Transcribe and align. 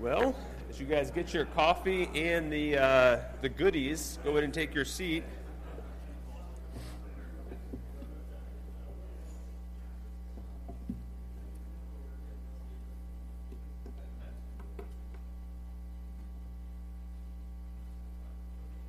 Well, 0.00 0.34
as 0.70 0.80
you 0.80 0.86
guys 0.86 1.10
get 1.10 1.34
your 1.34 1.44
coffee 1.44 2.08
and 2.14 2.50
the, 2.50 2.78
uh, 2.78 3.18
the 3.42 3.50
goodies, 3.50 4.18
go 4.24 4.30
ahead 4.30 4.44
and 4.44 4.54
take 4.54 4.74
your 4.74 4.86
seat. 4.86 5.24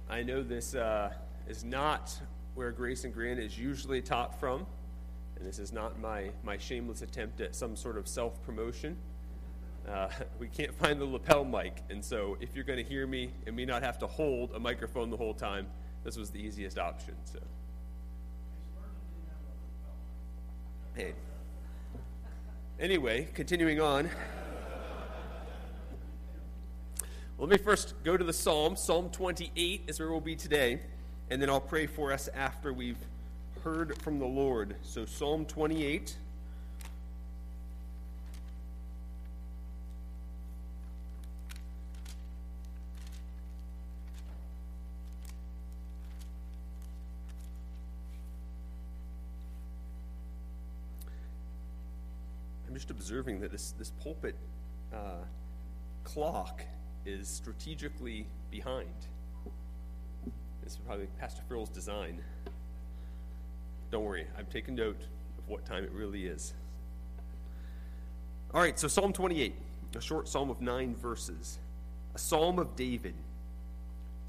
I 0.10 0.24
know 0.24 0.42
this 0.42 0.76
uh, 0.76 1.12
is 1.50 1.66
not 1.66 2.18
where 2.56 2.72
Grace 2.72 3.04
and 3.04 3.14
Granite 3.14 3.44
is 3.44 3.60
usually 3.60 4.02
taught 4.02 4.40
from, 4.40 4.66
and 5.36 5.46
this 5.46 5.60
is 5.60 5.74
not 5.74 6.00
my, 6.00 6.30
my 6.46 6.58
shameless 6.58 7.02
attempt 7.02 7.42
at 7.42 7.54
some 7.54 7.76
sort 7.76 7.98
of 7.98 8.08
self 8.08 8.42
promotion. 8.44 8.96
Uh, 9.88 10.10
we 10.40 10.48
can't 10.48 10.74
find 10.76 11.00
the 11.00 11.06
lapel 11.06 11.44
mic, 11.44 11.84
and 11.90 12.04
so 12.04 12.38
if 12.40 12.56
you're 12.56 12.64
going 12.64 12.78
to 12.78 12.90
hear 12.90 13.08
me 13.08 13.32
and 13.46 13.56
me 13.56 13.66
not 13.66 13.84
have 13.84 13.98
to 14.00 14.08
hold 14.08 14.52
a 14.54 14.60
microphone 14.60 15.10
the 15.10 15.18
whole 15.18 15.34
time, 15.34 15.68
this 16.04 16.18
was 16.18 16.30
the 16.30 16.40
easiest 16.40 16.78
option. 16.78 17.14
So, 17.26 17.40
hey. 20.96 21.14
Anyway, 22.80 23.28
continuing 23.34 23.80
on. 23.80 24.10
Let 27.38 27.50
me 27.50 27.58
first 27.58 27.96
go 28.04 28.18
to 28.18 28.24
the 28.24 28.34
Psalm. 28.34 28.76
Psalm 28.76 29.10
28 29.10 29.84
is 29.88 30.00
where 30.00 30.10
we'll 30.10 30.22
be 30.22 30.36
today, 30.36 30.80
and 31.30 31.42
then 31.42 31.50
I'll 31.50 31.60
pray 31.60 31.88
for 31.88 32.12
us 32.12 32.30
after 32.36 32.72
we've 32.72 33.00
heard 33.64 33.98
from 34.02 34.20
the 34.20 34.26
Lord. 34.26 34.76
So, 34.84 35.06
Psalm 35.06 35.46
28. 35.46 36.16
Just 52.82 52.90
observing 52.90 53.40
that 53.40 53.52
this, 53.52 53.74
this 53.78 53.92
pulpit 53.92 54.36
uh, 54.92 55.24
clock 56.04 56.64
is 57.06 57.28
strategically 57.28 58.26
behind. 58.50 58.90
This 60.64 60.74
is 60.74 60.80
probably 60.80 61.06
Pastor 61.20 61.44
Phil's 61.48 61.70
design. 61.70 62.20
Don't 63.92 64.04
worry, 64.04 64.26
I've 64.36 64.50
taken 64.50 64.74
note 64.74 65.00
of 65.38 65.48
what 65.48 65.64
time 65.64 65.84
it 65.84 65.92
really 65.92 66.26
is. 66.26 66.56
All 68.52 68.62
right, 68.62 68.80
so 68.80 68.88
Psalm 68.88 69.14
28, 69.14 69.54
a 69.96 70.02
short 70.02 70.28
psalm 70.28 70.50
of 70.50 70.60
nine 70.60 70.96
verses, 70.96 71.60
a 72.16 72.18
psalm 72.18 72.58
of 72.58 72.76
David. 72.76 73.14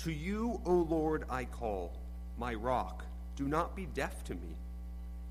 To 0.01 0.13
you, 0.13 0.61
O 0.67 0.75
Lord, 0.75 1.25
I 1.31 1.47
call, 1.47 1.95
my 2.37 2.53
rock. 2.53 3.07
Do 3.35 3.49
not 3.49 3.75
be 3.75 3.87
deaf 3.87 4.23
to 4.25 4.35
me. 4.35 4.57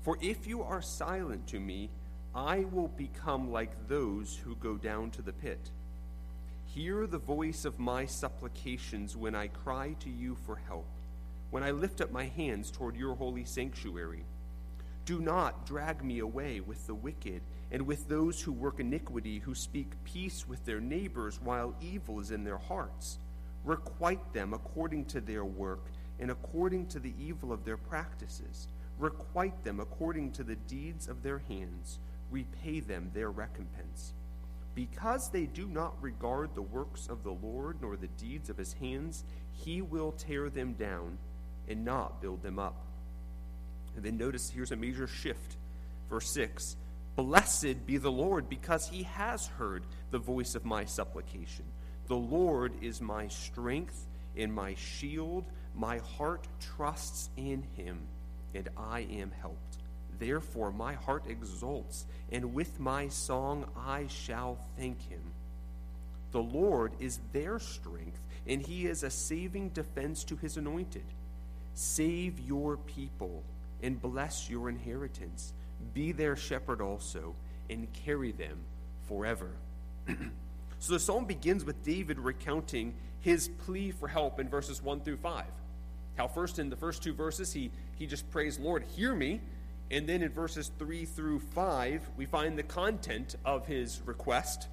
For 0.00 0.18
if 0.20 0.44
you 0.48 0.64
are 0.64 0.82
silent 0.82 1.46
to 1.46 1.60
me, 1.60 1.88
I 2.34 2.64
will 2.72 2.88
become 2.88 3.52
like 3.52 3.88
those 3.88 4.38
who 4.42 4.56
go 4.56 4.76
down 4.76 5.10
to 5.12 5.22
the 5.22 5.34
pit. 5.34 5.70
Hear 6.64 7.06
the 7.06 7.18
voice 7.18 7.66
of 7.66 7.78
my 7.78 8.06
supplications 8.06 9.14
when 9.14 9.34
I 9.34 9.48
cry 9.48 9.94
to 10.00 10.08
you 10.08 10.36
for 10.46 10.56
help, 10.56 10.86
when 11.50 11.62
I 11.62 11.72
lift 11.72 12.00
up 12.00 12.10
my 12.10 12.24
hands 12.24 12.70
toward 12.70 12.96
your 12.96 13.14
holy 13.14 13.44
sanctuary. 13.44 14.24
Do 15.04 15.20
not 15.20 15.66
drag 15.66 16.02
me 16.02 16.20
away 16.20 16.60
with 16.60 16.86
the 16.86 16.94
wicked 16.94 17.42
and 17.70 17.82
with 17.82 18.08
those 18.08 18.40
who 18.40 18.52
work 18.52 18.80
iniquity, 18.80 19.40
who 19.40 19.54
speak 19.54 19.92
peace 20.04 20.48
with 20.48 20.64
their 20.64 20.80
neighbors 20.80 21.38
while 21.42 21.74
evil 21.82 22.18
is 22.20 22.30
in 22.30 22.44
their 22.44 22.56
hearts. 22.56 23.18
Requite 23.62 24.32
them 24.32 24.54
according 24.54 25.04
to 25.06 25.20
their 25.20 25.44
work 25.44 25.90
and 26.18 26.30
according 26.30 26.86
to 26.86 26.98
the 26.98 27.12
evil 27.20 27.52
of 27.52 27.66
their 27.66 27.76
practices. 27.76 28.68
Requite 28.98 29.64
them 29.64 29.80
according 29.80 30.32
to 30.32 30.44
the 30.44 30.56
deeds 30.56 31.08
of 31.08 31.22
their 31.22 31.42
hands. 31.48 31.98
Repay 32.32 32.80
them 32.80 33.12
their 33.14 33.30
recompense. 33.30 34.14
Because 34.74 35.30
they 35.30 35.46
do 35.46 35.68
not 35.68 36.02
regard 36.02 36.54
the 36.54 36.62
works 36.62 37.06
of 37.08 37.22
the 37.22 37.32
Lord 37.32 37.76
nor 37.80 37.96
the 37.96 38.08
deeds 38.08 38.50
of 38.50 38.56
his 38.56 38.72
hands, 38.72 39.22
he 39.52 39.82
will 39.82 40.12
tear 40.12 40.50
them 40.50 40.72
down 40.72 41.18
and 41.68 41.84
not 41.84 42.20
build 42.20 42.42
them 42.42 42.58
up. 42.58 42.86
And 43.94 44.04
then 44.04 44.16
notice 44.16 44.50
here's 44.50 44.72
a 44.72 44.76
major 44.76 45.06
shift. 45.06 45.56
Verse 46.08 46.32
6 46.32 46.76
Blessed 47.16 47.86
be 47.86 47.98
the 47.98 48.10
Lord, 48.10 48.48
because 48.48 48.88
he 48.88 49.02
has 49.02 49.46
heard 49.46 49.84
the 50.10 50.18
voice 50.18 50.54
of 50.54 50.64
my 50.64 50.86
supplication. 50.86 51.66
The 52.06 52.16
Lord 52.16 52.72
is 52.80 53.00
my 53.02 53.28
strength 53.28 54.06
and 54.36 54.52
my 54.52 54.74
shield. 54.74 55.44
My 55.74 55.98
heart 55.98 56.48
trusts 56.58 57.28
in 57.36 57.64
him, 57.76 58.00
and 58.54 58.68
I 58.76 59.00
am 59.00 59.30
helped. 59.40 59.78
Therefore, 60.22 60.70
my 60.70 60.92
heart 60.94 61.24
exults, 61.28 62.06
and 62.30 62.54
with 62.54 62.78
my 62.78 63.08
song 63.08 63.64
I 63.76 64.06
shall 64.06 64.56
thank 64.78 65.02
him. 65.08 65.32
The 66.30 66.40
Lord 66.40 66.92
is 67.00 67.18
their 67.32 67.58
strength, 67.58 68.20
and 68.46 68.62
he 68.62 68.86
is 68.86 69.02
a 69.02 69.10
saving 69.10 69.70
defense 69.70 70.22
to 70.24 70.36
his 70.36 70.56
anointed. 70.56 71.02
Save 71.74 72.38
your 72.38 72.76
people, 72.76 73.42
and 73.82 74.00
bless 74.00 74.48
your 74.48 74.68
inheritance. 74.68 75.54
Be 75.92 76.12
their 76.12 76.36
shepherd 76.36 76.80
also, 76.80 77.34
and 77.68 77.92
carry 77.92 78.30
them 78.30 78.60
forever. 79.08 79.50
so 80.78 80.92
the 80.92 81.00
psalm 81.00 81.24
begins 81.24 81.64
with 81.64 81.82
David 81.82 82.20
recounting 82.20 82.94
his 83.22 83.48
plea 83.48 83.90
for 83.90 84.06
help 84.06 84.38
in 84.38 84.48
verses 84.48 84.80
1 84.80 85.00
through 85.00 85.16
5. 85.16 85.46
How, 86.16 86.28
first, 86.28 86.60
in 86.60 86.70
the 86.70 86.76
first 86.76 87.02
two 87.02 87.12
verses, 87.12 87.52
he, 87.52 87.72
he 87.96 88.06
just 88.06 88.30
prays, 88.30 88.60
Lord, 88.60 88.84
hear 88.94 89.16
me. 89.16 89.40
And 89.92 90.08
then 90.08 90.22
in 90.22 90.30
verses 90.30 90.70
3 90.78 91.04
through 91.04 91.40
5, 91.40 92.08
we 92.16 92.24
find 92.24 92.58
the 92.58 92.62
content 92.62 93.36
of 93.44 93.66
his 93.66 94.00
request 94.06 94.68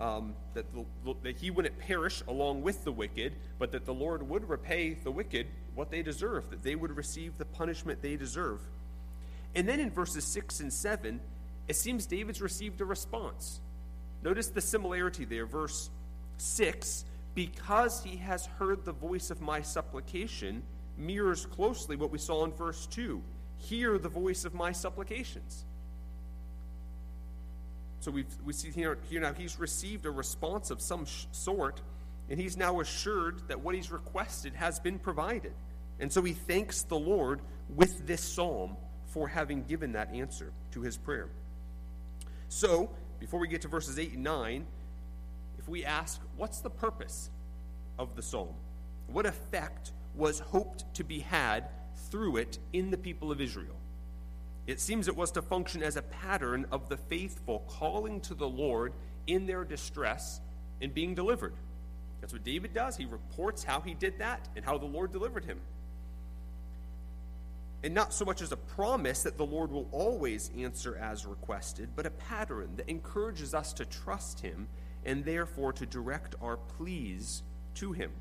um, 0.00 0.34
that, 0.54 0.66
the, 0.74 1.14
that 1.22 1.36
he 1.36 1.52
wouldn't 1.52 1.78
perish 1.78 2.24
along 2.26 2.62
with 2.62 2.82
the 2.82 2.90
wicked, 2.90 3.36
but 3.60 3.70
that 3.70 3.86
the 3.86 3.94
Lord 3.94 4.28
would 4.28 4.48
repay 4.48 4.94
the 4.94 5.10
wicked 5.12 5.46
what 5.76 5.92
they 5.92 6.02
deserve, 6.02 6.50
that 6.50 6.64
they 6.64 6.74
would 6.74 6.96
receive 6.96 7.38
the 7.38 7.44
punishment 7.44 8.02
they 8.02 8.16
deserve. 8.16 8.60
And 9.54 9.68
then 9.68 9.78
in 9.78 9.88
verses 9.88 10.24
6 10.24 10.58
and 10.60 10.72
7, 10.72 11.20
it 11.68 11.76
seems 11.76 12.06
David's 12.06 12.42
received 12.42 12.80
a 12.80 12.84
response. 12.84 13.60
Notice 14.24 14.48
the 14.48 14.60
similarity 14.60 15.24
there. 15.24 15.46
Verse 15.46 15.90
6 16.38 17.04
Because 17.36 18.02
he 18.02 18.16
has 18.16 18.46
heard 18.46 18.84
the 18.84 18.92
voice 18.92 19.30
of 19.30 19.40
my 19.40 19.60
supplication, 19.62 20.64
mirrors 20.98 21.46
closely 21.46 21.94
what 21.94 22.10
we 22.10 22.18
saw 22.18 22.44
in 22.44 22.52
verse 22.52 22.86
2 22.86 23.22
hear 23.60 23.98
the 23.98 24.08
voice 24.08 24.44
of 24.44 24.54
my 24.54 24.72
supplications. 24.72 25.64
So 28.00 28.10
we 28.10 28.24
we 28.44 28.52
see 28.52 28.70
here, 28.70 28.98
here 29.08 29.20
now 29.20 29.32
he's 29.32 29.58
received 29.58 30.06
a 30.06 30.10
response 30.10 30.70
of 30.70 30.80
some 30.80 31.04
sh- 31.04 31.26
sort, 31.32 31.80
and 32.28 32.40
he's 32.40 32.56
now 32.56 32.80
assured 32.80 33.48
that 33.48 33.60
what 33.60 33.74
he's 33.74 33.90
requested 33.90 34.54
has 34.54 34.80
been 34.80 34.98
provided. 34.98 35.52
And 35.98 36.10
so 36.10 36.22
he 36.22 36.32
thanks 36.32 36.82
the 36.82 36.98
Lord 36.98 37.40
with 37.68 38.06
this 38.06 38.22
psalm 38.22 38.76
for 39.06 39.28
having 39.28 39.64
given 39.64 39.92
that 39.92 40.14
answer 40.14 40.52
to 40.72 40.80
his 40.80 40.96
prayer. 40.96 41.28
So, 42.48 42.90
before 43.18 43.38
we 43.38 43.48
get 43.48 43.62
to 43.62 43.68
verses 43.68 43.98
8 43.98 44.14
and 44.14 44.24
9, 44.24 44.66
if 45.58 45.68
we 45.68 45.84
ask, 45.84 46.20
what's 46.36 46.60
the 46.60 46.70
purpose 46.70 47.30
of 47.98 48.16
the 48.16 48.22
psalm? 48.22 48.54
What 49.08 49.26
effect 49.26 49.92
was 50.14 50.40
hoped 50.40 50.84
to 50.94 51.04
be 51.04 51.20
had 51.20 51.68
through 52.10 52.36
it 52.36 52.58
in 52.72 52.90
the 52.90 52.98
people 52.98 53.30
of 53.30 53.40
Israel. 53.40 53.76
It 54.66 54.80
seems 54.80 55.08
it 55.08 55.16
was 55.16 55.32
to 55.32 55.42
function 55.42 55.82
as 55.82 55.96
a 55.96 56.02
pattern 56.02 56.66
of 56.70 56.88
the 56.88 56.96
faithful 56.96 57.64
calling 57.68 58.20
to 58.22 58.34
the 58.34 58.48
Lord 58.48 58.92
in 59.26 59.46
their 59.46 59.64
distress 59.64 60.40
and 60.80 60.94
being 60.94 61.14
delivered. 61.14 61.54
That's 62.20 62.32
what 62.32 62.44
David 62.44 62.74
does. 62.74 62.96
He 62.96 63.06
reports 63.06 63.64
how 63.64 63.80
he 63.80 63.94
did 63.94 64.18
that 64.18 64.48
and 64.54 64.64
how 64.64 64.78
the 64.78 64.86
Lord 64.86 65.12
delivered 65.12 65.44
him. 65.44 65.60
And 67.82 67.94
not 67.94 68.12
so 68.12 68.26
much 68.26 68.42
as 68.42 68.52
a 68.52 68.56
promise 68.56 69.22
that 69.22 69.38
the 69.38 69.46
Lord 69.46 69.72
will 69.72 69.88
always 69.90 70.50
answer 70.56 70.96
as 70.96 71.24
requested, 71.24 71.88
but 71.96 72.04
a 72.04 72.10
pattern 72.10 72.76
that 72.76 72.90
encourages 72.90 73.54
us 73.54 73.72
to 73.74 73.86
trust 73.86 74.40
him 74.40 74.68
and 75.04 75.24
therefore 75.24 75.72
to 75.72 75.86
direct 75.86 76.34
our 76.42 76.58
pleas 76.58 77.42
to 77.76 77.92
him. 77.92 78.12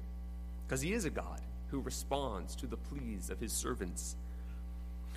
Because 0.65 0.81
he 0.81 0.94
is 0.94 1.04
a 1.04 1.09
God 1.09 1.42
who 1.71 1.80
responds 1.80 2.56
to 2.57 2.68
the 2.68 2.77
pleas 2.77 3.30
of 3.30 3.39
his 3.39 3.54
servants. 3.54 4.16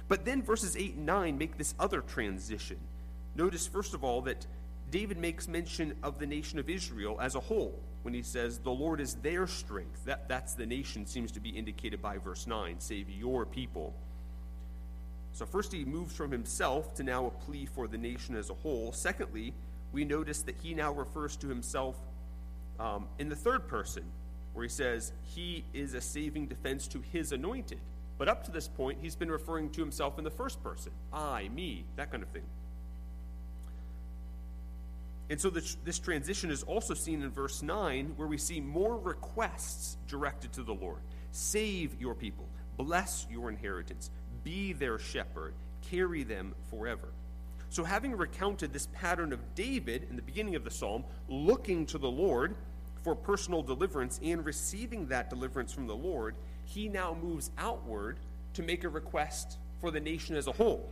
But 0.09 0.25
then 0.25 0.43
verses 0.43 0.77
8 0.77 0.95
and 0.95 1.07
9 1.07 1.39
make 1.39 1.57
this 1.57 1.75
other 1.79 2.01
transition. 2.01 2.79
Notice, 3.35 3.67
first 3.67 3.95
of 3.95 4.05
all, 4.05 4.23
that 4.23 4.47
David 4.91 5.17
makes 5.17 5.49
mention 5.49 5.95
of 6.03 6.19
the 6.19 6.27
nation 6.27 6.59
of 6.59 6.69
Israel 6.69 7.19
as 7.21 7.35
a 7.35 7.41
whole 7.41 7.79
when 8.03 8.13
he 8.13 8.23
says, 8.23 8.59
The 8.59 8.71
Lord 8.71 9.01
is 9.01 9.15
their 9.17 9.47
strength. 9.47 10.05
That, 10.05 10.29
that's 10.29 10.55
the 10.55 10.67
nation, 10.67 11.07
seems 11.07 11.33
to 11.33 11.41
be 11.41 11.49
indicated 11.51 12.03
by 12.03 12.19
verse 12.19 12.47
9 12.47 12.77
save 12.79 13.09
your 13.09 13.47
people. 13.47 13.95
So, 15.33 15.47
first, 15.47 15.73
he 15.73 15.87
moves 15.87 16.15
from 16.15 16.31
himself 16.31 16.95
to 16.97 17.03
now 17.03 17.27
a 17.27 17.31
plea 17.31 17.65
for 17.65 17.89
the 17.89 17.97
nation 17.97 18.37
as 18.37 18.51
a 18.51 18.55
whole. 18.55 18.93
Secondly, 18.93 19.55
we 19.93 20.05
notice 20.05 20.43
that 20.43 20.57
he 20.63 20.75
now 20.75 20.93
refers 20.93 21.37
to 21.37 21.49
himself 21.49 21.97
um, 22.79 23.07
in 23.19 23.29
the 23.29 23.37
third 23.37 23.69
person, 23.69 24.05
where 24.53 24.63
he 24.63 24.69
says, 24.69 25.13
He 25.23 25.65
is 25.73 25.95
a 25.95 26.01
saving 26.01 26.47
defense 26.47 26.87
to 26.89 27.03
his 27.13 27.33
anointed. 27.33 27.79
But 28.19 28.29
up 28.29 28.45
to 28.45 28.51
this 28.51 28.69
point, 28.69 28.99
he's 29.01 29.17
been 29.17 29.31
referring 29.31 29.71
to 29.71 29.81
himself 29.81 30.19
in 30.19 30.25
the 30.25 30.31
first 30.31 30.63
person 30.63 30.93
I, 31.13 31.49
me, 31.49 31.85
that 31.97 32.11
kind 32.11 32.23
of 32.23 32.29
thing. 32.29 32.45
And 35.31 35.41
so 35.41 35.49
this, 35.49 35.77
this, 35.85 35.99
transition 35.99 36.51
is 36.51 36.63
also 36.63 36.95
seen 36.95 37.23
in 37.23 37.31
verse 37.31 37.63
9, 37.63 38.13
where 38.17 38.29
we 38.29 38.37
see 38.37 38.61
more 38.61 38.99
requests 38.99 39.97
directed 40.07 40.53
to 40.53 40.63
the 40.63 40.75
Lord 40.75 41.01
Save 41.31 41.99
your 41.99 42.15
people, 42.15 42.47
bless 42.77 43.27
your 43.31 43.49
inheritance, 43.49 44.11
be 44.45 44.75
their 44.75 44.99
shepherd, 44.99 45.55
carry 45.91 46.23
them 46.23 46.55
forever. 46.69 47.09
So, 47.71 47.83
having 47.85 48.15
recounted 48.15 48.75
this 48.75 48.89
pattern 48.93 49.33
of 49.33 49.55
David 49.55 50.07
in 50.11 50.17
the 50.17 50.23
beginning 50.23 50.57
of 50.57 50.65
the 50.65 50.71
psalm, 50.71 51.05
looking 51.29 51.87
to 51.87 51.97
the 51.97 52.11
Lord 52.11 52.55
for 53.03 53.15
personal 53.15 53.63
deliverance 53.63 54.21
and 54.23 54.45
receiving 54.45 55.07
that 55.09 55.31
deliverance 55.31 55.73
from 55.73 55.87
the 55.87 55.97
Lord, 55.97 56.35
he 56.65 56.89
now 56.89 57.17
moves 57.21 57.51
outward 57.59 58.19
to 58.55 58.63
make 58.63 58.85
a 58.85 58.89
request 58.89 59.59
for 59.81 59.91
the 59.91 60.01
nation 60.01 60.37
as 60.37 60.47
a 60.47 60.53
whole. 60.53 60.89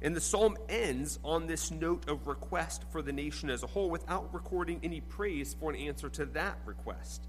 And 0.00 0.16
the 0.16 0.20
psalm 0.20 0.56
ends 0.68 1.18
on 1.24 1.46
this 1.46 1.70
note 1.70 2.08
of 2.08 2.26
request 2.26 2.82
for 2.90 3.02
the 3.02 3.12
nation 3.12 3.50
as 3.50 3.62
a 3.62 3.68
whole 3.68 3.88
without 3.88 4.34
recording 4.34 4.80
any 4.82 5.00
praise 5.00 5.54
for 5.54 5.70
an 5.70 5.76
answer 5.76 6.08
to 6.08 6.24
that 6.26 6.58
request. 6.64 7.22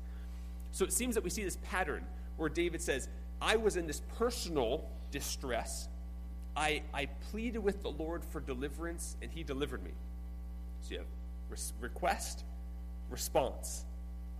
So 0.71 0.83
it 0.85 0.93
seems 0.93 1.13
that 1.15 1.23
we 1.23 1.29
see 1.29 1.43
this 1.43 1.59
pattern 1.63 2.03
where 2.37 2.49
David 2.49 2.81
says, 2.81 3.07
I 3.39 3.57
was 3.57 3.77
in 3.77 3.85
this 3.85 4.01
personal 4.17 4.89
distress. 5.11 5.87
I, 6.55 6.81
I 6.93 7.05
pleaded 7.31 7.59
with 7.59 7.83
the 7.83 7.91
Lord 7.91 8.23
for 8.25 8.39
deliverance, 8.39 9.17
and 9.21 9.31
he 9.31 9.43
delivered 9.43 9.83
me. 9.83 9.91
So 10.81 10.93
you 10.93 10.97
have 10.97 11.07
request, 11.79 12.43
response. 13.13 13.85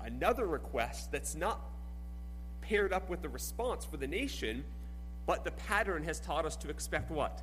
Another 0.02 0.46
request 0.46 1.12
that's 1.12 1.36
not 1.36 1.62
paired 2.60 2.92
up 2.92 3.10
with 3.10 3.22
the 3.22 3.30
response 3.30 3.86
for 3.86 3.96
the 3.96 4.08
nation, 4.08 4.66
but 5.26 5.46
the 5.46 5.52
pattern 5.52 6.04
has 6.04 6.20
taught 6.20 6.46
us 6.46 6.58
to 6.58 6.70
expect 6.70 7.10
what? 7.10 7.42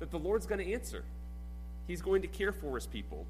That 0.00 0.10
the 0.10 0.18
Lord's 0.18 0.46
going 0.46 0.64
to 0.64 0.72
answer. 0.72 1.04
He's 1.86 2.02
going 2.02 2.22
to 2.22 2.28
care 2.28 2.50
for 2.50 2.74
his 2.74 2.86
people. 2.86 3.26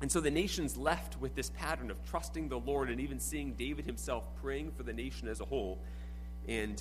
And 0.00 0.12
so 0.12 0.20
the 0.20 0.30
nation's 0.30 0.76
left 0.76 1.20
with 1.20 1.34
this 1.34 1.50
pattern 1.50 1.90
of 1.90 1.96
trusting 2.04 2.48
the 2.48 2.58
Lord 2.58 2.90
and 2.90 3.00
even 3.00 3.18
seeing 3.18 3.54
David 3.54 3.86
himself 3.86 4.24
praying 4.42 4.72
for 4.72 4.82
the 4.82 4.92
nation 4.92 5.26
as 5.26 5.40
a 5.40 5.44
whole 5.44 5.78
and 6.46 6.80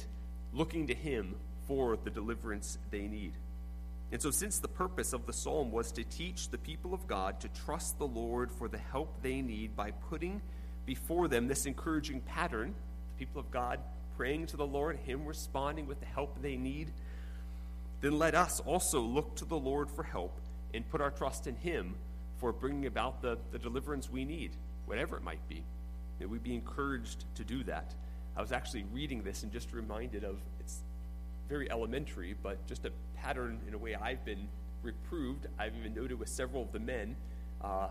looking 0.53 0.87
to 0.87 0.93
him 0.93 1.35
for 1.67 1.97
the 2.03 2.09
deliverance 2.09 2.77
they 2.91 3.07
need. 3.07 3.33
And 4.11 4.21
so, 4.21 4.31
since 4.31 4.59
the 4.59 4.67
purpose 4.67 5.13
of 5.13 5.25
the 5.25 5.33
psalm 5.33 5.71
was 5.71 5.91
to 5.93 6.03
teach 6.03 6.49
the 6.49 6.57
people 6.57 6.93
of 6.93 7.07
God 7.07 7.39
to 7.41 7.49
trust 7.49 7.97
the 7.97 8.07
Lord 8.07 8.51
for 8.51 8.67
the 8.67 8.77
help 8.77 9.21
they 9.21 9.41
need 9.41 9.75
by 9.75 9.91
putting 9.91 10.41
before 10.85 11.27
them 11.27 11.47
this 11.47 11.65
encouraging 11.65 12.21
pattern 12.21 12.75
the 13.15 13.25
people 13.25 13.39
of 13.41 13.49
God 13.51 13.79
praying 14.15 14.47
to 14.47 14.57
the 14.57 14.65
Lord, 14.65 14.97
Him 15.05 15.25
responding 15.25 15.87
with 15.87 15.99
the 15.99 16.05
help 16.05 16.41
they 16.41 16.55
need, 16.55 16.91
then 18.01 18.17
let 18.17 18.35
us 18.35 18.59
also 18.59 19.01
look 19.01 19.35
to 19.37 19.45
the 19.45 19.57
Lord 19.57 19.89
for 19.89 20.03
help 20.03 20.39
and 20.73 20.87
put 20.89 21.01
our 21.01 21.11
trust 21.11 21.47
in 21.47 21.55
Him 21.55 21.95
for 22.37 22.51
bringing 22.51 22.85
about 22.85 23.21
the, 23.21 23.37
the 23.51 23.59
deliverance 23.59 24.09
we 24.09 24.25
need, 24.25 24.51
whatever 24.85 25.17
it 25.17 25.23
might 25.23 25.47
be. 25.49 25.63
May 26.19 26.25
we 26.25 26.37
be 26.37 26.53
encouraged 26.53 27.25
to 27.35 27.43
do 27.43 27.63
that. 27.63 27.93
I 28.37 28.41
was 28.41 28.51
actually 28.51 28.85
reading 28.93 29.23
this 29.23 29.43
and 29.43 29.51
just 29.51 29.73
reminded 29.73 30.23
of 30.23 30.37
it's 30.59 30.81
very 31.47 31.69
elementary, 31.71 32.35
but 32.41 32.65
just 32.67 32.85
a 32.85 32.91
pattern 33.15 33.59
in 33.67 33.73
a 33.73 33.77
way 33.77 33.95
I've 33.95 34.23
been 34.25 34.47
reproved. 34.81 35.47
I've 35.59 35.75
even 35.75 35.93
noted 35.93 36.19
with 36.19 36.29
several 36.29 36.63
of 36.63 36.71
the 36.71 36.79
men. 36.79 37.15
Uh, 37.61 37.87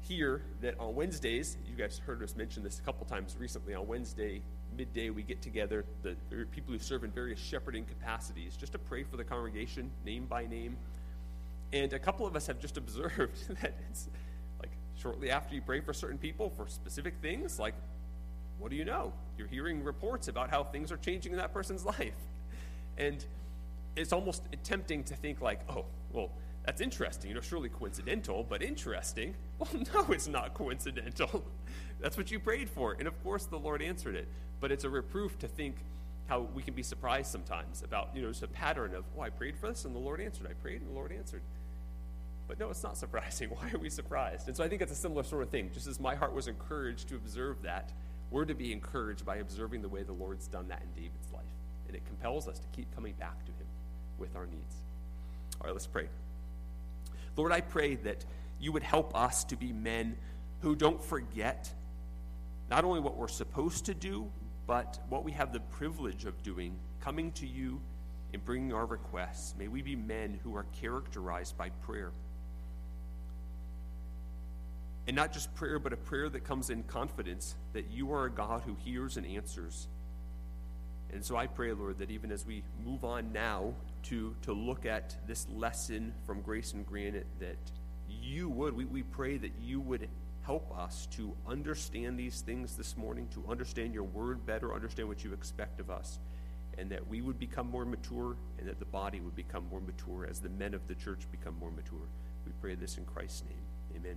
here 0.00 0.42
that 0.60 0.78
on 0.78 0.94
Wednesdays, 0.94 1.56
you 1.66 1.74
guys 1.76 1.98
heard 1.98 2.22
us 2.22 2.36
mention 2.36 2.62
this 2.62 2.78
a 2.78 2.82
couple 2.82 3.06
times 3.06 3.36
recently. 3.38 3.74
On 3.74 3.86
Wednesday 3.86 4.42
midday, 4.76 5.10
we 5.10 5.22
get 5.22 5.40
together, 5.40 5.84
the 6.02 6.16
people 6.50 6.72
who 6.72 6.78
serve 6.78 7.04
in 7.04 7.10
various 7.10 7.38
shepherding 7.38 7.84
capacities, 7.84 8.56
just 8.56 8.72
to 8.72 8.78
pray 8.78 9.02
for 9.02 9.16
the 9.16 9.24
congregation, 9.24 9.90
name 10.04 10.26
by 10.26 10.46
name. 10.46 10.76
And 11.72 11.92
a 11.92 11.98
couple 11.98 12.26
of 12.26 12.36
us 12.36 12.46
have 12.46 12.60
just 12.60 12.76
observed 12.76 13.48
that 13.62 13.74
it's 13.88 14.08
like 14.60 14.70
shortly 14.96 15.30
after 15.30 15.54
you 15.54 15.62
pray 15.62 15.80
for 15.80 15.92
certain 15.92 16.18
people 16.18 16.50
for 16.50 16.66
specific 16.68 17.14
things, 17.22 17.58
like, 17.58 17.74
what 18.58 18.70
do 18.70 18.76
you 18.76 18.84
know? 18.84 19.12
You're 19.36 19.48
hearing 19.48 19.82
reports 19.82 20.28
about 20.28 20.50
how 20.50 20.64
things 20.64 20.92
are 20.92 20.96
changing 20.96 21.32
in 21.32 21.38
that 21.38 21.52
person's 21.52 21.84
life. 21.98 22.14
And 22.98 23.24
it's 23.96 24.12
almost 24.12 24.42
tempting 24.62 25.04
to 25.04 25.14
think, 25.14 25.40
like, 25.40 25.60
oh, 25.68 25.84
well, 26.12 26.30
that's 26.64 26.80
interesting. 26.80 27.28
You 27.28 27.34
know, 27.34 27.40
surely 27.40 27.68
coincidental, 27.68 28.44
but 28.48 28.62
interesting. 28.62 29.34
Well, 29.56 29.68
no, 29.94 30.12
it's 30.12 30.26
not 30.26 30.52
coincidental. 30.52 31.44
That's 32.00 32.16
what 32.16 32.32
you 32.32 32.40
prayed 32.40 32.68
for. 32.68 32.96
And 32.98 33.06
of 33.06 33.22
course, 33.22 33.46
the 33.46 33.56
Lord 33.56 33.80
answered 33.80 34.16
it. 34.16 34.26
But 34.58 34.72
it's 34.72 34.82
a 34.82 34.90
reproof 34.90 35.38
to 35.38 35.46
think 35.46 35.76
how 36.26 36.40
we 36.40 36.62
can 36.62 36.74
be 36.74 36.82
surprised 36.82 37.30
sometimes 37.30 37.84
about, 37.84 38.10
you 38.16 38.22
know, 38.22 38.28
just 38.28 38.42
a 38.42 38.48
pattern 38.48 38.96
of, 38.96 39.04
oh, 39.16 39.20
I 39.20 39.30
prayed 39.30 39.56
for 39.56 39.68
this 39.68 39.84
and 39.84 39.94
the 39.94 40.00
Lord 40.00 40.20
answered. 40.20 40.48
I 40.50 40.54
prayed 40.54 40.80
and 40.80 40.90
the 40.90 40.94
Lord 40.94 41.12
answered. 41.12 41.42
But 42.48 42.58
no, 42.58 42.68
it's 42.70 42.82
not 42.82 42.96
surprising. 43.04 43.50
Why 43.50 43.70
are 43.72 43.78
we 43.78 43.90
surprised? 43.90 44.48
And 44.48 44.56
so 44.56 44.64
I 44.64 44.68
think 44.68 44.82
it's 44.82 44.92
a 44.92 44.96
similar 44.96 45.22
sort 45.22 45.44
of 45.44 45.50
thing. 45.50 45.70
Just 45.72 45.86
as 45.86 46.00
my 46.00 46.16
heart 46.16 46.34
was 46.34 46.48
encouraged 46.48 47.08
to 47.10 47.14
observe 47.14 47.62
that, 47.62 47.92
we're 48.30 48.44
to 48.44 48.54
be 48.54 48.72
encouraged 48.72 49.24
by 49.24 49.36
observing 49.36 49.82
the 49.82 49.88
way 49.88 50.02
the 50.02 50.12
Lord's 50.12 50.48
done 50.48 50.66
that 50.68 50.82
in 50.82 51.00
David's 51.00 51.30
life. 51.32 51.44
And 51.94 52.02
it 52.02 52.06
compels 52.08 52.48
us 52.48 52.58
to 52.58 52.66
keep 52.72 52.92
coming 52.92 53.14
back 53.20 53.44
to 53.44 53.52
Him 53.52 53.66
with 54.18 54.34
our 54.34 54.46
needs. 54.46 54.74
All 55.60 55.68
right, 55.68 55.72
let's 55.72 55.86
pray. 55.86 56.08
Lord, 57.36 57.52
I 57.52 57.60
pray 57.60 57.94
that 57.94 58.24
you 58.58 58.72
would 58.72 58.82
help 58.82 59.16
us 59.16 59.44
to 59.44 59.56
be 59.56 59.72
men 59.72 60.16
who 60.60 60.74
don't 60.74 61.00
forget 61.00 61.72
not 62.68 62.84
only 62.84 62.98
what 62.98 63.16
we're 63.16 63.28
supposed 63.28 63.84
to 63.84 63.94
do, 63.94 64.28
but 64.66 64.98
what 65.08 65.22
we 65.22 65.30
have 65.32 65.52
the 65.52 65.60
privilege 65.60 66.24
of 66.24 66.42
doing, 66.42 66.74
coming 67.00 67.30
to 67.32 67.46
you 67.46 67.80
and 68.32 68.44
bringing 68.44 68.72
our 68.72 68.86
requests. 68.86 69.54
May 69.56 69.68
we 69.68 69.80
be 69.80 69.94
men 69.94 70.40
who 70.42 70.56
are 70.56 70.66
characterized 70.80 71.56
by 71.56 71.68
prayer. 71.68 72.10
And 75.06 75.14
not 75.14 75.32
just 75.32 75.54
prayer, 75.54 75.78
but 75.78 75.92
a 75.92 75.96
prayer 75.96 76.28
that 76.28 76.42
comes 76.42 76.70
in 76.70 76.82
confidence 76.82 77.54
that 77.72 77.92
you 77.92 78.12
are 78.12 78.24
a 78.24 78.30
God 78.30 78.62
who 78.66 78.74
hears 78.84 79.16
and 79.16 79.24
answers. 79.24 79.86
And 81.14 81.24
so 81.24 81.36
I 81.36 81.46
pray, 81.46 81.72
Lord, 81.72 81.98
that 81.98 82.10
even 82.10 82.32
as 82.32 82.44
we 82.44 82.64
move 82.84 83.04
on 83.04 83.32
now 83.32 83.72
to, 84.04 84.34
to 84.42 84.52
look 84.52 84.84
at 84.84 85.16
this 85.28 85.46
lesson 85.48 86.12
from 86.26 86.42
Grace 86.42 86.72
and 86.72 86.84
Granite, 86.84 87.28
that 87.38 87.56
you 88.08 88.48
would, 88.48 88.74
we, 88.74 88.84
we 88.84 89.04
pray 89.04 89.36
that 89.38 89.52
you 89.62 89.80
would 89.80 90.08
help 90.42 90.76
us 90.76 91.06
to 91.12 91.32
understand 91.46 92.18
these 92.18 92.40
things 92.40 92.76
this 92.76 92.96
morning, 92.96 93.28
to 93.32 93.44
understand 93.48 93.94
your 93.94 94.02
word 94.02 94.44
better, 94.44 94.74
understand 94.74 95.08
what 95.08 95.22
you 95.22 95.32
expect 95.32 95.78
of 95.78 95.88
us, 95.88 96.18
and 96.78 96.90
that 96.90 97.06
we 97.06 97.22
would 97.22 97.38
become 97.38 97.70
more 97.70 97.84
mature, 97.84 98.36
and 98.58 98.68
that 98.68 98.80
the 98.80 98.84
body 98.84 99.20
would 99.20 99.36
become 99.36 99.64
more 99.70 99.80
mature 99.80 100.26
as 100.28 100.40
the 100.40 100.48
men 100.48 100.74
of 100.74 100.86
the 100.88 100.96
church 100.96 101.20
become 101.30 101.56
more 101.60 101.70
mature. 101.70 102.08
We 102.44 102.52
pray 102.60 102.74
this 102.74 102.98
in 102.98 103.04
Christ's 103.04 103.44
name. 103.44 103.96
Amen. 103.96 104.16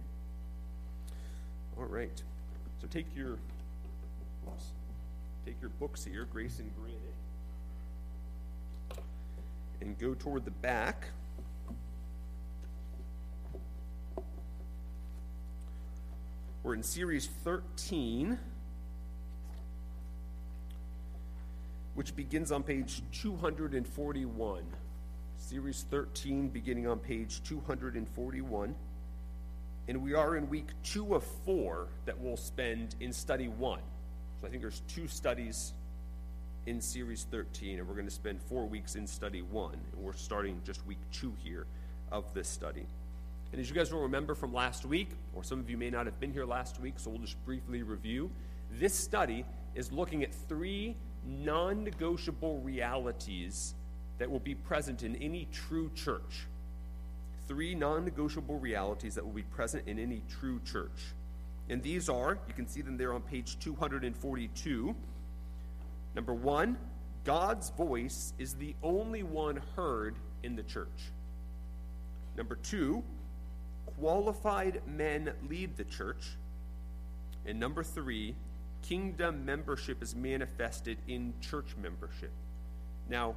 All 1.78 1.86
right. 1.86 2.24
So 2.82 2.88
take 2.88 3.16
your 3.16 3.38
take 5.48 5.62
your 5.62 5.70
books 5.70 6.04
here, 6.04 6.28
Grace 6.30 6.60
and 6.60 6.70
Granite 6.76 7.08
and 9.80 9.98
go 9.98 10.14
toward 10.14 10.44
the 10.44 10.52
back. 10.52 11.08
We're 16.64 16.74
in 16.74 16.84
series 16.84 17.28
13, 17.46 18.38
which 21.94 22.14
begins 22.14 22.52
on 22.52 22.64
page 22.64 23.02
241. 23.14 24.64
Series 25.38 25.86
13, 25.90 26.50
beginning 26.50 26.88
on 26.88 27.00
page 27.00 27.42
241. 27.44 28.76
And 29.88 30.04
we 30.04 30.14
are 30.14 30.36
in 30.36 30.50
week 30.50 30.72
two 30.84 31.16
of 31.16 31.24
four 31.46 31.88
that 32.06 32.20
we'll 32.20 32.36
spend 32.36 32.96
in 33.00 33.14
study 33.14 33.48
one. 33.48 33.80
So 34.40 34.48
I 34.48 34.50
think 34.50 34.62
there's 34.62 34.82
two 34.88 35.08
studies 35.08 35.74
in 36.68 36.80
Series 36.80 37.26
13, 37.32 37.80
and 37.80 37.88
we're 37.88 37.96
going 37.96 38.06
to 38.06 38.12
spend 38.12 38.40
four 38.42 38.66
weeks 38.66 38.96
in 38.96 39.08
Study 39.08 39.42
1, 39.42 39.74
and 39.74 40.04
we're 40.04 40.14
starting 40.14 40.62
just 40.64 40.86
week 40.86 41.00
2 41.12 41.34
here 41.44 41.66
of 42.12 42.32
this 42.34 42.48
study. 42.48 42.86
And 43.52 43.60
as 43.60 43.70
you 43.70 43.76
guys 43.76 43.92
will 43.92 44.02
remember 44.02 44.36
from 44.36 44.54
last 44.54 44.86
week, 44.86 45.10
or 45.34 45.44
some 45.44 45.60
of 45.60 45.70
you 45.70 45.78
may 45.78 45.90
not 45.90 46.06
have 46.06 46.20
been 46.20 46.32
here 46.32 46.46
last 46.46 46.80
week, 46.80 46.96
so 46.98 47.10
we'll 47.10 47.22
just 47.22 47.44
briefly 47.46 47.82
review. 47.82 48.30
This 48.72 48.94
study 48.94 49.44
is 49.74 49.92
looking 49.92 50.24
at 50.24 50.34
three 50.34 50.96
non 51.26 51.84
negotiable 51.84 52.60
realities 52.60 53.74
that 54.20 54.30
will 54.30 54.40
be 54.40 54.54
present 54.54 55.04
in 55.04 55.16
any 55.16 55.48
true 55.52 55.90
church. 55.96 56.46
Three 57.48 57.74
non 57.74 58.04
negotiable 58.04 58.60
realities 58.60 59.16
that 59.16 59.26
will 59.26 59.34
be 59.34 59.44
present 59.44 59.88
in 59.88 59.98
any 59.98 60.22
true 60.30 60.60
church. 60.66 61.14
And 61.70 61.84
these 61.84 62.08
are, 62.10 62.40
you 62.48 62.54
can 62.54 62.68
see 62.68 62.82
them 62.82 62.98
there 62.98 63.14
on 63.14 63.22
page 63.22 63.60
242. 63.60 64.96
Number 66.16 66.34
one, 66.34 66.78
God's 67.24 67.72
voice 67.72 68.34
is 68.38 68.56
the 68.56 68.74
only 68.82 69.24
one 69.24 69.62
heard 69.76 70.16
in 70.44 70.56
the 70.56 70.64
church. 70.64 71.12
Number 72.38 72.56
two, 72.56 73.04
qualified 74.00 74.82
men 74.88 75.34
lead 75.50 75.76
the 75.76 75.84
church. 75.84 76.38
And 77.46 77.60
number 77.60 77.84
three, 77.84 78.36
kingdom 78.82 79.46
membership 79.46 80.02
is 80.02 80.16
manifested 80.16 80.98
in 81.08 81.34
church 81.42 81.76
membership. 81.82 82.32
Now, 83.10 83.36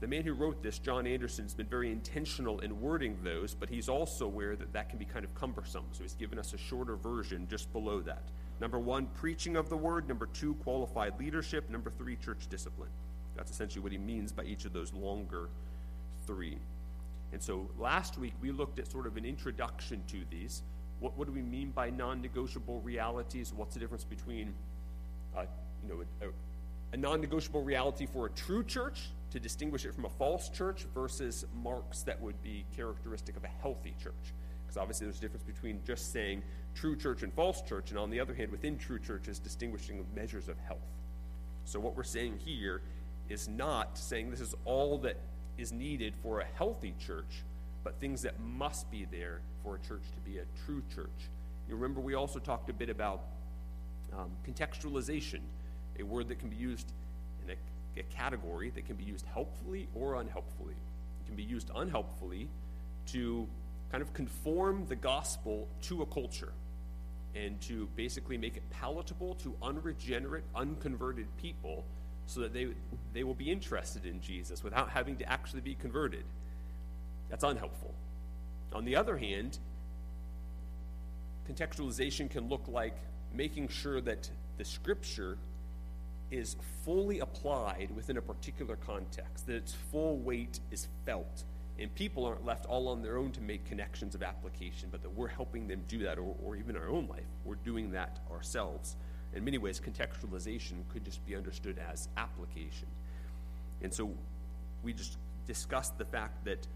the 0.00 0.06
man 0.06 0.22
who 0.24 0.32
wrote 0.32 0.62
this, 0.62 0.78
John 0.78 1.06
Anderson, 1.06 1.44
has 1.44 1.52
been 1.52 1.66
very 1.66 1.92
intentional 1.92 2.60
in 2.60 2.80
wording 2.80 3.18
those, 3.22 3.54
but 3.54 3.68
he's 3.68 3.88
also 3.88 4.24
aware 4.24 4.56
that 4.56 4.72
that 4.72 4.88
can 4.88 4.98
be 4.98 5.04
kind 5.04 5.26
of 5.26 5.34
cumbersome. 5.34 5.84
So 5.92 6.02
he's 6.02 6.14
given 6.14 6.38
us 6.38 6.54
a 6.54 6.58
shorter 6.58 6.96
version 6.96 7.46
just 7.50 7.70
below 7.72 8.00
that. 8.00 8.22
Number 8.60 8.78
one, 8.78 9.06
preaching 9.14 9.56
of 9.56 9.68
the 9.68 9.76
word. 9.76 10.08
Number 10.08 10.26
two, 10.26 10.54
qualified 10.54 11.18
leadership. 11.18 11.68
Number 11.68 11.90
three, 11.90 12.16
church 12.16 12.46
discipline. 12.48 12.88
That's 13.36 13.50
essentially 13.50 13.82
what 13.82 13.92
he 13.92 13.98
means 13.98 14.32
by 14.32 14.44
each 14.44 14.64
of 14.64 14.72
those 14.72 14.92
longer 14.94 15.48
three. 16.26 16.58
And 17.32 17.42
so 17.42 17.68
last 17.78 18.18
week 18.18 18.34
we 18.40 18.52
looked 18.52 18.78
at 18.78 18.90
sort 18.90 19.06
of 19.06 19.18
an 19.18 19.26
introduction 19.26 20.02
to 20.08 20.22
these. 20.30 20.62
What, 21.00 21.16
what 21.16 21.26
do 21.26 21.32
we 21.32 21.42
mean 21.42 21.70
by 21.70 21.90
non 21.90 22.22
negotiable 22.22 22.80
realities? 22.80 23.52
What's 23.54 23.74
the 23.74 23.80
difference 23.80 24.04
between 24.04 24.54
uh, 25.36 25.44
you 25.82 25.94
know, 25.94 26.04
a, 26.22 26.26
a, 26.26 26.30
a 26.94 26.96
non 26.96 27.20
negotiable 27.20 27.62
reality 27.62 28.06
for 28.06 28.26
a 28.26 28.30
true 28.30 28.64
church 28.64 29.10
to 29.30 29.40
distinguish 29.40 29.84
it 29.84 29.94
from 29.94 30.04
a 30.04 30.10
false 30.10 30.48
church 30.48 30.86
versus 30.94 31.44
marks 31.62 32.02
that 32.02 32.20
would 32.20 32.40
be 32.42 32.64
characteristic 32.76 33.36
of 33.36 33.44
a 33.44 33.50
healthy 33.62 33.94
church. 34.02 34.34
Because 34.64 34.76
obviously 34.76 35.06
there's 35.06 35.18
a 35.18 35.20
difference 35.20 35.44
between 35.44 35.80
just 35.86 36.12
saying 36.12 36.42
true 36.74 36.96
church 36.96 37.22
and 37.22 37.32
false 37.32 37.62
church, 37.62 37.90
and 37.90 37.98
on 37.98 38.10
the 38.10 38.20
other 38.20 38.34
hand, 38.34 38.50
within 38.50 38.78
true 38.78 38.98
churches, 38.98 39.38
distinguishing 39.38 40.04
measures 40.14 40.48
of 40.48 40.58
health. 40.58 40.78
So 41.64 41.80
what 41.80 41.96
we're 41.96 42.02
saying 42.02 42.38
here 42.44 42.82
is 43.28 43.48
not 43.48 43.96
saying 43.98 44.30
this 44.30 44.40
is 44.40 44.54
all 44.64 44.98
that 44.98 45.16
is 45.58 45.72
needed 45.72 46.14
for 46.22 46.40
a 46.40 46.46
healthy 46.56 46.94
church, 46.98 47.42
but 47.84 47.98
things 48.00 48.22
that 48.22 48.38
must 48.40 48.90
be 48.90 49.06
there 49.10 49.40
for 49.62 49.76
a 49.76 49.78
church 49.78 50.02
to 50.14 50.20
be 50.30 50.38
a 50.38 50.44
true 50.64 50.82
church. 50.94 51.28
You 51.68 51.76
remember 51.76 52.00
we 52.00 52.14
also 52.14 52.38
talked 52.38 52.70
a 52.70 52.72
bit 52.72 52.90
about 52.90 53.22
um, 54.12 54.30
contextualization, 54.46 55.40
a 55.98 56.02
word 56.02 56.28
that 56.28 56.38
can 56.38 56.48
be 56.48 56.56
used 56.56 56.92
in 57.44 57.50
a, 57.50 57.54
a 57.96 58.02
category 58.02 58.70
that 58.70 58.86
can 58.86 58.96
be 58.96 59.04
used 59.04 59.26
helpfully 59.26 59.88
or 59.94 60.16
unhelpfully. 60.16 60.74
It 60.74 61.26
can 61.26 61.36
be 61.36 61.42
used 61.42 61.70
unhelpfully 61.74 62.48
to 63.06 63.46
kind 63.90 64.02
of 64.02 64.12
conform 64.14 64.86
the 64.88 64.96
gospel 64.96 65.68
to 65.82 66.02
a 66.02 66.06
culture 66.06 66.52
and 67.34 67.60
to 67.62 67.88
basically 67.96 68.36
make 68.36 68.56
it 68.56 68.62
palatable 68.70 69.34
to 69.36 69.54
unregenerate, 69.62 70.44
unconverted 70.54 71.26
people 71.40 71.84
so 72.26 72.40
that 72.40 72.52
they, 72.52 72.68
they 73.12 73.24
will 73.24 73.34
be 73.34 73.50
interested 73.50 74.06
in 74.06 74.20
Jesus 74.20 74.62
without 74.62 74.90
having 74.90 75.16
to 75.16 75.28
actually 75.30 75.60
be 75.60 75.74
converted. 75.74 76.24
That's 77.28 77.44
unhelpful. 77.44 77.94
On 78.72 78.84
the 78.84 78.96
other 78.96 79.16
hand, 79.16 79.58
contextualization 81.50 82.30
can 82.30 82.48
look 82.48 82.68
like 82.68 82.96
making 83.34 83.68
sure 83.68 84.00
that 84.00 84.30
the 84.58 84.64
scripture 84.64 85.38
is 86.30 86.56
fully 86.84 87.20
applied 87.20 87.90
within 87.94 88.16
a 88.16 88.22
particular 88.22 88.76
context, 88.76 89.46
that 89.46 89.56
its 89.56 89.72
full 89.72 90.18
weight 90.18 90.60
is 90.70 90.88
felt, 91.04 91.44
and 91.78 91.94
people 91.94 92.24
aren't 92.24 92.44
left 92.44 92.66
all 92.66 92.88
on 92.88 93.02
their 93.02 93.16
own 93.16 93.32
to 93.32 93.40
make 93.40 93.64
connections 93.64 94.14
of 94.14 94.22
application, 94.22 94.88
but 94.90 95.02
that 95.02 95.10
we're 95.10 95.28
helping 95.28 95.66
them 95.66 95.82
do 95.88 95.98
that, 95.98 96.18
or, 96.18 96.34
or 96.44 96.56
even 96.56 96.76
our 96.76 96.88
own 96.88 97.06
life. 97.08 97.24
We're 97.44 97.56
doing 97.56 97.90
that 97.92 98.20
ourselves 98.30 98.96
in 99.34 99.44
many 99.44 99.58
ways, 99.58 99.80
contextualization 99.80 100.82
could 100.88 101.04
just 101.04 101.24
be 101.26 101.36
understood 101.36 101.78
as 101.78 102.08
application. 102.16 102.88
And 103.82 103.92
so 103.92 104.10
we 104.82 104.92
just 104.92 105.16
discussed 105.46 105.98
the 105.98 106.04
fact 106.04 106.44
that 106.44 106.66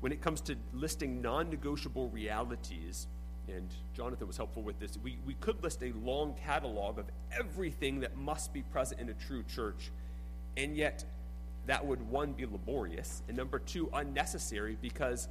when 0.00 0.12
it 0.12 0.20
comes 0.20 0.40
to 0.42 0.56
listing 0.72 1.20
non 1.20 1.50
negotiable 1.50 2.08
realities, 2.10 3.06
and 3.48 3.68
Jonathan 3.94 4.26
was 4.26 4.36
helpful 4.36 4.62
with 4.62 4.78
this, 4.78 4.98
we, 5.02 5.18
we 5.26 5.34
could 5.34 5.62
list 5.62 5.82
a 5.82 5.92
long 6.02 6.34
catalog 6.34 6.98
of 6.98 7.06
everything 7.32 8.00
that 8.00 8.16
must 8.16 8.52
be 8.52 8.62
present 8.62 9.00
in 9.00 9.08
a 9.08 9.14
true 9.14 9.42
church, 9.42 9.90
and 10.56 10.76
yet 10.76 11.04
that 11.66 11.84
would, 11.84 12.08
one, 12.08 12.32
be 12.32 12.46
laborious, 12.46 13.22
and 13.28 13.36
number 13.36 13.58
two, 13.58 13.88
unnecessary 13.92 14.76
because 14.80 15.28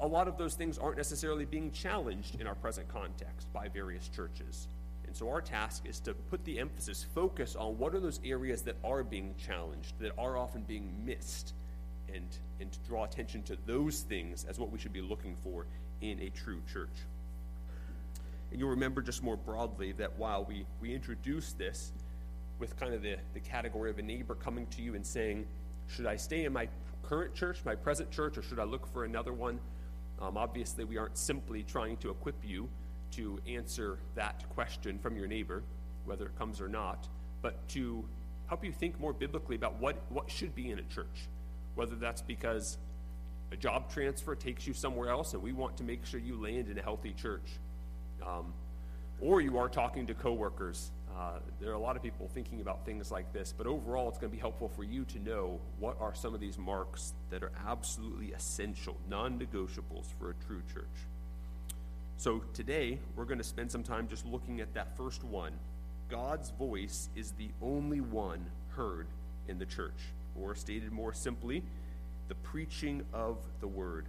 a 0.00 0.06
lot 0.06 0.28
of 0.28 0.36
those 0.36 0.54
things 0.54 0.78
aren't 0.78 0.96
necessarily 0.96 1.44
being 1.44 1.70
challenged 1.70 2.40
in 2.40 2.46
our 2.46 2.54
present 2.54 2.88
context 2.88 3.52
by 3.52 3.68
various 3.68 4.08
churches. 4.08 4.68
And 5.06 5.16
so 5.16 5.28
our 5.28 5.40
task 5.40 5.84
is 5.86 6.00
to 6.00 6.14
put 6.14 6.44
the 6.44 6.58
emphasis, 6.58 7.06
focus 7.14 7.56
on 7.56 7.78
what 7.78 7.94
are 7.94 8.00
those 8.00 8.20
areas 8.24 8.62
that 8.62 8.76
are 8.84 9.02
being 9.02 9.34
challenged, 9.38 9.94
that 10.00 10.12
are 10.18 10.36
often 10.36 10.62
being 10.62 10.92
missed, 11.04 11.54
and, 12.12 12.26
and 12.60 12.70
to 12.72 12.78
draw 12.80 13.04
attention 13.04 13.42
to 13.44 13.56
those 13.66 14.00
things 14.00 14.44
as 14.44 14.58
what 14.58 14.70
we 14.70 14.78
should 14.78 14.92
be 14.92 15.00
looking 15.00 15.36
for 15.42 15.66
in 16.00 16.20
a 16.20 16.28
true 16.30 16.60
church. 16.70 16.90
And 18.50 18.60
you'll 18.60 18.70
remember 18.70 19.02
just 19.02 19.22
more 19.22 19.36
broadly 19.36 19.92
that 19.92 20.16
while 20.18 20.44
we, 20.44 20.64
we 20.80 20.94
introduced 20.94 21.58
this 21.58 21.92
with 22.58 22.78
kind 22.78 22.94
of 22.94 23.02
the, 23.02 23.16
the 23.34 23.40
category 23.40 23.90
of 23.90 23.98
a 23.98 24.02
neighbor 24.02 24.34
coming 24.34 24.66
to 24.68 24.82
you 24.82 24.94
and 24.94 25.06
saying, 25.06 25.46
Should 25.88 26.06
I 26.06 26.16
stay 26.16 26.44
in 26.44 26.52
my 26.52 26.68
current 27.02 27.34
church, 27.34 27.60
my 27.64 27.74
present 27.74 28.10
church, 28.10 28.38
or 28.38 28.42
should 28.42 28.58
I 28.58 28.64
look 28.64 28.90
for 28.92 29.04
another 29.04 29.32
one? 29.32 29.60
Um, 30.20 30.36
obviously, 30.36 30.84
we 30.84 30.96
aren't 30.96 31.18
simply 31.18 31.62
trying 31.62 31.98
to 31.98 32.10
equip 32.10 32.36
you 32.44 32.68
to 33.12 33.38
answer 33.46 33.98
that 34.14 34.48
question 34.50 34.98
from 34.98 35.16
your 35.16 35.26
neighbor, 35.26 35.62
whether 36.04 36.26
it 36.26 36.38
comes 36.38 36.60
or 36.60 36.68
not, 36.68 37.06
but 37.42 37.68
to 37.68 38.04
help 38.46 38.64
you 38.64 38.72
think 38.72 38.98
more 38.98 39.12
biblically 39.12 39.56
about 39.56 39.78
what, 39.80 39.96
what 40.08 40.30
should 40.30 40.54
be 40.54 40.70
in 40.70 40.78
a 40.78 40.82
church. 40.82 41.28
Whether 41.74 41.96
that's 41.96 42.22
because 42.22 42.78
a 43.52 43.56
job 43.56 43.90
transfer 43.92 44.34
takes 44.34 44.66
you 44.66 44.72
somewhere 44.72 45.10
else 45.10 45.34
and 45.34 45.42
we 45.42 45.52
want 45.52 45.76
to 45.76 45.84
make 45.84 46.04
sure 46.06 46.18
you 46.18 46.40
land 46.40 46.68
in 46.68 46.78
a 46.78 46.82
healthy 46.82 47.12
church. 47.12 47.58
Um, 48.24 48.52
or 49.20 49.40
you 49.40 49.58
are 49.58 49.68
talking 49.68 50.06
to 50.06 50.14
coworkers. 50.14 50.90
Uh, 51.16 51.38
there 51.60 51.70
are 51.70 51.74
a 51.74 51.78
lot 51.78 51.96
of 51.96 52.02
people 52.02 52.28
thinking 52.28 52.60
about 52.60 52.84
things 52.84 53.10
like 53.10 53.32
this, 53.32 53.54
but 53.56 53.66
overall, 53.66 54.08
it's 54.08 54.18
going 54.18 54.30
to 54.30 54.36
be 54.36 54.40
helpful 54.40 54.68
for 54.68 54.84
you 54.84 55.04
to 55.06 55.18
know 55.20 55.58
what 55.78 55.96
are 56.00 56.14
some 56.14 56.34
of 56.34 56.40
these 56.40 56.58
marks 56.58 57.14
that 57.30 57.42
are 57.42 57.52
absolutely 57.66 58.32
essential, 58.32 58.96
non 59.08 59.38
negotiables 59.38 60.06
for 60.18 60.30
a 60.30 60.34
true 60.46 60.62
church. 60.72 60.84
So 62.18 62.42
today, 62.52 62.98
we're 63.14 63.24
going 63.24 63.38
to 63.38 63.44
spend 63.44 63.70
some 63.70 63.82
time 63.82 64.08
just 64.08 64.26
looking 64.26 64.60
at 64.60 64.74
that 64.74 64.96
first 64.96 65.24
one. 65.24 65.52
God's 66.10 66.50
voice 66.50 67.08
is 67.16 67.32
the 67.32 67.48
only 67.62 68.00
one 68.00 68.44
heard 68.68 69.06
in 69.48 69.58
the 69.58 69.66
church, 69.66 69.98
or 70.38 70.54
stated 70.54 70.92
more 70.92 71.14
simply, 71.14 71.62
the 72.28 72.34
preaching 72.36 73.04
of 73.14 73.38
the 73.60 73.68
word. 73.68 74.06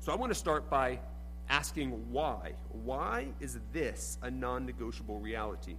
So 0.00 0.12
I 0.12 0.14
want 0.14 0.30
to 0.30 0.38
start 0.38 0.70
by 0.70 1.00
asking 1.48 1.90
why. 2.10 2.52
Why 2.84 3.28
is 3.40 3.58
this 3.72 4.18
a 4.22 4.30
non 4.30 4.66
negotiable 4.66 5.18
reality? 5.18 5.76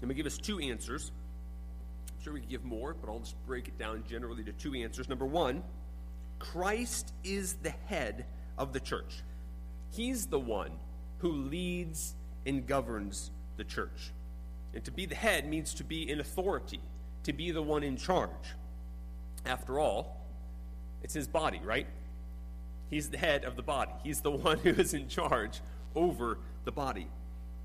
Let 0.00 0.08
me 0.08 0.14
give 0.14 0.26
us 0.26 0.36
two 0.36 0.58
answers. 0.58 1.12
I'm 2.08 2.24
sure 2.24 2.32
we 2.32 2.40
could 2.40 2.48
give 2.48 2.64
more, 2.64 2.94
but 2.94 3.10
I'll 3.10 3.20
just 3.20 3.36
break 3.46 3.68
it 3.68 3.78
down 3.78 4.02
generally 4.08 4.42
to 4.44 4.52
two 4.52 4.74
answers. 4.74 5.08
Number 5.08 5.26
one, 5.26 5.62
Christ 6.38 7.12
is 7.22 7.54
the 7.62 7.70
head 7.86 8.26
of 8.58 8.72
the 8.72 8.80
church. 8.80 9.22
He's 9.92 10.26
the 10.26 10.40
one 10.40 10.72
who 11.18 11.30
leads 11.30 12.16
and 12.46 12.66
governs 12.66 13.30
the 13.56 13.64
church. 13.64 14.12
And 14.74 14.84
to 14.84 14.90
be 14.90 15.06
the 15.06 15.14
head 15.14 15.46
means 15.46 15.74
to 15.74 15.84
be 15.84 16.10
in 16.10 16.18
authority, 16.18 16.80
to 17.24 17.32
be 17.32 17.52
the 17.52 17.62
one 17.62 17.84
in 17.84 17.96
charge. 17.96 18.56
After 19.46 19.78
all, 19.78 20.21
it's 21.02 21.14
his 21.14 21.28
body, 21.28 21.60
right? 21.64 21.86
He's 22.90 23.10
the 23.10 23.18
head 23.18 23.44
of 23.44 23.56
the 23.56 23.62
body. 23.62 23.92
He's 24.04 24.20
the 24.20 24.30
one 24.48 24.58
who 24.58 24.70
is 24.70 24.94
in 24.94 25.08
charge 25.08 25.60
over 25.94 26.38
the 26.64 26.72
body. 26.72 27.08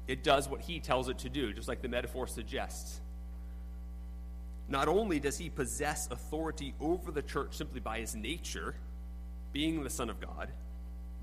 It 0.07 0.23
does 0.23 0.47
what 0.47 0.61
he 0.61 0.79
tells 0.79 1.09
it 1.09 1.19
to 1.19 1.29
do, 1.29 1.53
just 1.53 1.67
like 1.67 1.81
the 1.81 1.89
metaphor 1.89 2.27
suggests. 2.27 3.01
Not 4.69 4.87
only 4.87 5.19
does 5.19 5.37
he 5.37 5.49
possess 5.49 6.07
authority 6.09 6.73
over 6.79 7.11
the 7.11 7.21
church 7.21 7.55
simply 7.55 7.79
by 7.79 7.99
his 7.99 8.15
nature, 8.15 8.75
being 9.53 9.83
the 9.83 9.89
Son 9.89 10.09
of 10.09 10.19
God, 10.19 10.49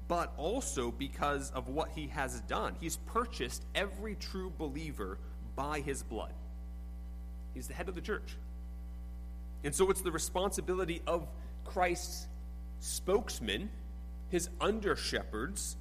but 0.08 0.32
also 0.36 0.90
because 0.90 1.50
of 1.52 1.68
what 1.68 1.90
he 1.94 2.08
has 2.08 2.40
done. 2.42 2.76
He's 2.80 2.96
purchased 2.96 3.64
every 3.74 4.16
true 4.16 4.52
believer 4.58 5.18
by 5.56 5.80
his 5.80 6.02
blood. 6.02 6.32
He's 7.54 7.68
the 7.68 7.74
head 7.74 7.88
of 7.88 7.94
the 7.94 8.00
church. 8.00 8.36
And 9.62 9.74
so 9.74 9.90
it's 9.90 10.02
the 10.02 10.12
responsibility 10.12 11.00
of 11.06 11.26
Christ's 11.64 12.26
spokesmen, 12.80 13.70
his 14.30 14.48
under 14.60 14.96
shepherds, 14.96 15.76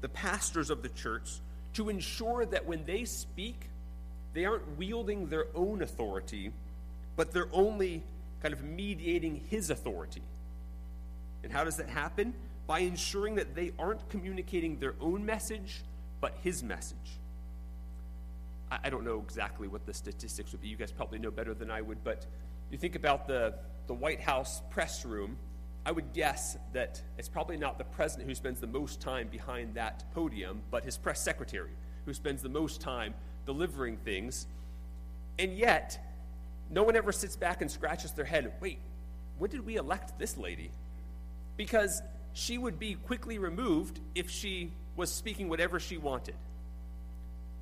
the 0.00 0.08
pastors 0.08 0.70
of 0.70 0.82
the 0.82 0.88
church, 0.90 1.40
to 1.74 1.88
ensure 1.88 2.46
that 2.46 2.66
when 2.66 2.84
they 2.84 3.04
speak, 3.04 3.70
they 4.32 4.44
aren't 4.44 4.76
wielding 4.78 5.28
their 5.28 5.46
own 5.54 5.82
authority 5.82 6.52
but 7.16 7.32
they're 7.32 7.48
only 7.52 8.02
kind 8.42 8.54
of 8.54 8.62
mediating 8.62 9.42
his 9.48 9.70
authority. 9.70 10.22
And 11.42 11.50
how 11.50 11.64
does 11.64 11.78
that 11.78 11.88
happen? 11.88 12.34
By 12.66 12.80
ensuring 12.80 13.36
that 13.36 13.54
they 13.54 13.72
aren't 13.78 14.08
communicating 14.10 14.78
their 14.78 14.94
own 15.00 15.24
message, 15.24 15.82
but 16.20 16.36
his 16.42 16.62
message. 16.62 17.18
I, 18.70 18.90
don't 18.90 19.04
know 19.04 19.22
exactly 19.24 19.68
what 19.68 19.86
the 19.86 19.94
statistics 19.94 20.50
would 20.50 20.60
be. 20.60 20.68
You 20.68 20.76
guys 20.76 20.90
probably 20.90 21.20
know 21.20 21.30
better 21.30 21.54
than 21.54 21.70
I 21.70 21.80
would, 21.80 22.02
but 22.02 22.26
you 22.70 22.78
think 22.78 22.96
about 22.96 23.26
the, 23.26 23.54
the 23.86 23.94
White 23.94 24.20
House 24.20 24.62
press 24.70 25.04
room 25.04 25.38
I 25.86 25.92
would 25.92 26.12
guess 26.12 26.58
that 26.72 27.00
it's 27.16 27.28
probably 27.28 27.56
not 27.56 27.78
the 27.78 27.84
president 27.84 28.28
who 28.28 28.34
spends 28.34 28.58
the 28.58 28.66
most 28.66 29.00
time 29.00 29.28
behind 29.28 29.76
that 29.76 30.02
podium, 30.12 30.62
but 30.68 30.84
his 30.84 30.98
press 30.98 31.20
secretary 31.20 31.70
who 32.04 32.12
spends 32.12 32.42
the 32.42 32.48
most 32.48 32.80
time 32.80 33.14
delivering 33.46 33.96
things. 33.98 34.48
And 35.38 35.56
yet, 35.56 35.96
no 36.70 36.82
one 36.82 36.96
ever 36.96 37.12
sits 37.12 37.36
back 37.36 37.60
and 37.62 37.70
scratches 37.70 38.10
their 38.10 38.24
head 38.24 38.52
wait, 38.60 38.80
when 39.38 39.48
did 39.48 39.64
we 39.64 39.76
elect 39.76 40.18
this 40.18 40.36
lady? 40.36 40.72
Because 41.56 42.02
she 42.32 42.58
would 42.58 42.80
be 42.80 42.94
quickly 42.94 43.38
removed 43.38 44.00
if 44.16 44.28
she 44.28 44.72
was 44.96 45.12
speaking 45.12 45.48
whatever 45.48 45.78
she 45.78 45.98
wanted. 45.98 46.34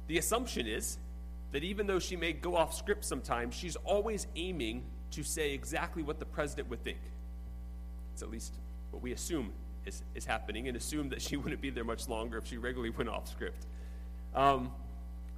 The 0.07 0.17
assumption 0.17 0.67
is 0.67 0.97
that 1.53 1.63
even 1.63 1.87
though 1.87 1.99
she 1.99 2.17
may 2.17 2.33
go 2.33 2.57
off 2.57 2.75
script 2.75 3.05
sometimes, 3.05 3.55
she's 3.55 3.77
always 3.77 4.27
aiming 4.35 4.85
to 5.15 5.23
say 5.23 5.53
exactly 5.53 6.03
what 6.03 6.19
the 6.19 6.25
president 6.25 6.69
would 6.71 6.83
think. 6.83 6.99
It's 8.13 8.23
at 8.23 8.31
least 8.31 8.55
what 8.91 9.03
we 9.03 9.13
assume 9.13 9.53
is, 9.87 10.03
is 10.15 10.25
happening, 10.25 10.69
and 10.69 10.77
assume 10.77 11.09
that 11.11 11.23
she 11.23 11.37
wouldn't 11.39 11.61
be 11.61 11.71
there 11.71 11.85
much 11.85 12.09
longer 12.09 12.39
if 12.39 12.47
she 12.47 12.57
regularly 12.57 12.91
went 12.91 13.09
off 13.09 13.29
script. 13.29 13.67
Um, 14.35 14.73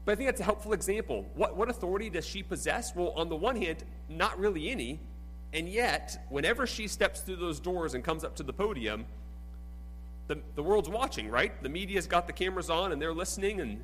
but 0.05 0.13
I 0.13 0.15
think 0.15 0.29
that's 0.29 0.41
a 0.41 0.45
helpful 0.45 0.73
example. 0.73 1.27
What, 1.35 1.57
what 1.57 1.69
authority 1.69 2.09
does 2.11 2.25
she 2.25 2.43
possess? 2.43 2.95
Well, 2.95 3.13
on 3.17 3.29
the 3.29 3.37
one 3.37 3.57
hand, 3.57 3.85
not 4.09 4.39
really 4.39 4.71
any. 4.71 5.01
And 5.53 5.69
yet, 5.69 6.25
whenever 6.29 6.67
she 6.67 6.87
steps 6.87 7.21
through 7.21 7.37
those 7.37 7.61
doors 7.61 7.95
and 7.95 8.05
comes 8.05 8.25
up 8.25 8.37
to 8.37 8.43
the 8.43 8.53
podium, 8.53 9.07
the, 10.29 10.39
the 10.55 10.63
world's 10.63 10.89
watching, 10.89 11.29
right? 11.29 11.61
The 11.63 11.69
media's 11.69 12.07
got 12.07 12.27
the 12.27 12.33
cameras 12.33 12.71
on 12.71 12.93
and 12.93 13.03
they're 13.03 13.15
listening, 13.15 13.61
and 13.61 13.81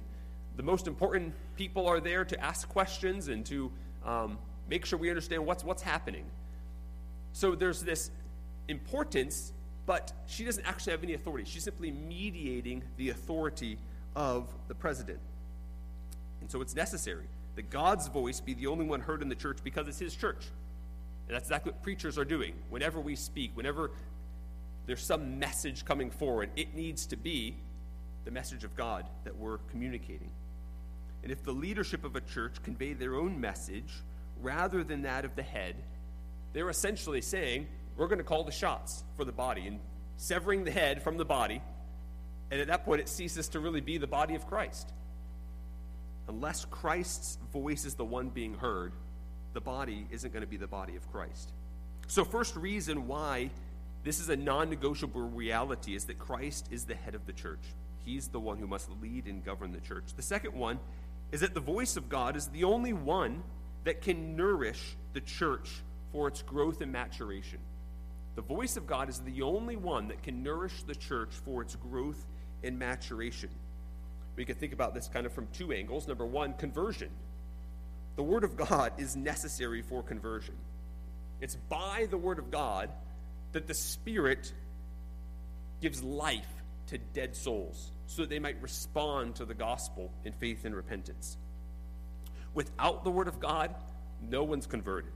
the 0.57 0.63
most 0.63 0.87
important 0.87 1.35
people 1.57 1.87
are 1.87 2.01
there 2.01 2.25
to 2.25 2.41
ask 2.41 2.69
questions 2.69 3.29
and 3.29 3.45
to 3.47 3.71
um, 4.05 4.39
make 4.69 4.85
sure 4.85 4.99
we 4.99 5.09
understand 5.09 5.45
what's, 5.47 5.65
what's 5.65 5.83
happening. 5.83 6.25
So 7.33 7.55
there's 7.55 7.83
this 7.83 8.11
importance, 8.69 9.53
but 9.87 10.13
she 10.27 10.45
doesn't 10.45 10.65
actually 10.65 10.93
have 10.93 11.03
any 11.03 11.15
authority. 11.15 11.45
She's 11.49 11.65
simply 11.65 11.91
mediating 11.91 12.83
the 12.97 13.11
authority 13.11 13.79
of 14.15 14.49
the 14.69 14.75
president. 14.75 15.19
And 16.41 16.51
so 16.51 16.61
it's 16.61 16.75
necessary 16.75 17.27
that 17.57 17.71
God's 17.71 18.09
voice 18.09 18.41
be 18.41 18.55
the 18.55 18.67
only 18.67 18.85
one 18.85 19.01
heard 19.01 19.23
in 19.23 19.29
the 19.29 19.35
church 19.35 19.59
because 19.63 19.89
it's 19.89 19.99
his 19.99 20.15
church. 20.15 20.45
And 21.29 21.37
that's 21.37 21.45
exactly 21.45 21.73
what 21.73 21.83
preachers 21.83 22.19
are 22.19 22.25
doing. 22.25 22.55
Whenever 22.71 23.01
we 23.01 23.17
speak, 23.17 23.53
whenever 23.55 23.91
there's 24.87 25.05
some 25.05 25.39
message 25.39 25.85
coming 25.85 26.11
forward, 26.11 26.51
it 26.57 26.75
needs 26.75 27.07
to 27.07 27.17
be 27.17 27.57
the 28.25 28.31
message 28.31 28.65
of 28.65 28.77
God 28.77 29.07
that 29.25 29.37
we're 29.37 29.59
communicating. 29.71 30.31
And 31.23 31.31
if 31.31 31.43
the 31.43 31.53
leadership 31.53 32.05
of 32.05 32.17
a 32.17 32.21
church 32.21 32.63
convey 32.63 32.93
their 32.93 33.15
own 33.15 33.41
message 33.41 33.93
rather 34.43 34.85
than 34.85 35.03
that 35.03 35.25
of 35.25 35.35
the 35.37 35.43
head, 35.43 35.77
they're 36.53 36.71
essentially 36.71 37.21
saying, 37.21 37.67
we're 37.97 38.09
going 38.09 38.19
to 38.19 38.25
call 38.25 38.45
the 38.45 38.53
shots 38.53 39.05
for 39.17 39.25
the 39.25 39.33
body 39.33 39.67
and 39.67 39.81
severing 40.17 40.65
the 40.65 40.71
head 40.71 41.03
from 41.03 41.17
the 41.17 41.25
body. 41.25 41.63
And 42.51 42.61
at 42.61 42.69
that 42.69 42.85
point, 42.85 43.01
it 43.01 43.09
ceases 43.09 43.49
to 43.49 43.61
really 43.61 43.81
be 43.81 43.99
the 43.99 44.07
body 44.07 44.35
of 44.35 44.47
Christ. 44.47 44.93
Unless 46.29 46.67
Christ's 46.67 47.39
voice 47.53 47.85
is 47.85 47.95
the 47.95 48.05
one 48.05 48.29
being 48.29 48.55
heard, 48.55 48.93
the 49.53 49.61
body 49.61 50.07
isn't 50.11 50.33
going 50.33 50.43
to 50.43 50.49
be 50.49 50.57
the 50.57 50.67
body 50.67 50.97
of 50.97 51.11
Christ. 51.11 51.53
So, 52.07 52.25
first 52.25 52.57
reason 52.57 53.07
why 53.07 53.51
this 54.05 54.21
is 54.21 54.29
a 54.29 54.37
non 54.37 54.71
negotiable 54.71 55.23
reality 55.23 55.95
is 55.95 56.05
that 56.07 56.19
Christ 56.19 56.69
is 56.71 56.85
the 56.85 56.95
head 56.95 57.15
of 57.15 57.27
the 57.27 57.33
church. 57.33 57.61
He's 58.05 58.29
the 58.29 58.41
one 58.41 58.59
who 58.59 58.67
must 58.67 58.89
lead 59.01 59.27
and 59.27 59.45
govern 59.45 59.73
the 59.73 59.81
church. 59.81 60.05
The 60.17 60.23
second 60.23 60.55
one 60.55 60.79
is 61.31 61.41
that 61.41 61.55
the 61.55 61.61
voice 61.61 61.97
of 61.97 62.09
God 62.09 62.37
is 62.37 62.49
the 62.49 62.65
only 62.65 62.93
one 62.93 63.43
that 63.85 64.01
can 64.03 64.37
nourish 64.37 64.97
the 65.13 65.21
church 65.21 65.83
for 66.13 66.29
its 66.29 66.43
growth 66.43 66.81
and 66.81 66.93
maturation. 66.93 67.59
The 68.35 68.43
voice 68.43 68.77
of 68.77 68.87
God 68.87 69.09
is 69.09 69.19
the 69.19 69.43
only 69.43 69.77
one 69.77 70.09
that 70.09 70.23
can 70.23 70.43
nourish 70.43 70.83
the 70.85 70.95
church 70.95 71.31
for 71.45 71.63
its 71.63 71.77
growth 71.77 72.25
and 72.63 72.79
maturation. 72.79 73.51
We 74.37 74.45
can 74.45 74.55
think 74.55 74.73
about 74.73 74.95
this 74.95 75.09
kind 75.09 75.27
of 75.27 75.33
from 75.33 75.49
two 75.53 75.73
angles. 75.73 76.09
Number 76.09 76.25
one, 76.25 76.55
conversion. 76.55 77.11
The 78.17 78.23
Word 78.23 78.45
of 78.45 78.57
God 78.57 78.93
is 78.99 79.17
necessary 79.17 79.83
for 79.83 80.03
conversion. 80.03 80.55
It's 81.41 81.57
by 81.57 82.07
the 82.11 82.17
Word 82.17 82.39
of 82.39 82.51
God 82.51 82.91
that 83.53 83.67
the 83.67 83.75
Spirit 83.75 84.53
gives 85.81 86.03
life 86.03 86.47
to 86.87 86.99
dead 86.99 87.37
souls 87.37 87.91
so 88.07 88.23
that 88.23 88.31
they 88.31 88.39
might 88.39 88.61
respond 88.63 89.35
to 89.37 89.45
the 89.45 89.55
gospel 89.55 90.11
in 90.25 90.33
faith 90.33 90.65
and 90.65 90.75
repentance. 90.75 91.37
Without 92.55 93.05
the 93.05 93.11
Word 93.11 93.29
of 93.29 93.41
God, 93.41 93.75
no 94.21 94.45
one's 94.45 94.67
converted. 94.67 95.13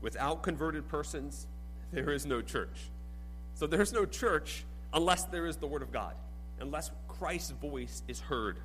Without 0.00 0.42
converted 0.42 0.88
persons, 0.88 1.46
there 1.92 2.10
is 2.10 2.26
no 2.26 2.40
church. 2.40 2.90
So 3.54 3.66
there's 3.66 3.92
no 3.92 4.04
church 4.04 4.64
unless 4.92 5.24
there 5.24 5.46
is 5.46 5.56
the 5.56 5.66
Word 5.66 5.82
of 5.82 5.92
God, 5.92 6.14
unless 6.60 6.90
Christ's 7.08 7.50
voice 7.50 8.02
is 8.08 8.20
heard. 8.20 8.58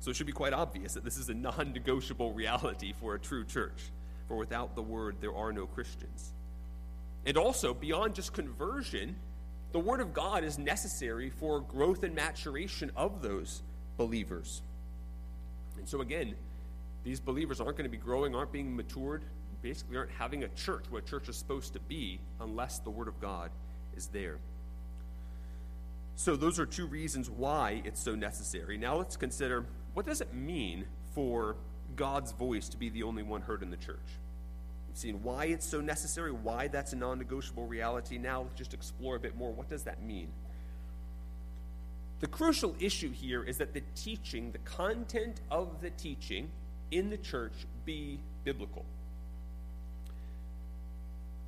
So 0.00 0.10
it 0.10 0.16
should 0.16 0.26
be 0.26 0.32
quite 0.32 0.52
obvious 0.52 0.94
that 0.94 1.04
this 1.04 1.18
is 1.18 1.28
a 1.28 1.34
non 1.34 1.72
negotiable 1.72 2.32
reality 2.32 2.92
for 3.00 3.14
a 3.14 3.18
true 3.18 3.44
church. 3.44 3.90
For 4.28 4.36
without 4.36 4.74
the 4.74 4.82
Word, 4.82 5.16
there 5.20 5.34
are 5.34 5.52
no 5.52 5.66
Christians. 5.66 6.32
And 7.26 7.36
also, 7.36 7.74
beyond 7.74 8.14
just 8.14 8.32
conversion, 8.32 9.16
the 9.72 9.78
Word 9.80 10.00
of 10.00 10.14
God 10.14 10.44
is 10.44 10.58
necessary 10.58 11.30
for 11.30 11.60
growth 11.60 12.02
and 12.02 12.14
maturation 12.14 12.90
of 12.96 13.22
those 13.22 13.62
believers. 13.96 14.62
And 15.78 15.88
so, 15.88 16.00
again, 16.00 16.34
these 17.08 17.20
believers 17.20 17.58
aren't 17.58 17.78
going 17.78 17.90
to 17.90 17.90
be 17.90 17.96
growing, 17.96 18.34
aren't 18.34 18.52
being 18.52 18.76
matured, 18.76 19.24
basically 19.62 19.96
aren't 19.96 20.10
having 20.10 20.44
a 20.44 20.48
church, 20.48 20.84
what 20.90 21.04
a 21.04 21.06
church 21.06 21.26
is 21.30 21.36
supposed 21.36 21.72
to 21.72 21.80
be, 21.80 22.20
unless 22.38 22.80
the 22.80 22.90
Word 22.90 23.08
of 23.08 23.18
God 23.18 23.50
is 23.96 24.08
there. 24.08 24.36
So, 26.16 26.36
those 26.36 26.58
are 26.58 26.66
two 26.66 26.86
reasons 26.86 27.30
why 27.30 27.80
it's 27.86 28.02
so 28.02 28.14
necessary. 28.14 28.76
Now, 28.76 28.96
let's 28.96 29.16
consider 29.16 29.64
what 29.94 30.04
does 30.04 30.20
it 30.20 30.34
mean 30.34 30.84
for 31.14 31.56
God's 31.96 32.32
voice 32.32 32.68
to 32.68 32.76
be 32.76 32.90
the 32.90 33.04
only 33.04 33.22
one 33.22 33.40
heard 33.40 33.62
in 33.62 33.70
the 33.70 33.78
church? 33.78 33.96
We've 34.86 34.98
seen 34.98 35.22
why 35.22 35.46
it's 35.46 35.66
so 35.66 35.80
necessary, 35.80 36.30
why 36.30 36.68
that's 36.68 36.92
a 36.92 36.96
non 36.96 37.18
negotiable 37.18 37.66
reality. 37.66 38.18
Now, 38.18 38.42
let's 38.42 38.54
just 38.54 38.74
explore 38.74 39.16
a 39.16 39.20
bit 39.20 39.34
more. 39.34 39.50
What 39.50 39.70
does 39.70 39.84
that 39.84 40.02
mean? 40.02 40.28
The 42.20 42.26
crucial 42.26 42.76
issue 42.78 43.12
here 43.12 43.42
is 43.42 43.56
that 43.58 43.72
the 43.72 43.82
teaching, 43.94 44.50
the 44.50 44.58
content 44.58 45.40
of 45.50 45.80
the 45.80 45.88
teaching 45.88 46.50
in 46.90 47.10
the 47.10 47.16
church, 47.16 47.52
be 47.84 48.20
biblical. 48.44 48.84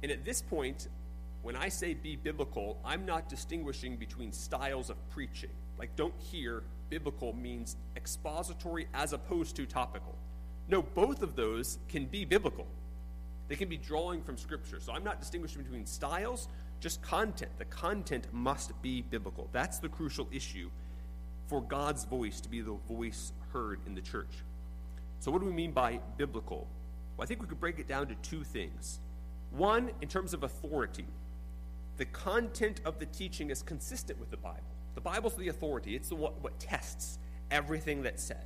And 0.02 0.10
at 0.10 0.24
this 0.24 0.42
point, 0.42 0.88
when 1.42 1.56
I 1.56 1.68
say 1.68 1.94
be 1.94 2.16
biblical, 2.16 2.78
I'm 2.84 3.06
not 3.06 3.28
distinguishing 3.28 3.96
between 3.96 4.32
styles 4.32 4.90
of 4.90 4.96
preaching. 5.10 5.50
Like, 5.78 5.96
don't 5.96 6.14
hear 6.18 6.62
biblical 6.90 7.32
means 7.32 7.76
expository 7.96 8.88
as 8.92 9.12
opposed 9.12 9.56
to 9.56 9.66
topical. 9.66 10.14
No, 10.68 10.82
both 10.82 11.22
of 11.22 11.36
those 11.36 11.78
can 11.88 12.06
be 12.06 12.24
biblical. 12.24 12.66
They 13.48 13.56
can 13.56 13.68
be 13.68 13.76
drawing 13.76 14.22
from 14.22 14.36
Scripture. 14.36 14.78
So 14.80 14.92
I'm 14.92 15.04
not 15.04 15.20
distinguishing 15.20 15.62
between 15.62 15.86
styles, 15.86 16.48
just 16.80 17.02
content. 17.02 17.50
The 17.58 17.64
content 17.64 18.26
must 18.32 18.80
be 18.82 19.02
biblical. 19.02 19.48
That's 19.52 19.78
the 19.78 19.88
crucial 19.88 20.28
issue 20.30 20.70
for 21.48 21.60
God's 21.60 22.04
voice 22.04 22.40
to 22.42 22.48
be 22.48 22.60
the 22.60 22.76
voice 22.88 23.32
heard 23.52 23.80
in 23.86 23.94
the 23.94 24.00
church. 24.00 24.44
So, 25.20 25.30
what 25.30 25.40
do 25.40 25.46
we 25.46 25.52
mean 25.52 25.72
by 25.72 26.00
biblical? 26.16 26.66
Well, 27.16 27.24
I 27.24 27.26
think 27.26 27.42
we 27.42 27.46
could 27.46 27.60
break 27.60 27.78
it 27.78 27.86
down 27.86 28.06
to 28.08 28.14
two 28.16 28.42
things. 28.42 28.98
One, 29.50 29.90
in 30.00 30.08
terms 30.08 30.32
of 30.32 30.42
authority, 30.42 31.06
the 31.98 32.06
content 32.06 32.80
of 32.84 32.98
the 32.98 33.06
teaching 33.06 33.50
is 33.50 33.62
consistent 33.62 34.18
with 34.18 34.30
the 34.30 34.38
Bible. 34.38 34.60
The 34.94 35.02
Bible's 35.02 35.34
the 35.34 35.48
authority, 35.48 35.94
it's 35.94 36.08
the 36.08 36.14
what, 36.14 36.42
what 36.42 36.58
tests 36.58 37.18
everything 37.50 38.02
that's 38.02 38.22
said. 38.22 38.44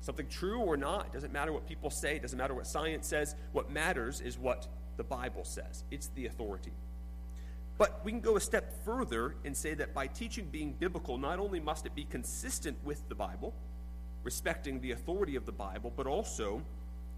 Something 0.00 0.26
true 0.28 0.60
or 0.60 0.76
not, 0.76 1.06
it 1.06 1.12
doesn't 1.12 1.32
matter 1.32 1.52
what 1.52 1.66
people 1.66 1.90
say, 1.90 2.16
it 2.16 2.22
doesn't 2.22 2.38
matter 2.38 2.54
what 2.54 2.66
science 2.66 3.06
says. 3.06 3.34
What 3.52 3.70
matters 3.70 4.20
is 4.20 4.38
what 4.38 4.66
the 4.96 5.04
Bible 5.04 5.44
says. 5.44 5.84
It's 5.90 6.08
the 6.08 6.26
authority. 6.26 6.72
But 7.78 8.00
we 8.04 8.12
can 8.12 8.20
go 8.20 8.36
a 8.36 8.40
step 8.40 8.84
further 8.84 9.36
and 9.44 9.56
say 9.56 9.74
that 9.74 9.94
by 9.94 10.06
teaching 10.06 10.46
being 10.50 10.72
biblical, 10.72 11.18
not 11.18 11.38
only 11.38 11.60
must 11.60 11.86
it 11.86 11.94
be 11.94 12.04
consistent 12.04 12.76
with 12.84 13.08
the 13.08 13.14
Bible, 13.14 13.54
respecting 14.24 14.80
the 14.80 14.92
authority 14.92 15.36
of 15.36 15.46
the 15.46 15.52
Bible, 15.52 15.92
but 15.94 16.06
also 16.06 16.62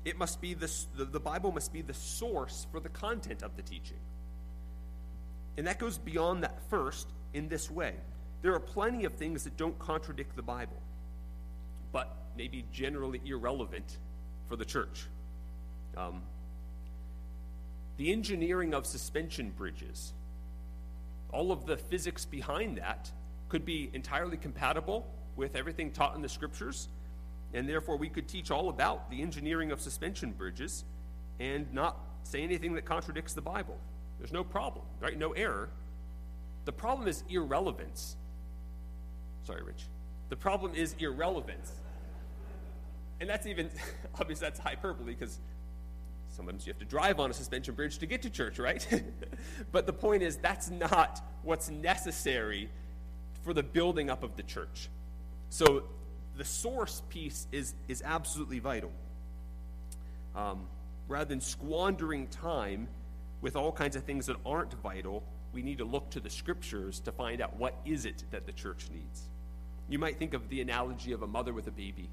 it 0.05 0.19
must 0.19 0.41
be 0.41 0.55
the, 0.55 0.71
the, 0.97 1.05
the 1.05 1.21
Bible 1.21 1.53
must 1.53 1.73
be 1.73 1.83
the 1.83 1.95
source 1.95 2.67
for 2.71 2.81
the 2.81 2.89
content 2.89 3.43
of 3.43 3.57
the 3.57 3.63
teaching. 3.63 3.99
And 5.57 5.67
that 5.67 5.79
goes 5.79 5.99
beyond 5.99 6.43
that 6.43 6.59
first 6.69 7.09
in 7.33 7.49
this 7.49 7.71
way. 7.71 7.95
There 8.43 8.55
are 8.55 8.61
plenty 8.61 9.05
of 9.05 9.15
things 9.15 9.45
that 9.45 9.57
don't 9.57 9.79
contradict 9.79 10.37
the 10.37 10.43
Bible, 10.43 10.77
but 11.93 12.15
may 12.37 12.49
be 12.49 12.65
generally 12.73 13.21
irrelevant 13.25 13.99
for 14.49 14.57
the 14.57 14.65
church. 14.65 15.07
Um, 15.97 16.23
the 17.97 18.13
engineering 18.13 18.75
of 18.75 18.85
suspension 18.87 19.51
bridges, 19.51 20.13
all 21.33 21.53
of 21.53 21.67
the 21.67 21.77
physics 21.77 22.25
behind 22.25 22.79
that 22.79 23.11
could 23.49 23.65
be 23.65 23.89
entirely 23.95 24.37
compatible 24.37 25.07
with 25.37 25.57
everything 25.57 25.91
taught 25.91 26.15
in 26.15 26.23
the 26.23 26.29
scriptures, 26.29 26.89
and 27.53 27.69
therefore 27.69 27.97
we 27.97 28.09
could 28.09 28.29
teach 28.29 28.51
all 28.51 28.69
about 28.69 29.11
the 29.11 29.23
engineering 29.23 29.71
of 29.71 29.81
suspension 29.81 30.33
bridges 30.33 30.85
and 31.41 31.73
not 31.73 31.99
say 32.23 32.43
anything 32.43 32.75
that 32.75 32.85
contradicts 32.85 33.33
the 33.33 33.43
Bible. 33.43 33.77
There's 34.19 34.33
no 34.33 34.45
problem, 34.45 34.85
right? 35.01 35.19
No 35.19 35.33
error. 35.33 35.69
The 36.65 36.73
problem 36.73 37.09
is 37.09 37.23
irrelevance. 37.29 38.17
Sorry, 39.45 39.63
Rich. 39.63 39.85
The 40.31 40.37
problem 40.37 40.75
is 40.75 40.95
irrelevance. 40.99 41.73
And 43.21 43.29
that's 43.29 43.47
even, 43.47 43.71
obviously, 44.21 44.47
that's 44.47 44.59
hyperbole 44.59 45.15
because 45.15 45.39
sometimes 46.31 46.67
you 46.67 46.73
have 46.73 46.81
to 46.81 46.87
drive 46.87 47.21
on 47.21 47.31
a 47.31 47.35
suspension 47.35 47.75
bridge 47.75 47.99
to 47.99 48.07
get 48.07 48.23
to 48.23 48.31
church, 48.31 48.59
right? 48.59 48.87
but 49.73 49.87
the 49.87 49.93
point 49.93 50.23
is, 50.23 50.37
that's 50.37 50.71
not 50.71 51.21
what's 51.43 51.71
necessary 51.71 52.71
for 53.43 53.53
the 53.53 53.63
building 53.63 54.11
up 54.11 54.23
of 54.23 54.37
the 54.37 54.43
church. 54.43 54.89
So 55.55 55.85
the 56.37 56.45
source 56.45 57.01
piece 57.11 57.47
is, 57.53 57.75
is 57.87 58.03
absolutely 58.05 58.59
vital. 58.59 58.91
Um, 60.35 60.67
rather 61.07 61.27
than 61.27 61.41
squandering 61.41 62.27
time 62.27 62.89
with 63.41 63.55
all 63.55 63.71
kinds 63.71 63.95
of 63.95 64.03
things 64.03 64.27
that 64.27 64.35
aren't 64.45 64.73
vital, 64.83 65.23
we 65.53 65.63
need 65.63 65.79
to 65.79 65.85
look 65.85 66.11
to 66.11 66.19
the 66.19 66.29
scriptures 66.29 66.99
to 67.03 67.13
find 67.13 67.41
out 67.41 67.57
what 67.57 67.77
is 67.85 68.05
it 68.05 68.25
that 68.33 68.47
the 68.47 68.53
church 68.53 68.89
needs. 68.93 69.29
You 69.89 70.01
might 70.01 70.19
think 70.19 70.35
of 70.35 70.49
the 70.49 70.61
analogy 70.61 71.13
of 71.13 71.23
a 71.23 71.27
mother 71.29 71.53
with 71.53 71.69
a 71.69 71.71
baby. 71.71 72.09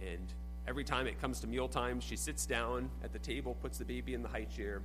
And 0.00 0.32
every 0.68 0.84
time 0.84 1.08
it 1.08 1.20
comes 1.20 1.40
to 1.40 1.48
mealtime, 1.48 1.98
she 1.98 2.14
sits 2.14 2.46
down 2.46 2.90
at 3.02 3.12
the 3.12 3.18
table, 3.18 3.56
puts 3.60 3.78
the 3.78 3.86
baby 3.86 4.14
in 4.14 4.22
the 4.22 4.28
high 4.28 4.44
chair, 4.44 4.82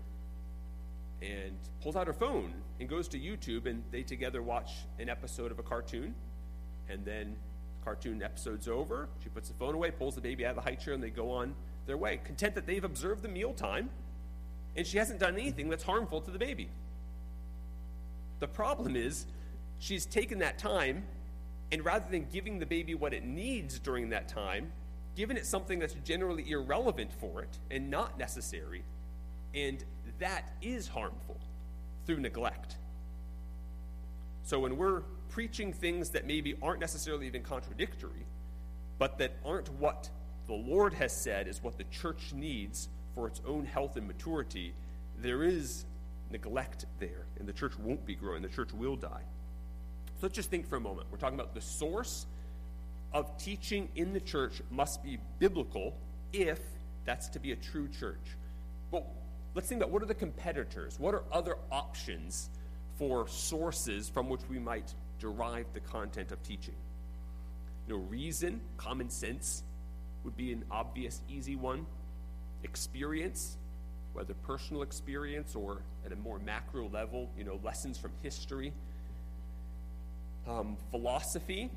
and 1.21 1.59
pulls 1.83 1.95
out 1.95 2.07
her 2.07 2.13
phone 2.13 2.55
and 2.79 2.89
goes 2.89 3.07
to 3.09 3.19
YouTube, 3.19 3.67
and 3.67 3.83
they 3.91 4.01
together 4.01 4.41
watch 4.41 4.71
an 4.97 5.09
episode 5.09 5.51
of 5.51 5.59
a 5.59 5.63
cartoon. 5.63 6.15
And 6.89 7.05
then 7.05 7.35
the 7.35 7.52
cartoon 7.83 8.23
episode's 8.23 8.67
over. 8.67 9.09
She 9.21 9.29
puts 9.29 9.49
the 9.49 9.55
phone 9.55 9.75
away, 9.75 9.91
pulls 9.91 10.15
the 10.15 10.21
baby 10.21 10.45
out 10.45 10.51
of 10.51 10.55
the 10.57 10.61
high 10.61 10.75
chair, 10.75 10.93
and 10.93 11.03
they 11.03 11.09
go 11.09 11.31
on 11.31 11.55
their 11.85 11.97
way, 11.97 12.19
content 12.23 12.55
that 12.55 12.65
they've 12.65 12.83
observed 12.83 13.21
the 13.21 13.29
mealtime, 13.29 13.89
and 14.75 14.87
she 14.87 14.97
hasn't 14.97 15.19
done 15.19 15.33
anything 15.33 15.69
that's 15.69 15.83
harmful 15.83 16.21
to 16.21 16.31
the 16.31 16.39
baby. 16.39 16.69
The 18.39 18.47
problem 18.47 18.95
is, 18.95 19.25
she's 19.79 20.05
taken 20.05 20.39
that 20.39 20.57
time, 20.57 21.03
and 21.71 21.83
rather 21.83 22.05
than 22.09 22.27
giving 22.31 22.59
the 22.59 22.65
baby 22.65 22.95
what 22.95 23.13
it 23.13 23.23
needs 23.23 23.79
during 23.79 24.09
that 24.09 24.27
time, 24.27 24.71
given 25.15 25.37
it 25.37 25.45
something 25.45 25.79
that's 25.79 25.95
generally 26.05 26.49
irrelevant 26.49 27.11
for 27.13 27.41
it 27.41 27.59
and 27.69 27.89
not 27.89 28.17
necessary, 28.17 28.83
and 29.53 29.83
that 30.19 30.53
is 30.61 30.87
harmful 30.87 31.37
through 32.05 32.19
neglect. 32.19 32.77
So 34.43 34.59
when 34.59 34.77
we're 34.77 35.03
preaching 35.33 35.73
things 35.73 36.11
that 36.11 36.27
maybe 36.27 36.55
aren't 36.61 36.79
necessarily 36.79 37.25
even 37.25 37.41
contradictory, 37.41 38.25
but 38.99 39.17
that 39.17 39.33
aren't 39.43 39.67
what 39.73 40.07
the 40.45 40.53
Lord 40.53 40.93
has 40.93 41.11
said 41.11 41.47
is 41.47 41.63
what 41.63 41.77
the 41.79 41.85
church 41.85 42.33
needs 42.33 42.87
for 43.15 43.27
its 43.27 43.41
own 43.47 43.65
health 43.65 43.97
and 43.97 44.05
maturity, 44.05 44.73
there 45.17 45.43
is 45.43 45.85
neglect 46.29 46.85
there, 46.99 47.25
and 47.39 47.47
the 47.47 47.53
church 47.53 47.77
won't 47.79 48.05
be 48.05 48.13
growing. 48.13 48.43
The 48.43 48.47
church 48.47 48.73
will 48.73 48.95
die. 48.95 49.23
So 50.05 50.19
let's 50.23 50.35
just 50.35 50.51
think 50.51 50.67
for 50.67 50.75
a 50.75 50.79
moment. 50.79 51.07
We're 51.11 51.17
talking 51.17 51.39
about 51.39 51.55
the 51.55 51.61
source 51.61 52.27
of 53.11 53.37
teaching 53.37 53.89
in 53.95 54.13
the 54.13 54.19
church 54.19 54.61
must 54.69 55.03
be 55.03 55.17
biblical 55.39 55.95
if 56.31 56.59
that's 57.05 57.29
to 57.29 57.39
be 57.39 57.53
a 57.53 57.55
true 57.55 57.87
church. 57.87 58.37
But 58.91 59.05
let's 59.55 59.67
think 59.67 59.81
about 59.81 59.91
what 59.91 60.03
are 60.03 60.07
the 60.07 60.13
competitors? 60.13 60.99
What 60.99 61.15
are 61.15 61.23
other 61.31 61.57
options 61.71 62.49
for 62.97 63.27
sources 63.27 64.09
from 64.09 64.29
which 64.29 64.41
we 64.47 64.59
might 64.59 64.93
derive 65.23 65.65
the 65.73 65.79
content 65.79 66.31
of 66.31 66.43
teaching? 66.43 66.75
You 67.87 67.95
know, 67.95 67.99
reason, 68.01 68.59
common 68.77 69.09
sense 69.09 69.63
would 70.23 70.35
be 70.35 70.51
an 70.51 70.63
obvious, 70.69 71.21
easy 71.29 71.55
one. 71.55 71.85
Experience, 72.63 73.57
whether 74.11 74.33
personal 74.33 74.81
experience 74.81 75.55
or 75.55 75.81
at 76.05 76.11
a 76.11 76.15
more 76.17 76.39
macro 76.39 76.89
level, 76.89 77.29
you 77.37 77.45
know, 77.45 77.59
lessons 77.63 77.97
from 77.97 78.11
history. 78.21 78.73
Um, 80.45 80.75
philosophy, 80.91 81.71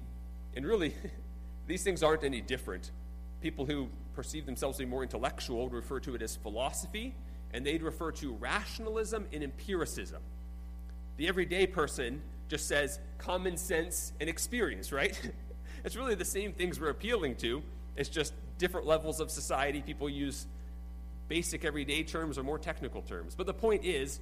and 0.56 0.66
really, 0.66 0.92
these 1.68 1.84
things 1.84 2.02
aren't 2.02 2.24
any 2.24 2.40
different. 2.40 2.90
People 3.40 3.64
who 3.64 3.88
perceive 4.14 4.44
themselves 4.44 4.78
to 4.78 4.84
be 4.84 4.90
more 4.90 5.04
intellectual 5.04 5.64
would 5.64 5.72
refer 5.72 6.00
to 6.00 6.16
it 6.16 6.22
as 6.22 6.34
philosophy, 6.34 7.14
and 7.52 7.64
they'd 7.64 7.82
refer 7.82 8.10
to 8.10 8.32
rationalism 8.32 9.26
and 9.32 9.44
empiricism. 9.44 10.20
The 11.16 11.28
everyday 11.28 11.68
person 11.68 12.22
just 12.48 12.68
says 12.68 12.98
common 13.18 13.56
sense 13.56 14.12
and 14.20 14.28
experience, 14.28 14.92
right? 14.92 15.18
it's 15.84 15.96
really 15.96 16.14
the 16.14 16.24
same 16.24 16.52
things 16.52 16.80
we're 16.80 16.90
appealing 16.90 17.36
to. 17.36 17.62
It's 17.96 18.08
just 18.08 18.32
different 18.58 18.86
levels 18.86 19.20
of 19.20 19.30
society. 19.30 19.82
People 19.82 20.08
use 20.08 20.46
basic 21.28 21.64
everyday 21.64 22.02
terms 22.02 22.38
or 22.38 22.42
more 22.42 22.58
technical 22.58 23.02
terms. 23.02 23.34
But 23.34 23.46
the 23.46 23.54
point 23.54 23.84
is, 23.84 24.20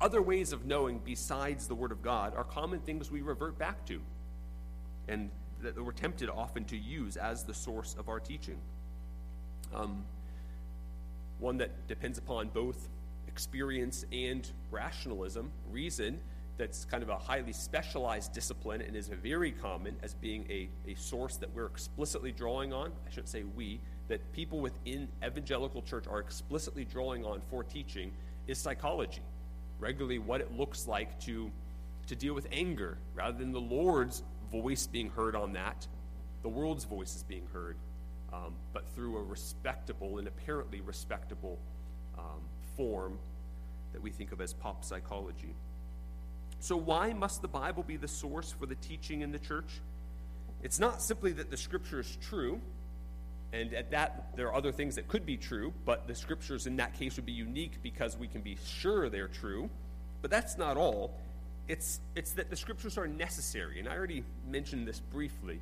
other 0.00 0.20
ways 0.20 0.52
of 0.52 0.66
knowing 0.66 1.00
besides 1.04 1.66
the 1.66 1.74
Word 1.74 1.90
of 1.90 2.02
God 2.02 2.34
are 2.36 2.44
common 2.44 2.80
things 2.80 3.10
we 3.10 3.22
revert 3.22 3.58
back 3.58 3.84
to. 3.86 4.00
And 5.08 5.30
that 5.62 5.82
we're 5.82 5.92
tempted 5.92 6.28
often 6.28 6.64
to 6.66 6.76
use 6.76 7.16
as 7.16 7.44
the 7.44 7.54
source 7.54 7.96
of 7.98 8.08
our 8.08 8.20
teaching. 8.20 8.58
Um, 9.74 10.04
one 11.38 11.58
that 11.58 11.88
depends 11.88 12.18
upon 12.18 12.48
both 12.48 12.88
experience 13.26 14.04
and 14.12 14.48
rationalism, 14.70 15.50
reason, 15.70 16.20
that's 16.56 16.84
kind 16.84 17.02
of 17.02 17.08
a 17.08 17.16
highly 17.16 17.52
specialized 17.52 18.32
discipline 18.32 18.80
and 18.80 18.96
is 18.96 19.08
very 19.08 19.52
common 19.52 19.96
as 20.02 20.14
being 20.14 20.46
a, 20.48 20.68
a 20.90 20.94
source 20.94 21.36
that 21.36 21.54
we're 21.54 21.66
explicitly 21.66 22.32
drawing 22.32 22.72
on. 22.72 22.92
I 23.06 23.10
shouldn't 23.10 23.28
say 23.28 23.44
we, 23.44 23.80
that 24.08 24.32
people 24.32 24.60
within 24.60 25.08
evangelical 25.24 25.82
church 25.82 26.06
are 26.06 26.18
explicitly 26.18 26.84
drawing 26.84 27.24
on 27.24 27.40
for 27.50 27.62
teaching 27.62 28.12
is 28.46 28.58
psychology. 28.58 29.22
Regularly, 29.78 30.18
what 30.18 30.40
it 30.40 30.56
looks 30.56 30.86
like 30.86 31.18
to, 31.20 31.50
to 32.06 32.16
deal 32.16 32.34
with 32.34 32.46
anger 32.50 32.98
rather 33.14 33.36
than 33.36 33.52
the 33.52 33.60
Lord's 33.60 34.22
voice 34.50 34.86
being 34.86 35.10
heard 35.10 35.36
on 35.36 35.52
that, 35.52 35.86
the 36.42 36.48
world's 36.48 36.84
voice 36.84 37.14
is 37.16 37.22
being 37.24 37.46
heard, 37.52 37.76
um, 38.32 38.54
but 38.72 38.88
through 38.94 39.18
a 39.18 39.22
respectable 39.22 40.18
and 40.18 40.28
apparently 40.28 40.80
respectable 40.80 41.58
um, 42.16 42.40
form 42.76 43.18
that 43.92 44.00
we 44.00 44.10
think 44.10 44.32
of 44.32 44.40
as 44.40 44.54
pop 44.54 44.84
psychology. 44.84 45.54
So, 46.60 46.76
why 46.76 47.12
must 47.12 47.42
the 47.42 47.48
Bible 47.48 47.82
be 47.82 47.96
the 47.96 48.08
source 48.08 48.52
for 48.52 48.66
the 48.66 48.74
teaching 48.76 49.20
in 49.20 49.32
the 49.32 49.38
church? 49.38 49.80
It's 50.62 50.78
not 50.78 51.02
simply 51.02 51.32
that 51.32 51.50
the 51.50 51.56
scripture 51.56 52.00
is 52.00 52.18
true, 52.28 52.60
and 53.52 53.72
at 53.74 53.90
that 53.90 54.30
there 54.36 54.48
are 54.48 54.54
other 54.54 54.72
things 54.72 54.96
that 54.96 55.06
could 55.06 55.26
be 55.26 55.36
true, 55.36 55.72
but 55.84 56.06
the 56.08 56.14
scriptures 56.14 56.66
in 56.66 56.76
that 56.76 56.98
case 56.98 57.16
would 57.16 57.26
be 57.26 57.32
unique 57.32 57.82
because 57.82 58.16
we 58.16 58.26
can 58.26 58.40
be 58.40 58.56
sure 58.64 59.08
they're 59.08 59.28
true. 59.28 59.70
But 60.22 60.30
that's 60.30 60.56
not 60.58 60.76
all. 60.76 61.14
It's, 61.68 62.00
it's 62.14 62.32
that 62.32 62.50
the 62.50 62.56
scriptures 62.56 62.96
are 62.96 63.06
necessary, 63.06 63.78
and 63.78 63.88
I 63.88 63.94
already 63.96 64.24
mentioned 64.48 64.88
this 64.88 65.00
briefly. 65.00 65.60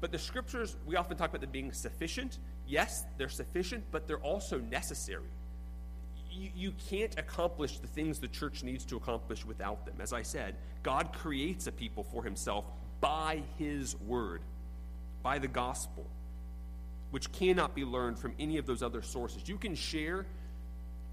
But 0.00 0.12
the 0.12 0.18
scriptures, 0.18 0.76
we 0.86 0.96
often 0.96 1.16
talk 1.16 1.30
about 1.30 1.40
them 1.40 1.50
being 1.50 1.72
sufficient. 1.72 2.38
Yes, 2.66 3.04
they're 3.18 3.28
sufficient, 3.28 3.84
but 3.90 4.06
they're 4.06 4.18
also 4.18 4.58
necessary 4.58 5.24
you, 6.54 6.72
can't 6.88 7.18
accomplish 7.18 7.78
the 7.78 7.86
things 7.86 8.18
the 8.18 8.28
church 8.28 8.62
needs 8.62 8.84
to 8.86 8.96
accomplish 8.96 9.44
without 9.44 9.86
them. 9.86 9.96
As 10.00 10.12
I 10.12 10.22
said, 10.22 10.56
God 10.82 11.12
creates 11.12 11.66
a 11.66 11.72
people 11.72 12.04
for 12.04 12.22
himself 12.22 12.64
by 13.00 13.42
his 13.58 13.98
word, 14.00 14.42
by 15.22 15.38
the 15.38 15.48
gospel, 15.48 16.06
which 17.10 17.30
cannot 17.32 17.74
be 17.74 17.84
learned 17.84 18.18
from 18.18 18.34
any 18.38 18.58
of 18.58 18.66
those 18.66 18.82
other 18.82 19.02
sources. 19.02 19.48
You 19.48 19.56
can 19.56 19.74
share 19.74 20.26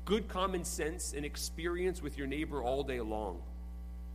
good 0.05 0.27
common 0.27 0.65
sense 0.65 1.13
and 1.13 1.25
experience 1.25 2.01
with 2.01 2.17
your 2.17 2.27
neighbor 2.27 2.61
all 2.61 2.83
day 2.83 2.99
long. 2.99 3.41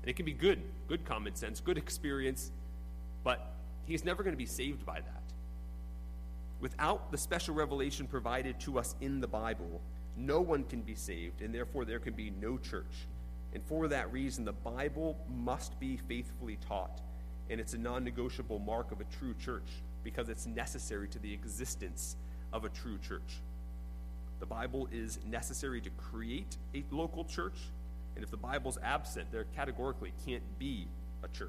And 0.03 0.11
it 0.11 0.17
can 0.17 0.27
be 0.27 0.33
good, 0.33 0.63
good 0.87 1.05
common 1.05 1.35
sense, 1.35 1.61
good 1.61 1.79
experience, 1.79 2.51
but 3.25 3.53
he's 3.87 4.05
never 4.05 4.23
going 4.23 4.35
to 4.35 4.39
be 4.39 4.47
saved 4.47 4.85
by 4.85 5.01
that. 5.01 5.23
Without 6.61 7.11
the 7.13 7.19
special 7.19 7.55
revelation 7.55 8.07
provided 8.07 8.59
to 8.61 8.79
us 8.79 8.95
in 9.01 9.21
the 9.21 9.29
Bible, 9.29 9.81
no 10.19 10.41
one 10.41 10.65
can 10.65 10.83
be 10.83 10.95
saved, 10.95 11.41
and 11.43 11.55
therefore 11.55 11.85
there 11.85 12.01
can 12.01 12.15
be 12.15 12.31
no 12.31 12.59
church. 12.59 13.07
And 13.55 13.63
for 13.65 13.89
that 13.89 14.13
reason, 14.13 14.45
the 14.45 14.53
Bible 14.53 15.17
must 15.29 15.79
be 15.81 15.97
faithfully 15.97 16.59
taught, 16.69 17.01
and 17.49 17.61
it's 17.61 17.73
a 17.73 17.79
non 17.79 18.05
negotiable 18.05 18.59
mark 18.59 18.93
of 18.93 19.01
a 19.01 19.05
true 19.19 19.35
church 19.43 19.69
because 20.05 20.29
it's 20.29 20.47
necessary 20.47 21.09
to 21.09 21.19
the 21.19 21.33
existence 21.33 22.17
of 22.53 22.65
a 22.65 22.69
true 22.69 22.99
church. 22.99 23.41
The 24.41 24.47
Bible 24.47 24.89
is 24.93 25.19
necessary 25.27 25.81
to 25.81 25.91
create 25.91 26.57
a 26.75 26.85
local 26.91 27.25
church, 27.25 27.59
and 28.15 28.25
if 28.25 28.31
the 28.31 28.37
Bible's 28.37 28.79
absent, 28.83 29.31
there 29.33 29.45
categorically 29.57 30.13
can't 30.27 30.43
be 30.59 30.89
a 31.23 31.29
church. 31.29 31.49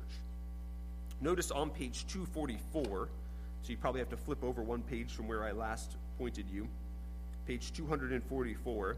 Notice 1.21 1.51
on 1.51 1.69
page 1.69 2.07
244, 2.07 3.09
so 3.61 3.69
you 3.69 3.77
probably 3.77 3.99
have 3.99 4.09
to 4.09 4.17
flip 4.17 4.43
over 4.43 4.61
one 4.61 4.81
page 4.81 5.11
from 5.11 5.27
where 5.27 5.43
I 5.43 5.51
last 5.51 5.97
pointed 6.17 6.49
you 6.49 6.67
page 7.49 7.73
244, 7.73 8.95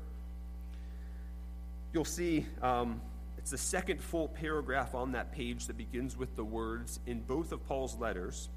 you'll 1.94 2.04
see 2.04 2.46
um, 2.62 3.00
it's 3.38 3.52
the 3.52 3.58
second 3.58 4.02
full 4.02 4.28
paragraph 4.28 4.94
on 4.94 5.14
that 5.14 5.32
page 5.32 5.68
that 5.68 5.78
begins 5.78 6.18
with 6.18 6.36
the 6.36 6.44
words 6.44 7.00
in 7.08 7.22
both 7.22 7.54
of 7.54 7.66
Paul's 7.66 7.98
letters. 7.98 8.50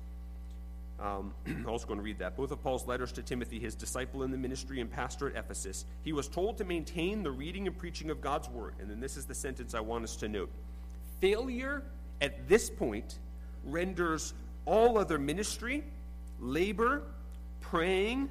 Um, 0.99 1.33
I'm 1.47 1.69
also 1.69 1.87
going 1.87 2.01
to 2.01 2.03
read 2.03 2.19
that. 2.19 2.37
Both 2.37 2.51
of 2.51 2.61
Paul's 2.61 2.89
letters 2.89 3.13
to 3.13 3.23
Timothy, 3.23 3.61
his 3.61 3.77
disciple 3.77 4.25
in 4.25 4.33
the 4.33 4.37
ministry 4.37 4.81
and 4.81 4.91
pastor 4.91 5.29
at 5.29 5.37
Ephesus, 5.37 5.85
he 6.03 6.13
was 6.13 6.27
told 6.27 6.59
to 6.59 6.65
maintain 6.65 7.23
the 7.23 7.31
reading 7.31 7.69
and 7.69 7.79
preaching 7.79 8.11
of 8.11 8.21
God's 8.21 8.49
word. 8.49 8.75
And 8.81 8.91
then 8.91 8.99
this 8.99 9.17
is 9.17 9.27
the 9.27 9.35
sentence 9.37 9.75
I 9.75 9.81
want 9.81 10.03
us 10.03 10.17
to 10.17 10.29
note. 10.29 10.51
Failure 11.21 11.85
at 12.21 12.49
this 12.49 12.69
point 12.69 13.21
renders 13.65 14.35
all 14.67 14.99
other 14.99 15.21
ministry, 15.21 15.85
labor, 16.41 17.03
praying, 17.61 18.29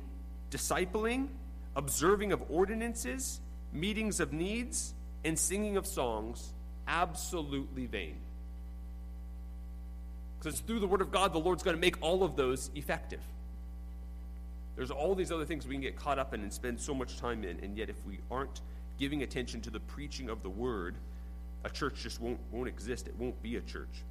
discipling, 0.51 1.29
observing 1.75 2.31
of 2.31 2.43
ordinances, 2.49 3.39
meetings 3.71 4.19
of 4.19 4.33
needs, 4.33 4.93
and 5.23 5.37
singing 5.37 5.77
of 5.77 5.85
songs 5.85 6.53
absolutely 6.87 7.85
vain. 7.85 8.17
Because 10.39 10.59
it's 10.59 10.67
through 10.67 10.79
the 10.79 10.87
Word 10.87 11.01
of 11.01 11.11
God, 11.11 11.33
the 11.33 11.39
Lord's 11.39 11.63
going 11.63 11.75
to 11.77 11.81
make 11.81 12.01
all 12.01 12.23
of 12.23 12.35
those 12.35 12.69
effective. 12.75 13.21
There's 14.75 14.91
all 14.91 15.15
these 15.15 15.31
other 15.31 15.45
things 15.45 15.67
we 15.67 15.75
can 15.75 15.81
get 15.81 15.95
caught 15.95 16.19
up 16.19 16.33
in 16.33 16.41
and 16.41 16.51
spend 16.51 16.81
so 16.81 16.93
much 16.93 17.17
time 17.17 17.43
in, 17.43 17.59
and 17.61 17.77
yet 17.77 17.89
if 17.89 18.05
we 18.05 18.19
aren't 18.29 18.61
giving 18.99 19.23
attention 19.23 19.61
to 19.61 19.69
the 19.69 19.79
preaching 19.79 20.29
of 20.29 20.43
the 20.43 20.49
Word, 20.49 20.95
a 21.63 21.69
church 21.69 21.95
just 22.01 22.19
won't, 22.19 22.39
won't 22.51 22.67
exist. 22.67 23.07
It 23.07 23.15
won't 23.17 23.41
be 23.41 23.55
a 23.55 23.61
church. 23.61 24.03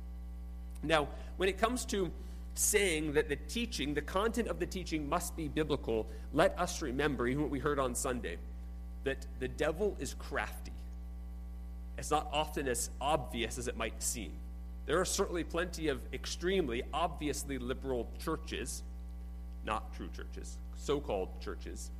Now, 0.83 1.09
when 1.37 1.48
it 1.48 1.59
comes 1.59 1.85
to 1.87 2.11
saying 2.54 3.14
that 3.14 3.28
the 3.28 3.36
teaching, 3.36 3.94
the 3.94 4.02
content 4.02 4.48
of 4.48 4.58
the 4.58 4.66
teaching 4.66 5.08
must 5.08 5.36
be 5.36 5.48
biblical, 5.48 6.06
let 6.32 6.58
us 6.58 6.82
remember, 6.82 7.26
even 7.26 7.42
what 7.42 7.50
we 7.50 7.58
heard 7.58 7.78
on 7.78 7.94
Sunday, 7.94 8.36
that 9.04 9.26
the 9.40 9.48
devil 9.48 9.96
is 9.98 10.14
crafty. 10.14 10.72
It's 11.98 12.10
not 12.10 12.28
often 12.32 12.68
as 12.68 12.90
obvious 13.00 13.58
as 13.58 13.68
it 13.68 13.76
might 13.76 14.02
seem. 14.02 14.32
There 14.86 15.00
are 15.00 15.04
certainly 15.04 15.44
plenty 15.44 15.88
of 15.88 16.00
extremely, 16.12 16.82
obviously 16.92 17.58
liberal 17.58 18.08
churches, 18.18 18.82
not 19.64 19.94
true 19.94 20.08
churches, 20.14 20.58
so 20.76 21.00
called 21.00 21.40
churches, 21.40 21.90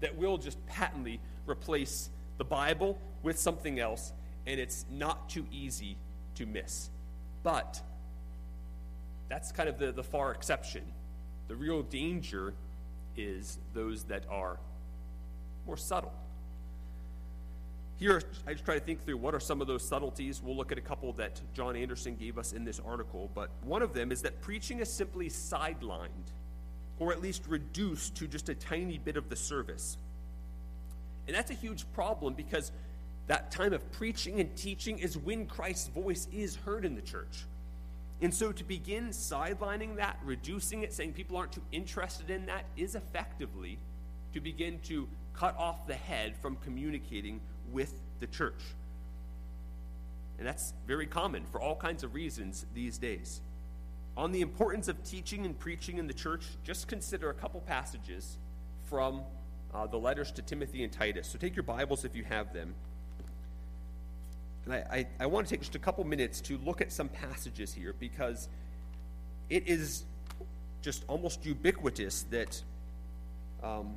that 0.00 0.16
will 0.16 0.36
just 0.36 0.64
patently 0.66 1.20
replace 1.46 2.10
the 2.38 2.44
Bible 2.44 2.98
with 3.22 3.38
something 3.38 3.80
else, 3.80 4.12
and 4.46 4.60
it's 4.60 4.84
not 4.90 5.30
too 5.30 5.46
easy 5.50 5.96
to 6.34 6.46
miss. 6.46 6.90
But 7.42 7.80
that's 9.28 9.52
kind 9.52 9.68
of 9.68 9.78
the, 9.78 9.92
the 9.92 10.02
far 10.02 10.32
exception. 10.32 10.82
The 11.48 11.56
real 11.56 11.82
danger 11.82 12.54
is 13.16 13.58
those 13.74 14.04
that 14.04 14.24
are 14.30 14.58
more 15.66 15.76
subtle. 15.76 16.12
Here, 17.98 18.22
I 18.46 18.52
just 18.52 18.64
try 18.64 18.74
to 18.74 18.80
think 18.80 19.04
through 19.04 19.16
what 19.16 19.34
are 19.34 19.40
some 19.40 19.62
of 19.62 19.66
those 19.66 19.86
subtleties. 19.86 20.42
We'll 20.42 20.56
look 20.56 20.70
at 20.70 20.76
a 20.76 20.82
couple 20.82 21.12
that 21.14 21.40
John 21.54 21.76
Anderson 21.76 22.14
gave 22.14 22.36
us 22.36 22.52
in 22.52 22.64
this 22.64 22.78
article, 22.84 23.30
but 23.34 23.48
one 23.62 23.80
of 23.80 23.94
them 23.94 24.12
is 24.12 24.20
that 24.22 24.42
preaching 24.42 24.80
is 24.80 24.92
simply 24.92 25.30
sidelined, 25.30 26.08
or 26.98 27.10
at 27.12 27.22
least 27.22 27.44
reduced 27.48 28.14
to 28.16 28.28
just 28.28 28.50
a 28.50 28.54
tiny 28.54 28.98
bit 28.98 29.16
of 29.16 29.30
the 29.30 29.36
service. 29.36 29.96
And 31.26 31.34
that's 31.34 31.50
a 31.50 31.54
huge 31.54 31.90
problem 31.94 32.34
because 32.34 32.70
that 33.28 33.50
time 33.50 33.72
of 33.72 33.90
preaching 33.92 34.40
and 34.40 34.54
teaching 34.56 34.98
is 34.98 35.16
when 35.16 35.46
Christ's 35.46 35.88
voice 35.88 36.28
is 36.32 36.56
heard 36.56 36.84
in 36.84 36.94
the 36.94 37.02
church. 37.02 37.44
And 38.22 38.32
so 38.32 38.50
to 38.50 38.64
begin 38.64 39.10
sidelining 39.10 39.96
that, 39.96 40.18
reducing 40.24 40.82
it, 40.82 40.92
saying 40.92 41.12
people 41.12 41.36
aren't 41.36 41.52
too 41.52 41.62
interested 41.70 42.30
in 42.30 42.46
that, 42.46 42.64
is 42.76 42.94
effectively 42.94 43.78
to 44.32 44.40
begin 44.40 44.78
to 44.84 45.06
cut 45.34 45.56
off 45.58 45.86
the 45.86 45.94
head 45.94 46.34
from 46.40 46.56
communicating 46.56 47.40
with 47.70 47.92
the 48.20 48.26
church. 48.26 48.62
And 50.38 50.46
that's 50.46 50.72
very 50.86 51.06
common 51.06 51.44
for 51.50 51.60
all 51.60 51.76
kinds 51.76 52.04
of 52.04 52.14
reasons 52.14 52.66
these 52.74 52.98
days. 52.98 53.40
On 54.16 54.32
the 54.32 54.40
importance 54.40 54.88
of 54.88 55.02
teaching 55.04 55.44
and 55.44 55.58
preaching 55.58 55.98
in 55.98 56.06
the 56.06 56.14
church, 56.14 56.44
just 56.64 56.88
consider 56.88 57.28
a 57.28 57.34
couple 57.34 57.60
passages 57.60 58.38
from 58.84 59.22
uh, 59.74 59.86
the 59.86 59.98
letters 59.98 60.32
to 60.32 60.42
Timothy 60.42 60.84
and 60.84 60.92
Titus. 60.92 61.28
So 61.28 61.38
take 61.38 61.54
your 61.54 61.64
Bibles 61.64 62.04
if 62.04 62.16
you 62.16 62.24
have 62.24 62.54
them. 62.54 62.74
And 64.66 64.74
I, 64.74 64.78
I, 64.90 65.06
I 65.20 65.26
want 65.26 65.46
to 65.46 65.50
take 65.54 65.60
just 65.60 65.76
a 65.76 65.78
couple 65.78 66.04
minutes 66.04 66.40
to 66.42 66.58
look 66.58 66.80
at 66.80 66.92
some 66.92 67.08
passages 67.08 67.72
here 67.72 67.94
because 67.98 68.48
it 69.48 69.68
is 69.68 70.04
just 70.82 71.04
almost 71.08 71.46
ubiquitous 71.46 72.24
that 72.30 72.62
um, 73.62 73.94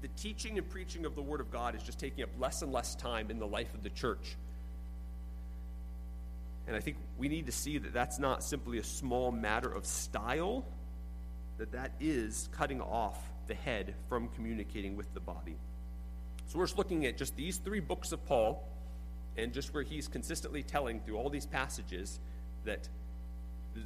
the 0.00 0.08
teaching 0.08 0.58
and 0.58 0.68
preaching 0.68 1.04
of 1.04 1.16
the 1.16 1.22
Word 1.22 1.40
of 1.40 1.50
God 1.50 1.74
is 1.74 1.82
just 1.82 1.98
taking 1.98 2.22
up 2.22 2.30
less 2.38 2.62
and 2.62 2.72
less 2.72 2.94
time 2.94 3.30
in 3.30 3.38
the 3.38 3.46
life 3.46 3.74
of 3.74 3.82
the 3.82 3.90
church. 3.90 4.36
And 6.68 6.76
I 6.76 6.80
think 6.80 6.98
we 7.16 7.28
need 7.28 7.46
to 7.46 7.52
see 7.52 7.78
that 7.78 7.92
that's 7.92 8.18
not 8.18 8.44
simply 8.44 8.78
a 8.78 8.84
small 8.84 9.32
matter 9.32 9.70
of 9.72 9.86
style, 9.86 10.64
that 11.56 11.72
that 11.72 11.92
is 11.98 12.48
cutting 12.52 12.80
off 12.80 13.18
the 13.46 13.54
head 13.54 13.94
from 14.08 14.28
communicating 14.28 14.94
with 14.94 15.12
the 15.14 15.20
body. 15.20 15.56
So 16.48 16.58
we're 16.58 16.64
just 16.64 16.78
looking 16.78 17.04
at 17.04 17.18
just 17.18 17.36
these 17.36 17.58
three 17.58 17.80
books 17.80 18.10
of 18.10 18.24
Paul, 18.26 18.66
and 19.36 19.52
just 19.52 19.72
where 19.72 19.82
he's 19.82 20.08
consistently 20.08 20.62
telling 20.62 21.00
through 21.00 21.16
all 21.16 21.28
these 21.30 21.46
passages 21.46 22.18
that 22.64 22.88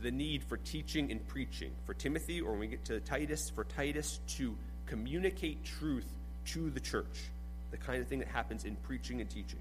the 0.01 0.11
need 0.11 0.45
for 0.45 0.57
teaching 0.57 1.11
and 1.11 1.27
preaching 1.27 1.73
for 1.85 1.93
Timothy, 1.93 2.41
or 2.41 2.53
when 2.53 2.61
we 2.61 2.67
get 2.69 2.85
to 2.87 3.01
Titus, 3.01 3.51
for 3.51 3.65
Titus 3.65 4.21
to 4.29 4.57
communicate 4.87 5.65
truth 5.65 6.07
to 6.47 6.71
the 6.71 6.81
church, 6.81 7.31
the 7.73 7.77
kind 7.77 8.01
of 8.01 8.09
thing 8.09 8.21
that 8.21 8.29
happens 8.29 8.65
in 8.65 8.77
preaching 8.77 9.21
and 9.21 9.29
teaching. 9.29 9.59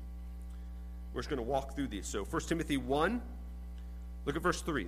We're 1.13 1.21
just 1.21 1.29
going 1.29 1.43
to 1.43 1.49
walk 1.49 1.75
through 1.75 1.87
these. 1.87 2.07
So, 2.07 2.23
1 2.23 2.41
Timothy 2.43 2.77
1, 2.77 3.21
look 4.25 4.35
at 4.35 4.41
verse 4.41 4.61
3. 4.61 4.87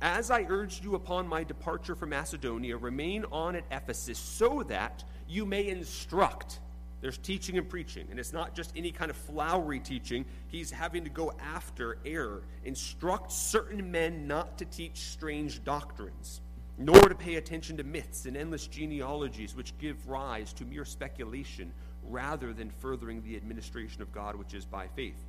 As 0.00 0.30
I 0.30 0.46
urged 0.48 0.82
you 0.82 0.94
upon 0.94 1.28
my 1.28 1.44
departure 1.44 1.94
from 1.94 2.08
Macedonia, 2.08 2.76
remain 2.76 3.24
on 3.30 3.54
at 3.54 3.64
Ephesus 3.70 4.18
so 4.18 4.64
that 4.64 5.04
you 5.28 5.46
may 5.46 5.68
instruct 5.68 6.58
there's 7.04 7.18
teaching 7.18 7.58
and 7.58 7.68
preaching, 7.68 8.06
and 8.10 8.18
it's 8.18 8.32
not 8.32 8.54
just 8.54 8.72
any 8.74 8.90
kind 8.90 9.10
of 9.10 9.16
flowery 9.18 9.78
teaching. 9.78 10.24
He's 10.48 10.70
having 10.70 11.04
to 11.04 11.10
go 11.10 11.34
after 11.38 11.98
error, 12.06 12.44
instruct 12.64 13.30
certain 13.30 13.90
men 13.90 14.26
not 14.26 14.56
to 14.56 14.64
teach 14.64 15.00
strange 15.10 15.62
doctrines, 15.64 16.40
nor 16.78 16.98
to 16.98 17.14
pay 17.14 17.34
attention 17.34 17.76
to 17.76 17.84
myths 17.84 18.24
and 18.24 18.38
endless 18.38 18.66
genealogies 18.66 19.54
which 19.54 19.76
give 19.76 20.08
rise 20.08 20.54
to 20.54 20.64
mere 20.64 20.86
speculation 20.86 21.74
rather 22.04 22.54
than 22.54 22.70
furthering 22.70 23.22
the 23.22 23.36
administration 23.36 24.00
of 24.00 24.10
God 24.10 24.34
which 24.34 24.54
is 24.54 24.64
by 24.64 24.86
faith. 24.96 25.26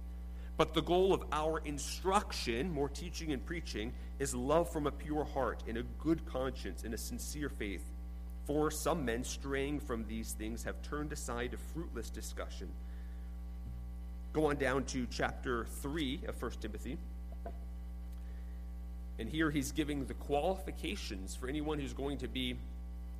But 0.55 0.73
the 0.73 0.81
goal 0.81 1.13
of 1.13 1.25
our 1.33 1.59
instruction, 1.65 2.71
more 2.71 2.87
teaching 2.87 3.33
and 3.33 3.45
preaching, 3.45 3.91
is 4.17 4.33
love 4.33 4.71
from 4.71 4.87
a 4.87 4.91
pure 4.91 5.25
heart 5.25 5.61
and 5.67 5.77
a 5.77 5.83
good 5.99 6.25
conscience 6.25 6.85
and 6.85 6.93
a 6.93 6.97
sincere 6.97 7.49
faith 7.49 7.91
for 8.45 8.69
some 8.69 9.05
men, 9.05 9.23
straying 9.23 9.79
from 9.79 10.05
these 10.05 10.33
things, 10.33 10.63
have 10.63 10.81
turned 10.81 11.11
aside 11.11 11.51
to 11.51 11.57
fruitless 11.57 12.09
discussion. 12.09 12.69
Go 14.33 14.47
on 14.47 14.57
down 14.57 14.83
to 14.85 15.07
chapter 15.09 15.65
3 15.81 16.21
of 16.27 16.41
1 16.41 16.51
Timothy. 16.61 16.97
And 19.17 19.29
here 19.29 19.49
he's 19.49 19.71
giving 19.71 20.05
the 20.05 20.13
qualifications 20.13 21.35
for 21.35 21.47
anyone 21.47 21.79
who's 21.79 21.93
going 21.93 22.17
to 22.19 22.27
be 22.27 22.57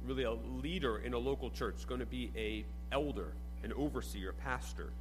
really 0.06 0.24
a 0.24 0.34
leader 0.34 0.98
in 0.98 1.14
a 1.14 1.18
local 1.18 1.50
church, 1.50 1.88
going 1.88 2.02
to 2.02 2.06
be 2.06 2.32
a 2.36 2.66
elder, 2.92 3.32
an 3.64 3.74
overseer, 3.74 4.32
a 4.32 4.34
pastor. 4.34 4.92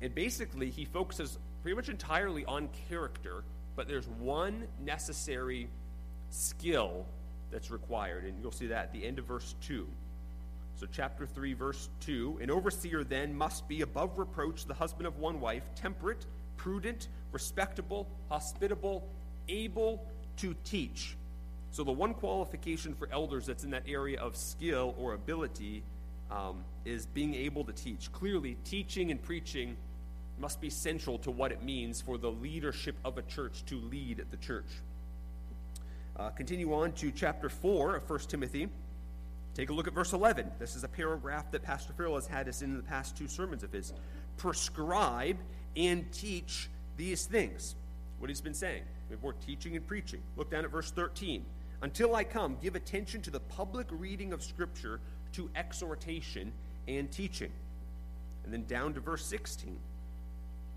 And 0.00 0.14
basically 0.14 0.70
he 0.70 0.84
focuses 0.84 1.38
pretty 1.62 1.74
much 1.74 1.88
entirely 1.88 2.44
on 2.44 2.68
character, 2.88 3.42
but 3.74 3.88
there's 3.88 4.06
one 4.06 4.68
necessary 4.84 5.68
skill 6.30 7.06
that's 7.56 7.70
required. 7.70 8.24
And 8.24 8.34
you'll 8.42 8.52
see 8.52 8.66
that 8.66 8.84
at 8.84 8.92
the 8.92 9.06
end 9.06 9.18
of 9.18 9.24
verse 9.24 9.54
2. 9.62 9.88
So, 10.74 10.86
chapter 10.92 11.24
3, 11.24 11.54
verse 11.54 11.88
2 12.00 12.40
An 12.42 12.50
overseer 12.50 13.02
then 13.02 13.34
must 13.34 13.66
be 13.66 13.80
above 13.80 14.18
reproach, 14.18 14.66
the 14.66 14.74
husband 14.74 15.06
of 15.06 15.16
one 15.16 15.40
wife, 15.40 15.62
temperate, 15.74 16.26
prudent, 16.58 17.08
respectable, 17.32 18.06
hospitable, 18.28 19.08
able 19.48 20.06
to 20.36 20.54
teach. 20.64 21.16
So, 21.70 21.82
the 21.82 21.92
one 21.92 22.12
qualification 22.12 22.94
for 22.94 23.08
elders 23.10 23.46
that's 23.46 23.64
in 23.64 23.70
that 23.70 23.84
area 23.88 24.20
of 24.20 24.36
skill 24.36 24.94
or 24.98 25.14
ability 25.14 25.82
um, 26.30 26.62
is 26.84 27.06
being 27.06 27.34
able 27.34 27.64
to 27.64 27.72
teach. 27.72 28.12
Clearly, 28.12 28.58
teaching 28.64 29.10
and 29.10 29.22
preaching 29.22 29.78
must 30.38 30.60
be 30.60 30.68
central 30.68 31.18
to 31.20 31.30
what 31.30 31.52
it 31.52 31.62
means 31.62 32.02
for 32.02 32.18
the 32.18 32.30
leadership 32.30 32.96
of 33.02 33.16
a 33.16 33.22
church 33.22 33.64
to 33.64 33.76
lead 33.76 34.26
the 34.30 34.36
church. 34.36 34.66
Uh, 36.18 36.30
continue 36.30 36.72
on 36.72 36.92
to 36.92 37.10
chapter 37.10 37.50
4 37.50 37.96
of 37.96 38.08
1 38.08 38.20
Timothy. 38.20 38.68
Take 39.52 39.68
a 39.68 39.72
look 39.74 39.86
at 39.86 39.92
verse 39.92 40.14
11. 40.14 40.50
This 40.58 40.74
is 40.74 40.82
a 40.82 40.88
paragraph 40.88 41.50
that 41.50 41.62
Pastor 41.62 41.92
Farrell 41.92 42.14
has 42.14 42.26
had 42.26 42.48
us 42.48 42.62
in 42.62 42.74
the 42.74 42.82
past 42.82 43.18
two 43.18 43.28
sermons 43.28 43.62
of 43.62 43.70
his. 43.70 43.92
Prescribe 44.38 45.36
and 45.76 46.10
teach 46.12 46.70
these 46.96 47.26
things. 47.26 47.74
What 48.18 48.30
he's 48.30 48.40
been 48.40 48.54
saying. 48.54 48.82
Before 49.10 49.34
teaching 49.34 49.76
and 49.76 49.86
preaching. 49.86 50.22
Look 50.36 50.50
down 50.50 50.64
at 50.64 50.70
verse 50.70 50.90
13. 50.90 51.44
Until 51.82 52.14
I 52.14 52.24
come, 52.24 52.56
give 52.62 52.76
attention 52.76 53.20
to 53.22 53.30
the 53.30 53.40
public 53.40 53.86
reading 53.90 54.32
of 54.32 54.42
Scripture, 54.42 55.00
to 55.32 55.50
exhortation 55.54 56.50
and 56.88 57.12
teaching. 57.12 57.52
And 58.44 58.54
then 58.54 58.64
down 58.64 58.94
to 58.94 59.00
verse 59.00 59.26
16. 59.26 59.76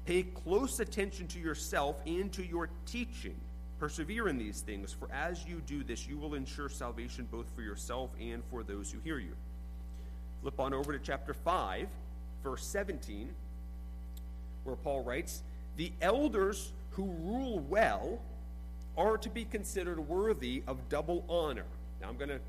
Pay 0.04 0.24
close 0.24 0.82
attention 0.82 1.28
to 1.28 1.40
yourself 1.40 2.02
and 2.06 2.30
to 2.34 2.46
your 2.46 2.70
teaching 2.86 3.40
Persevere 3.80 4.28
in 4.28 4.38
these 4.38 4.60
things, 4.60 4.92
for 4.92 5.10
as 5.12 5.46
you 5.46 5.62
do 5.66 5.84
this, 5.84 6.06
you 6.06 6.18
will 6.18 6.36
ensure 6.36 6.68
salvation 6.68 7.28
both 7.32 7.46
for 7.56 7.62
yourself 7.62 8.10
and 8.20 8.44
for 8.52 8.62
those 8.62 8.92
who 8.92 9.00
hear 9.00 9.20
you. 9.20 9.34
Flip 10.42 10.60
on 10.60 10.74
over 10.74 10.92
to 10.92 11.00
chapter 11.00 11.34
5, 11.34 11.88
verse 12.44 12.66
17, 12.66 13.30
where 14.66 14.76
Paul 14.76 15.04
writes, 15.04 15.44
The 15.78 15.94
elders 16.02 16.74
who 16.92 17.06
rule 17.22 17.60
well 17.60 18.20
are 18.98 19.18
to 19.18 19.30
be 19.30 19.46
considered 19.46 20.00
worthy 20.10 20.62
of 20.68 20.90
double 20.90 21.24
honor. 21.30 21.66
Now 22.02 22.10
I'm 22.10 22.18
going 22.18 22.30
to 22.30 22.42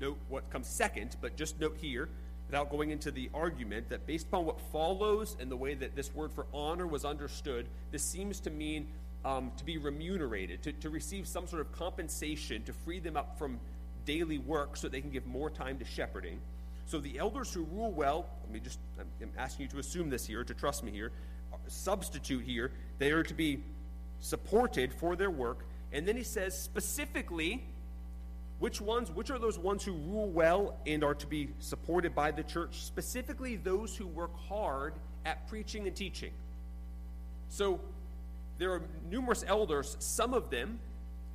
note 0.00 0.18
what 0.28 0.50
comes 0.50 0.66
second, 0.66 1.16
but 1.20 1.36
just 1.36 1.60
note 1.60 1.76
here, 1.80 2.08
without 2.48 2.70
going 2.70 2.90
into 2.90 3.12
the 3.12 3.30
argument, 3.32 3.88
that 3.88 4.04
based 4.06 4.26
upon 4.26 4.44
what 4.44 4.60
follows 4.72 5.36
and 5.38 5.48
the 5.48 5.56
way 5.56 5.74
that 5.74 5.94
this 5.94 6.12
word 6.12 6.32
for 6.32 6.46
honor 6.52 6.86
was 6.86 7.04
understood, 7.04 7.66
this 7.92 8.02
seems 8.02 8.40
to 8.40 8.50
mean 8.50 8.88
um, 9.24 9.52
to 9.56 9.64
be 9.64 9.78
remunerated, 9.78 10.62
to, 10.62 10.72
to 10.72 10.90
receive 10.90 11.26
some 11.26 11.46
sort 11.46 11.60
of 11.60 11.72
compensation 11.72 12.62
to 12.64 12.72
free 12.72 13.00
them 13.00 13.16
up 13.16 13.38
from 13.38 13.58
daily 14.04 14.38
work 14.38 14.76
so 14.76 14.88
they 14.88 15.00
can 15.00 15.10
give 15.10 15.26
more 15.26 15.50
time 15.50 15.78
to 15.78 15.84
shepherding. 15.84 16.40
So 16.86 17.00
the 17.00 17.18
elders 17.18 17.52
who 17.52 17.64
rule 17.64 17.90
well, 17.90 18.26
let 18.44 18.52
me 18.52 18.60
just, 18.60 18.78
I'm, 18.98 19.30
asking 19.36 19.64
you 19.64 19.70
to 19.70 19.78
assume 19.78 20.08
this 20.08 20.24
here, 20.24 20.44
to 20.44 20.54
trust 20.54 20.84
me 20.84 20.92
here, 20.92 21.10
substitute 21.66 22.44
here, 22.44 22.70
they 22.98 23.10
are 23.10 23.24
to 23.24 23.34
be 23.34 23.60
supported 24.20 24.92
for 24.92 25.16
their 25.16 25.30
work. 25.30 25.66
And 25.92 26.06
then 26.06 26.16
he 26.16 26.22
says 26.22 26.58
specifically, 26.58 27.64
which 28.58 28.80
ones, 28.80 29.10
which 29.10 29.30
are 29.30 29.38
those 29.38 29.58
ones 29.58 29.84
who 29.84 29.92
rule 29.92 30.28
well 30.28 30.76
and 30.86 31.04
are 31.04 31.14
to 31.14 31.26
be 31.26 31.50
supported 31.58 32.14
by 32.14 32.30
the 32.30 32.42
church? 32.42 32.84
Specifically, 32.84 33.56
those 33.56 33.96
who 33.96 34.06
work 34.06 34.34
hard 34.48 34.94
at 35.24 35.46
preaching 35.48 35.86
and 35.86 35.94
teaching. 35.94 36.32
So, 37.48 37.80
there 38.58 38.72
are 38.72 38.82
numerous 39.10 39.44
elders. 39.46 39.96
Some 39.98 40.34
of 40.34 40.50
them 40.50 40.78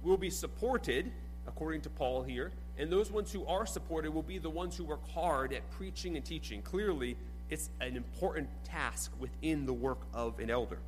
will 0.04 0.18
be 0.18 0.30
supported, 0.30 1.12
according 1.48 1.82
to 1.82 1.90
Paul 1.90 2.24
here, 2.24 2.52
and 2.78 2.92
those 2.92 3.12
ones 3.12 3.32
who 3.32 3.46
are 3.46 3.66
supported 3.66 4.12
will 4.12 4.24
be 4.24 4.40
the 4.40 4.50
ones 4.50 4.76
who 4.76 4.84
work 4.84 5.08
hard 5.10 5.54
at 5.54 5.70
preaching 5.72 6.16
and 6.16 6.26
teaching. 6.26 6.62
Clearly, 6.62 7.16
it's 7.50 7.70
an 7.80 7.96
important 7.96 8.50
task 8.64 9.12
within 9.20 9.66
the 9.66 9.74
work 9.74 10.00
of 10.14 10.40
an 10.40 10.50
elder. 10.50 10.80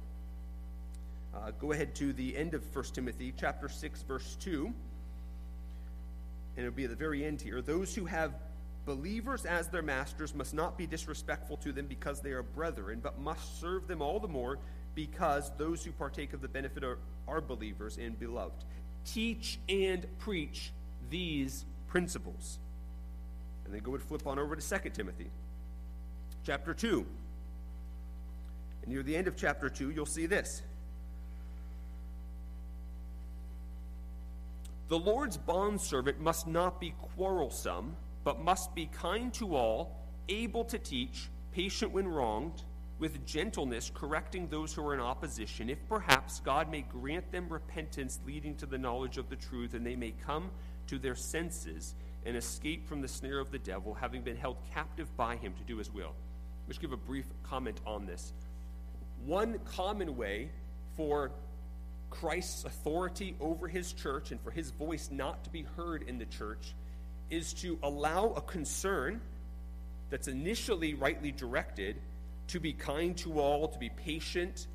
Uh, 1.35 1.51
go 1.59 1.71
ahead 1.71 1.93
to 1.95 2.13
the 2.13 2.35
end 2.37 2.53
of 2.53 2.63
1 2.75 2.85
Timothy, 2.93 3.33
chapter 3.37 3.67
6, 3.67 4.03
verse 4.03 4.37
2. 4.39 4.65
And 6.55 6.65
it'll 6.65 6.75
be 6.75 6.83
at 6.83 6.91
the 6.91 6.95
very 6.95 7.25
end 7.25 7.41
here. 7.41 7.61
Those 7.61 7.95
who 7.95 8.05
have 8.05 8.33
believers 8.85 9.45
as 9.45 9.67
their 9.67 9.81
masters 9.81 10.35
must 10.35 10.53
not 10.53 10.77
be 10.77 10.85
disrespectful 10.85 11.57
to 11.57 11.71
them 11.71 11.87
because 11.87 12.21
they 12.21 12.31
are 12.31 12.43
brethren, 12.43 12.99
but 13.01 13.19
must 13.19 13.59
serve 13.59 13.87
them 13.87 14.01
all 14.01 14.19
the 14.19 14.27
more 14.27 14.59
because 14.95 15.51
those 15.57 15.83
who 15.83 15.91
partake 15.91 16.33
of 16.33 16.41
the 16.41 16.47
benefit 16.47 16.83
are, 16.83 16.99
are 17.27 17.41
believers 17.41 17.97
and 17.97 18.19
beloved. 18.19 18.63
Teach 19.05 19.59
and 19.67 20.05
preach 20.19 20.71
these 21.09 21.65
principles. 21.87 22.59
And 23.65 23.73
then 23.73 23.81
go 23.81 23.93
and 23.93 24.03
flip 24.03 24.25
on 24.27 24.39
over 24.39 24.55
to 24.55 24.79
2 24.79 24.89
Timothy, 24.89 25.29
chapter 26.45 26.73
2. 26.73 27.05
And 28.83 28.93
near 28.93 29.03
the 29.03 29.15
end 29.15 29.27
of 29.27 29.35
chapter 29.35 29.69
2, 29.69 29.91
you'll 29.91 30.05
see 30.05 30.25
this. 30.25 30.61
The 34.89 34.99
Lord's 34.99 35.37
bondservant 35.37 36.19
must 36.19 36.45
not 36.45 36.79
be 36.79 36.93
quarrelsome, 37.15 37.95
but 38.23 38.43
must 38.43 38.75
be 38.75 38.85
kind 38.87 39.33
to 39.35 39.55
all, 39.55 39.97
able 40.29 40.65
to 40.65 40.77
teach, 40.77 41.29
patient 41.51 41.91
when 41.91 42.07
wronged 42.07 42.63
with 43.03 43.25
gentleness, 43.25 43.91
correcting 43.93 44.47
those 44.47 44.73
who 44.73 44.87
are 44.87 44.93
in 44.93 45.01
opposition, 45.01 45.69
if 45.69 45.77
perhaps 45.89 46.39
God 46.39 46.71
may 46.71 46.83
grant 46.83 47.29
them 47.33 47.49
repentance 47.49 48.17
leading 48.25 48.55
to 48.55 48.65
the 48.65 48.77
knowledge 48.77 49.17
of 49.17 49.29
the 49.29 49.35
truth, 49.35 49.73
and 49.73 49.85
they 49.85 49.97
may 49.97 50.13
come 50.25 50.49
to 50.87 50.97
their 50.97 51.13
senses 51.13 51.95
and 52.25 52.37
escape 52.37 52.87
from 52.87 53.01
the 53.01 53.09
snare 53.09 53.39
of 53.39 53.51
the 53.51 53.59
devil, 53.59 53.93
having 53.93 54.21
been 54.21 54.37
held 54.37 54.55
captive 54.73 55.13
by 55.17 55.35
him 55.35 55.53
to 55.55 55.63
do 55.65 55.79
his 55.79 55.93
will. 55.93 56.13
Let's 56.65 56.79
give 56.79 56.93
a 56.93 56.97
brief 56.97 57.25
comment 57.43 57.81
on 57.85 58.05
this. 58.05 58.31
One 59.25 59.59
common 59.75 60.15
way 60.15 60.49
for 60.95 61.31
Christ's 62.09 62.63
authority 62.63 63.35
over 63.41 63.67
his 63.67 63.91
church 63.91 64.31
and 64.31 64.39
for 64.39 64.51
his 64.51 64.71
voice 64.71 65.09
not 65.11 65.43
to 65.43 65.49
be 65.49 65.63
heard 65.75 66.03
in 66.03 66.19
the 66.19 66.25
church 66.25 66.73
is 67.29 67.51
to 67.55 67.77
allow 67.83 68.31
a 68.37 68.41
concern 68.41 69.19
that's 70.09 70.29
initially 70.29 70.93
rightly 70.93 71.33
directed 71.33 71.97
to 72.47 72.59
be 72.59 72.73
kind 72.73 73.17
to 73.17 73.39
all, 73.39 73.67
to 73.67 73.79
be 73.79 73.89
patient, 73.89 74.67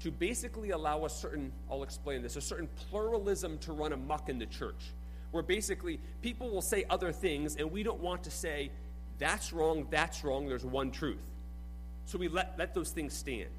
to 0.00 0.10
basically 0.10 0.70
allow 0.70 1.04
a 1.04 1.10
certain, 1.10 1.52
I'll 1.70 1.82
explain 1.82 2.22
this, 2.22 2.36
a 2.36 2.40
certain 2.40 2.68
pluralism 2.90 3.58
to 3.58 3.72
run 3.72 3.92
amok 3.92 4.28
in 4.28 4.38
the 4.38 4.46
church, 4.46 4.92
where 5.30 5.42
basically 5.42 6.00
people 6.22 6.50
will 6.50 6.62
say 6.62 6.84
other 6.88 7.12
things, 7.12 7.56
and 7.56 7.70
we 7.70 7.82
don't 7.82 8.00
want 8.00 8.24
to 8.24 8.30
say, 8.30 8.70
that's 9.18 9.52
wrong, 9.52 9.86
that's 9.90 10.24
wrong, 10.24 10.48
there's 10.48 10.64
one 10.64 10.90
truth. 10.90 11.22
So 12.06 12.18
we 12.18 12.28
let, 12.28 12.54
let 12.58 12.74
those 12.74 12.90
things 12.90 13.12
stand. 13.12 13.50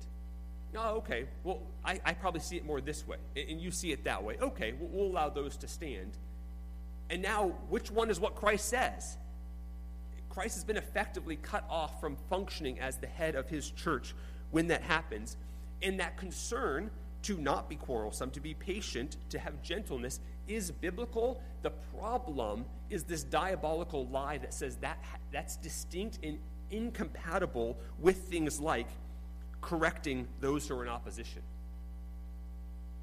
Oh, 0.75 0.95
okay, 0.97 1.25
well, 1.43 1.61
I, 1.85 1.99
I 2.03 2.13
probably 2.13 2.39
see 2.39 2.55
it 2.55 2.65
more 2.65 2.81
this 2.81 3.05
way, 3.05 3.17
and 3.35 3.61
you 3.61 3.71
see 3.71 3.91
it 3.91 4.05
that 4.05 4.23
way. 4.23 4.37
Okay, 4.41 4.73
we'll, 4.79 4.89
we'll 4.89 5.11
allow 5.11 5.29
those 5.29 5.57
to 5.57 5.67
stand. 5.67 6.17
And 7.09 7.21
now, 7.21 7.49
which 7.69 7.91
one 7.91 8.09
is 8.09 8.19
what 8.19 8.35
Christ 8.35 8.69
says? 8.69 9.17
Christ 10.31 10.55
has 10.55 10.63
been 10.63 10.77
effectively 10.77 11.35
cut 11.35 11.65
off 11.69 11.99
from 11.99 12.15
functioning 12.29 12.79
as 12.79 12.95
the 12.95 13.07
head 13.07 13.35
of 13.35 13.49
his 13.49 13.69
church 13.69 14.15
when 14.51 14.67
that 14.67 14.81
happens. 14.81 15.35
And 15.81 15.99
that 15.99 16.15
concern 16.15 16.89
to 17.23 17.37
not 17.37 17.67
be 17.67 17.75
quarrelsome, 17.75 18.31
to 18.31 18.39
be 18.39 18.53
patient, 18.53 19.17
to 19.29 19.39
have 19.39 19.61
gentleness 19.61 20.21
is 20.47 20.71
biblical. 20.71 21.41
The 21.63 21.71
problem 21.99 22.63
is 22.89 23.03
this 23.03 23.23
diabolical 23.23 24.07
lie 24.07 24.37
that 24.37 24.53
says 24.53 24.77
that 24.77 25.03
that's 25.33 25.57
distinct 25.57 26.19
and 26.23 26.39
incompatible 26.69 27.77
with 27.99 28.29
things 28.29 28.61
like 28.61 28.87
correcting 29.59 30.29
those 30.39 30.65
who 30.65 30.79
are 30.79 30.83
in 30.83 30.89
opposition. 30.89 31.41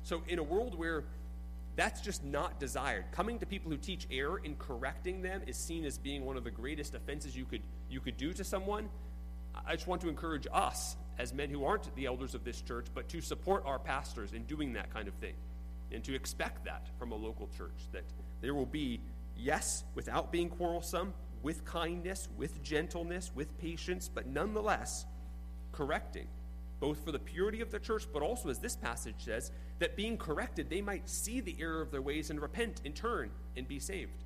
So, 0.03 0.23
in 0.29 0.39
a 0.39 0.43
world 0.43 0.79
where 0.79 1.05
that's 1.79 2.01
just 2.01 2.25
not 2.25 2.59
desired. 2.59 3.05
Coming 3.13 3.39
to 3.39 3.47
people 3.47 3.71
who 3.71 3.77
teach 3.77 4.09
error 4.11 4.41
and 4.45 4.59
correcting 4.59 5.23
them 5.23 5.43
is 5.47 5.57
seen 5.57 5.85
as 5.85 5.97
being 5.97 6.25
one 6.25 6.37
of 6.37 6.43
the 6.43 6.51
greatest 6.51 6.97
offenses 6.97 7.37
you 7.37 7.45
could 7.45 7.63
you 7.89 8.01
could 8.01 8.17
do 8.17 8.33
to 8.33 8.43
someone. 8.43 8.89
I 9.65 9.77
just 9.77 9.87
want 9.87 10.01
to 10.01 10.09
encourage 10.09 10.49
us 10.53 10.97
as 11.21 11.33
men 11.33 11.51
who 11.51 11.65
aren't 11.65 11.95
the 11.95 12.07
elders 12.07 12.35
of 12.35 12.43
this 12.43 12.61
church, 12.61 12.87
but 12.95 13.09
to 13.11 13.21
support 13.21 13.63
our 13.65 13.79
pastors 13.79 14.33
in 14.33 14.43
doing 14.43 14.73
that 14.73 14.93
kind 14.93 15.07
of 15.07 15.15
thing. 15.15 15.35
And 15.93 16.03
to 16.03 16.17
expect 16.17 16.65
that 16.65 16.89
from 16.99 17.13
a 17.13 17.15
local 17.15 17.49
church 17.57 17.87
that 17.93 18.03
there 18.41 18.55
will 18.55 18.67
be 18.67 19.01
yes, 19.37 19.85
without 19.95 20.33
being 20.33 20.49
quarrelsome, 20.49 21.15
with 21.43 21.65
kindness, 21.65 22.29
with 22.37 22.61
gentleness, 22.61 23.31
with 23.37 23.57
patience, 23.59 24.11
but 24.13 24.27
nonetheless 24.27 25.07
correcting 25.71 26.27
both 26.81 27.05
for 27.05 27.13
the 27.13 27.19
purity 27.19 27.61
of 27.61 27.71
the 27.71 27.79
church, 27.79 28.07
but 28.13 28.23
also, 28.23 28.49
as 28.49 28.59
this 28.59 28.77
passage 28.77 29.17
says, 29.19 29.51
that 29.79 29.97
being 29.97 30.17
corrected, 30.17 30.71
they 30.71 30.81
might 30.81 31.09
see 31.09 31.41
the 31.41 31.57
error 31.61 31.83
of 31.83 31.91
their 31.91 32.03
ways 32.03 32.31
and 32.31 32.41
repent 32.41 32.81
and 32.85 32.95
turn 32.95 33.31
and 33.57 33.67
be 33.67 33.79
saved. 33.79 34.25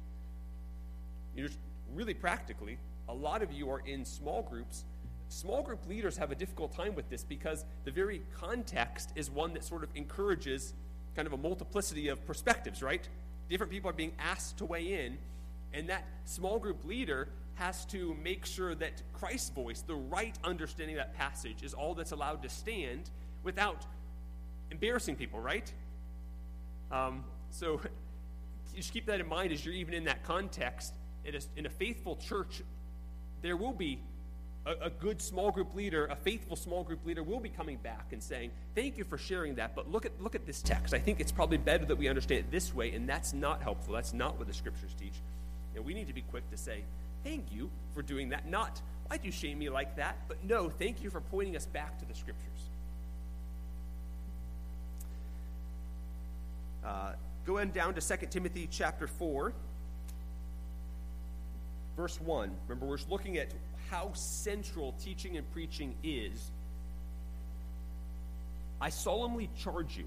You 1.34 1.44
know, 1.44 1.50
really 1.94 2.14
practically, 2.14 2.78
a 3.08 3.14
lot 3.14 3.42
of 3.42 3.52
you 3.52 3.70
are 3.70 3.80
in 3.80 4.04
small 4.04 4.42
groups. 4.42 4.84
Small 5.28 5.62
group 5.62 5.86
leaders 5.88 6.16
have 6.18 6.30
a 6.30 6.34
difficult 6.34 6.74
time 6.74 6.94
with 6.94 7.08
this 7.08 7.24
because 7.24 7.64
the 7.84 7.90
very 7.90 8.22
context 8.38 9.10
is 9.16 9.30
one 9.30 9.54
that 9.54 9.64
sort 9.64 9.82
of 9.82 9.88
encourages 9.94 10.74
kind 11.16 11.26
of 11.26 11.32
a 11.32 11.38
multiplicity 11.38 12.08
of 12.08 12.24
perspectives, 12.26 12.82
right? 12.82 13.06
Different 13.48 13.72
people 13.72 13.90
are 13.90 13.94
being 13.94 14.12
asked 14.18 14.58
to 14.58 14.66
weigh 14.66 15.04
in, 15.06 15.18
and 15.72 15.88
that 15.88 16.04
small 16.24 16.58
group 16.58 16.84
leader 16.84 17.28
has 17.54 17.84
to 17.86 18.16
make 18.22 18.46
sure 18.46 18.74
that 18.74 19.02
Christ's 19.12 19.50
voice, 19.50 19.82
the 19.82 19.94
right 19.94 20.36
understanding 20.44 20.96
of 20.96 21.06
that 21.06 21.14
passage, 21.14 21.62
is 21.62 21.74
all 21.74 21.94
that's 21.94 22.12
allowed 22.12 22.42
to 22.42 22.48
stand 22.48 23.10
without 23.42 23.84
embarrassing 24.70 25.16
people, 25.16 25.40
right? 25.40 25.72
Um, 26.90 27.24
so 27.50 27.80
just 28.74 28.92
keep 28.92 29.06
that 29.06 29.20
in 29.20 29.28
mind 29.28 29.52
as 29.52 29.64
you're 29.64 29.74
even 29.74 29.94
in 29.94 30.04
that 30.04 30.24
context. 30.24 30.94
In 31.24 31.36
a, 31.36 31.40
in 31.56 31.66
a 31.66 31.70
faithful 31.70 32.16
church, 32.16 32.62
there 33.42 33.56
will 33.56 33.72
be 33.72 34.00
a, 34.66 34.86
a, 34.86 34.90
good 34.90 35.22
small 35.22 35.52
group 35.52 35.72
leader, 35.74 36.06
a 36.06 36.16
faithful 36.16 36.56
small 36.56 36.82
group 36.82 37.04
leader, 37.06 37.22
will 37.22 37.38
be 37.38 37.48
coming 37.48 37.76
back 37.76 38.06
and 38.12 38.20
saying, 38.20 38.50
"Thank 38.74 38.98
you 38.98 39.04
for 39.04 39.18
sharing 39.18 39.54
that, 39.56 39.76
but 39.76 39.88
look 39.88 40.04
at 40.04 40.20
look 40.20 40.34
at 40.34 40.46
this 40.46 40.62
text. 40.62 40.94
I 40.94 40.98
think 40.98 41.20
it's 41.20 41.30
probably 41.30 41.58
better 41.58 41.84
that 41.84 41.96
we 41.96 42.08
understand 42.08 42.40
it 42.40 42.50
this 42.50 42.74
way, 42.74 42.92
and 42.92 43.08
that's 43.08 43.32
not 43.32 43.62
helpful. 43.62 43.94
That's 43.94 44.12
not 44.12 44.36
what 44.36 44.48
the 44.48 44.54
scriptures 44.54 44.94
teach." 44.98 45.14
And 45.74 45.84
we 45.84 45.94
need 45.94 46.08
to 46.08 46.12
be 46.12 46.22
quick 46.22 46.48
to 46.50 46.56
say, 46.56 46.82
Thank 47.24 47.52
you 47.52 47.70
for 47.94 48.02
doing 48.02 48.30
that. 48.30 48.48
Not, 48.48 48.80
why'd 49.08 49.24
you 49.24 49.32
shame 49.32 49.58
me 49.58 49.68
like 49.68 49.96
that? 49.96 50.16
But 50.28 50.44
no, 50.44 50.68
thank 50.68 51.02
you 51.02 51.10
for 51.10 51.20
pointing 51.20 51.56
us 51.56 51.66
back 51.66 51.98
to 51.98 52.04
the 52.04 52.14
scriptures. 52.14 52.48
Uh, 56.84 57.12
go 57.46 57.64
down 57.64 57.94
to 57.94 58.00
2 58.00 58.26
Timothy 58.26 58.68
chapter 58.70 59.06
4, 59.06 59.52
verse 61.96 62.20
1. 62.20 62.50
Remember, 62.66 62.86
we're 62.86 62.98
looking 63.08 63.38
at 63.38 63.48
how 63.90 64.12
central 64.14 64.94
teaching 65.04 65.36
and 65.36 65.50
preaching 65.52 65.94
is. 66.02 66.50
I 68.80 68.88
solemnly 68.88 69.48
charge 69.56 69.96
you 69.96 70.06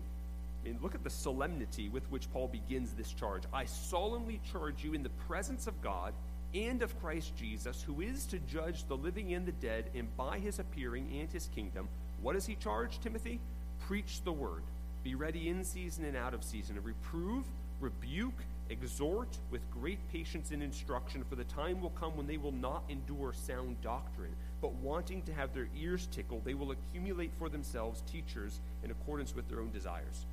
I 0.65 0.69
mean, 0.69 0.79
look 0.81 0.95
at 0.95 1.03
the 1.03 1.11
solemnity 1.11 1.89
with 1.89 2.09
which 2.11 2.31
Paul 2.33 2.47
begins 2.47 2.91
this 2.93 3.11
charge. 3.13 3.43
I 3.53 3.65
solemnly 3.65 4.41
charge 4.51 4.83
you 4.83 4.93
in 4.93 5.03
the 5.03 5.09
presence 5.27 5.67
of 5.67 5.79
God 5.83 6.13
and 6.55 6.81
of 6.81 6.99
Christ 7.01 7.35
Jesus, 7.35 7.83
who 7.83 8.01
is 8.01 8.25
to 8.27 8.39
judge 8.39 8.87
the 8.87 8.95
living 8.97 9.33
and 9.33 9.45
the 9.45 9.51
dead, 9.51 9.85
and 9.93 10.15
by 10.15 10.39
his 10.39 10.59
appearing 10.59 11.09
and 11.19 11.31
his 11.31 11.49
kingdom. 11.53 11.89
What 12.21 12.33
does 12.33 12.45
he 12.45 12.55
charge, 12.55 12.99
Timothy? 12.99 13.39
Preach 13.87 14.21
the 14.23 14.31
word. 14.31 14.63
Be 15.03 15.15
ready 15.15 15.49
in 15.49 15.63
season 15.63 16.05
and 16.05 16.17
out 16.17 16.33
of 16.33 16.43
season, 16.43 16.81
reprove, 16.81 17.45
rebuke, 17.79 18.41
exhort 18.69 19.37
with 19.51 19.69
great 19.69 19.99
patience 20.11 20.51
and 20.51 20.63
instruction, 20.63 21.23
for 21.29 21.35
the 21.35 21.43
time 21.43 21.81
will 21.81 21.91
come 21.91 22.15
when 22.17 22.25
they 22.25 22.37
will 22.37 22.51
not 22.51 22.83
endure 22.89 23.33
sound 23.33 23.79
doctrine, 23.81 24.35
but 24.61 24.73
wanting 24.75 25.21
to 25.23 25.33
have 25.33 25.53
their 25.53 25.67
ears 25.77 26.07
tickled, 26.11 26.43
they 26.45 26.53
will 26.53 26.71
accumulate 26.71 27.31
for 27.37 27.49
themselves 27.49 28.01
teachers 28.11 28.59
in 28.83 28.91
accordance 28.91 29.35
with 29.35 29.47
their 29.49 29.59
own 29.59 29.71
desires. 29.71 30.25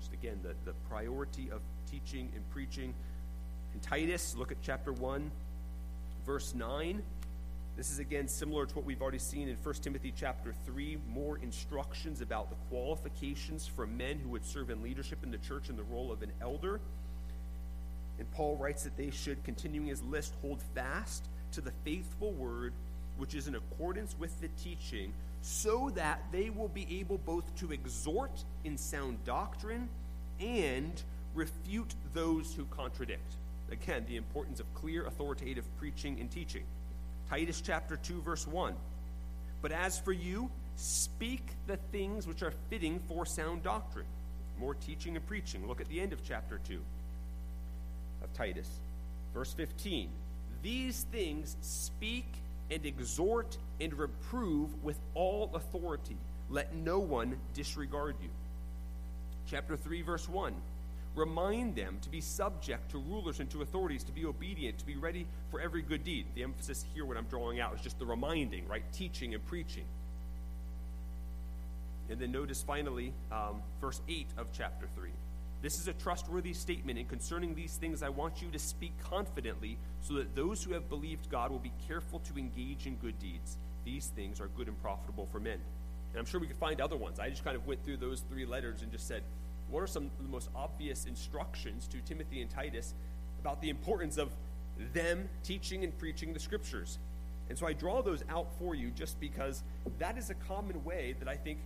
Just 0.00 0.14
again, 0.14 0.40
the, 0.42 0.54
the 0.64 0.74
priority 0.88 1.50
of 1.50 1.60
teaching 1.90 2.30
and 2.34 2.48
preaching. 2.50 2.94
In 3.74 3.80
Titus, 3.80 4.34
look 4.36 4.50
at 4.50 4.58
chapter 4.62 4.92
1, 4.92 5.30
verse 6.26 6.54
9. 6.54 7.02
This 7.76 7.90
is 7.90 7.98
again 7.98 8.28
similar 8.28 8.66
to 8.66 8.74
what 8.74 8.84
we've 8.84 9.00
already 9.00 9.18
seen 9.18 9.48
in 9.48 9.56
1 9.56 9.74
Timothy 9.76 10.12
chapter 10.14 10.52
3, 10.66 10.98
more 11.08 11.38
instructions 11.38 12.20
about 12.20 12.50
the 12.50 12.56
qualifications 12.68 13.66
for 13.66 13.86
men 13.86 14.18
who 14.18 14.28
would 14.30 14.44
serve 14.44 14.70
in 14.70 14.82
leadership 14.82 15.18
in 15.22 15.30
the 15.30 15.38
church 15.38 15.70
in 15.70 15.76
the 15.76 15.82
role 15.84 16.12
of 16.12 16.22
an 16.22 16.32
elder. 16.42 16.80
And 18.18 18.30
Paul 18.32 18.56
writes 18.56 18.82
that 18.82 18.96
they 18.96 19.10
should, 19.10 19.42
continuing 19.44 19.88
his 19.88 20.02
list, 20.02 20.34
hold 20.42 20.60
fast 20.74 21.24
to 21.52 21.60
the 21.60 21.72
faithful 21.84 22.32
word 22.32 22.72
which 23.16 23.34
is 23.34 23.48
in 23.48 23.54
accordance 23.54 24.16
with 24.18 24.38
the 24.40 24.48
teaching, 24.62 25.12
so 25.42 25.90
that 25.94 26.22
they 26.32 26.50
will 26.50 26.68
be 26.68 26.86
able 27.00 27.18
both 27.18 27.54
to 27.56 27.72
exhort 27.72 28.44
in 28.64 28.76
sound 28.76 29.22
doctrine 29.24 29.88
and 30.40 31.02
refute 31.34 31.94
those 32.14 32.54
who 32.54 32.64
contradict. 32.66 33.36
Again, 33.70 34.04
the 34.08 34.16
importance 34.16 34.60
of 34.60 34.72
clear, 34.74 35.06
authoritative 35.06 35.64
preaching 35.78 36.18
and 36.20 36.30
teaching. 36.30 36.64
Titus 37.28 37.60
chapter 37.60 37.96
2, 37.96 38.20
verse 38.22 38.46
1. 38.46 38.74
But 39.62 39.72
as 39.72 39.98
for 39.98 40.12
you, 40.12 40.50
speak 40.76 41.42
the 41.66 41.76
things 41.92 42.26
which 42.26 42.42
are 42.42 42.52
fitting 42.68 43.00
for 43.06 43.24
sound 43.24 43.62
doctrine. 43.62 44.06
More 44.58 44.74
teaching 44.74 45.16
and 45.16 45.26
preaching. 45.26 45.66
Look 45.66 45.80
at 45.80 45.88
the 45.88 46.00
end 46.00 46.12
of 46.12 46.24
chapter 46.24 46.60
2 46.66 46.80
of 48.22 48.32
Titus. 48.34 48.68
Verse 49.32 49.52
15 49.52 50.08
These 50.62 51.06
things 51.12 51.56
speak 51.60 52.26
and 52.70 52.84
exhort 52.84 53.56
and 53.80 53.94
reprove 53.94 54.82
with 54.82 54.98
all 55.14 55.50
authority. 55.54 56.16
Let 56.48 56.74
no 56.74 56.98
one 56.98 57.38
disregard 57.54 58.16
you. 58.20 58.30
Chapter 59.46 59.76
3, 59.76 60.02
verse 60.02 60.28
1 60.28 60.54
Remind 61.16 61.74
them 61.74 61.98
to 62.02 62.08
be 62.08 62.20
subject 62.20 62.90
to 62.92 62.98
rulers 62.98 63.40
and 63.40 63.50
to 63.50 63.62
authorities, 63.62 64.04
to 64.04 64.12
be 64.12 64.24
obedient, 64.24 64.78
to 64.78 64.86
be 64.86 64.96
ready 64.96 65.26
for 65.50 65.60
every 65.60 65.82
good 65.82 66.04
deed. 66.04 66.26
The 66.34 66.44
emphasis 66.44 66.84
here, 66.94 67.04
what 67.04 67.16
I'm 67.16 67.24
drawing 67.24 67.60
out, 67.60 67.74
is 67.74 67.80
just 67.80 67.98
the 67.98 68.06
reminding, 68.06 68.68
right? 68.68 68.84
Teaching 68.92 69.34
and 69.34 69.44
preaching. 69.46 69.84
And 72.08 72.18
then 72.20 72.32
notice 72.32 72.62
finally, 72.62 73.12
um, 73.32 73.62
verse 73.80 74.00
8 74.08 74.26
of 74.36 74.48
chapter 74.52 74.86
3. 74.94 75.10
This 75.62 75.78
is 75.78 75.88
a 75.88 75.92
trustworthy 75.92 76.54
statement, 76.54 76.98
and 76.98 77.08
concerning 77.08 77.54
these 77.54 77.76
things, 77.76 78.02
I 78.02 78.08
want 78.08 78.40
you 78.40 78.50
to 78.50 78.58
speak 78.58 78.92
confidently, 79.02 79.76
so 80.00 80.14
that 80.14 80.34
those 80.34 80.64
who 80.64 80.72
have 80.72 80.88
believed 80.88 81.28
God 81.28 81.50
will 81.50 81.58
be 81.58 81.72
careful 81.86 82.20
to 82.20 82.38
engage 82.38 82.86
in 82.86 82.96
good 82.96 83.18
deeds. 83.18 83.58
These 83.84 84.06
things 84.08 84.40
are 84.40 84.48
good 84.56 84.68
and 84.68 84.80
profitable 84.80 85.26
for 85.30 85.38
men. 85.38 85.58
And 86.12 86.18
I'm 86.18 86.24
sure 86.24 86.40
we 86.40 86.46
could 86.46 86.56
find 86.56 86.80
other 86.80 86.96
ones. 86.96 87.20
I 87.20 87.28
just 87.28 87.44
kind 87.44 87.56
of 87.56 87.66
went 87.66 87.84
through 87.84 87.98
those 87.98 88.22
three 88.30 88.46
letters 88.46 88.82
and 88.82 88.90
just 88.90 89.06
said, 89.06 89.22
what 89.70 89.82
are 89.82 89.86
some 89.86 90.04
of 90.04 90.24
the 90.24 90.30
most 90.30 90.48
obvious 90.54 91.06
instructions 91.06 91.86
to 91.88 91.98
Timothy 92.00 92.40
and 92.40 92.50
Titus 92.50 92.94
about 93.40 93.60
the 93.62 93.70
importance 93.70 94.18
of 94.18 94.30
them 94.92 95.28
teaching 95.42 95.84
and 95.84 95.96
preaching 95.98 96.32
the 96.32 96.40
scriptures? 96.40 96.98
And 97.48 97.58
so 97.58 97.66
I 97.66 97.72
draw 97.72 98.02
those 98.02 98.22
out 98.28 98.48
for 98.58 98.74
you 98.74 98.90
just 98.90 99.18
because 99.20 99.62
that 99.98 100.16
is 100.16 100.30
a 100.30 100.34
common 100.34 100.84
way 100.84 101.16
that 101.18 101.28
I 101.28 101.36
think 101.36 101.58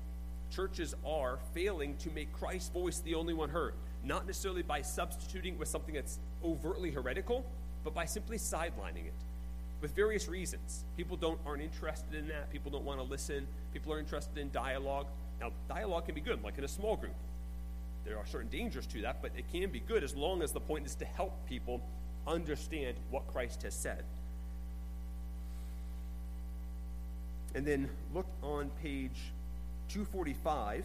churches 0.50 0.94
are 1.06 1.38
failing 1.52 1.96
to 1.98 2.10
make 2.10 2.32
Christ's 2.32 2.70
voice 2.70 3.00
the 3.00 3.14
only 3.14 3.34
one 3.34 3.50
heard. 3.50 3.74
Not 4.02 4.26
necessarily 4.26 4.62
by 4.62 4.82
substituting 4.82 5.58
with 5.58 5.68
something 5.68 5.94
that's 5.94 6.18
overtly 6.44 6.90
heretical, 6.90 7.44
but 7.82 7.94
by 7.94 8.04
simply 8.04 8.38
sidelining 8.38 9.06
it 9.06 9.14
with 9.80 9.94
various 9.94 10.28
reasons. 10.28 10.84
People 10.96 11.16
don't 11.16 11.38
aren't 11.44 11.62
interested 11.62 12.14
in 12.14 12.28
that. 12.28 12.50
People 12.50 12.70
don't 12.70 12.84
want 12.84 12.98
to 12.98 13.04
listen. 13.04 13.46
People 13.72 13.92
are 13.92 13.98
interested 13.98 14.38
in 14.38 14.50
dialogue. 14.50 15.06
Now, 15.40 15.50
dialogue 15.68 16.06
can 16.06 16.14
be 16.14 16.22
good, 16.22 16.42
like 16.42 16.56
in 16.56 16.64
a 16.64 16.68
small 16.68 16.96
group. 16.96 17.14
There 18.04 18.18
are 18.18 18.26
certain 18.26 18.48
dangers 18.48 18.86
to 18.88 19.02
that, 19.02 19.22
but 19.22 19.32
it 19.36 19.44
can 19.52 19.70
be 19.70 19.80
good 19.80 20.04
as 20.04 20.14
long 20.14 20.42
as 20.42 20.52
the 20.52 20.60
point 20.60 20.86
is 20.86 20.94
to 20.96 21.04
help 21.04 21.32
people 21.48 21.80
understand 22.26 22.96
what 23.10 23.26
Christ 23.32 23.62
has 23.62 23.74
said. 23.74 24.04
And 27.54 27.64
then 27.64 27.88
look 28.12 28.26
on 28.42 28.70
page 28.82 29.32
245, 29.88 30.84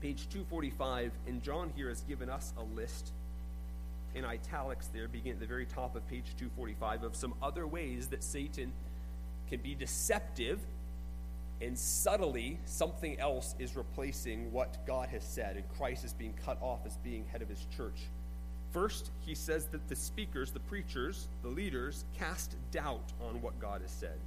page 0.00 0.28
245, 0.30 1.12
and 1.26 1.42
John 1.42 1.72
here 1.74 1.88
has 1.88 2.02
given 2.02 2.28
us 2.28 2.52
a 2.58 2.62
list 2.76 3.12
in 4.14 4.24
italics 4.24 4.88
there, 4.88 5.08
begin 5.08 5.32
at 5.32 5.40
the 5.40 5.46
very 5.46 5.66
top 5.66 5.96
of 5.96 6.06
page 6.08 6.26
245, 6.38 7.02
of 7.02 7.16
some 7.16 7.34
other 7.42 7.66
ways 7.66 8.08
that 8.08 8.22
Satan 8.22 8.72
can 9.48 9.60
be 9.60 9.74
deceptive 9.74 10.60
and 11.60 11.76
subtly 11.76 12.58
something 12.64 13.18
else 13.18 13.54
is 13.58 13.74
replacing 13.76 14.52
what 14.52 14.86
God 14.86 15.08
has 15.08 15.24
said, 15.24 15.56
and 15.56 15.68
Christ 15.76 16.04
is 16.04 16.12
being 16.12 16.34
cut 16.44 16.58
off 16.60 16.80
as 16.86 16.96
being 16.98 17.24
head 17.32 17.42
of 17.42 17.48
his 17.48 17.66
church. 17.76 18.06
First, 18.72 19.10
he 19.24 19.34
says 19.34 19.66
that 19.66 19.88
the 19.88 19.96
speakers, 19.96 20.50
the 20.50 20.60
preachers, 20.60 21.26
the 21.42 21.48
leaders, 21.48 22.04
cast 22.18 22.54
doubt 22.70 23.12
on 23.28 23.40
what 23.40 23.58
God 23.58 23.80
has 23.80 23.90
said. 23.90 24.18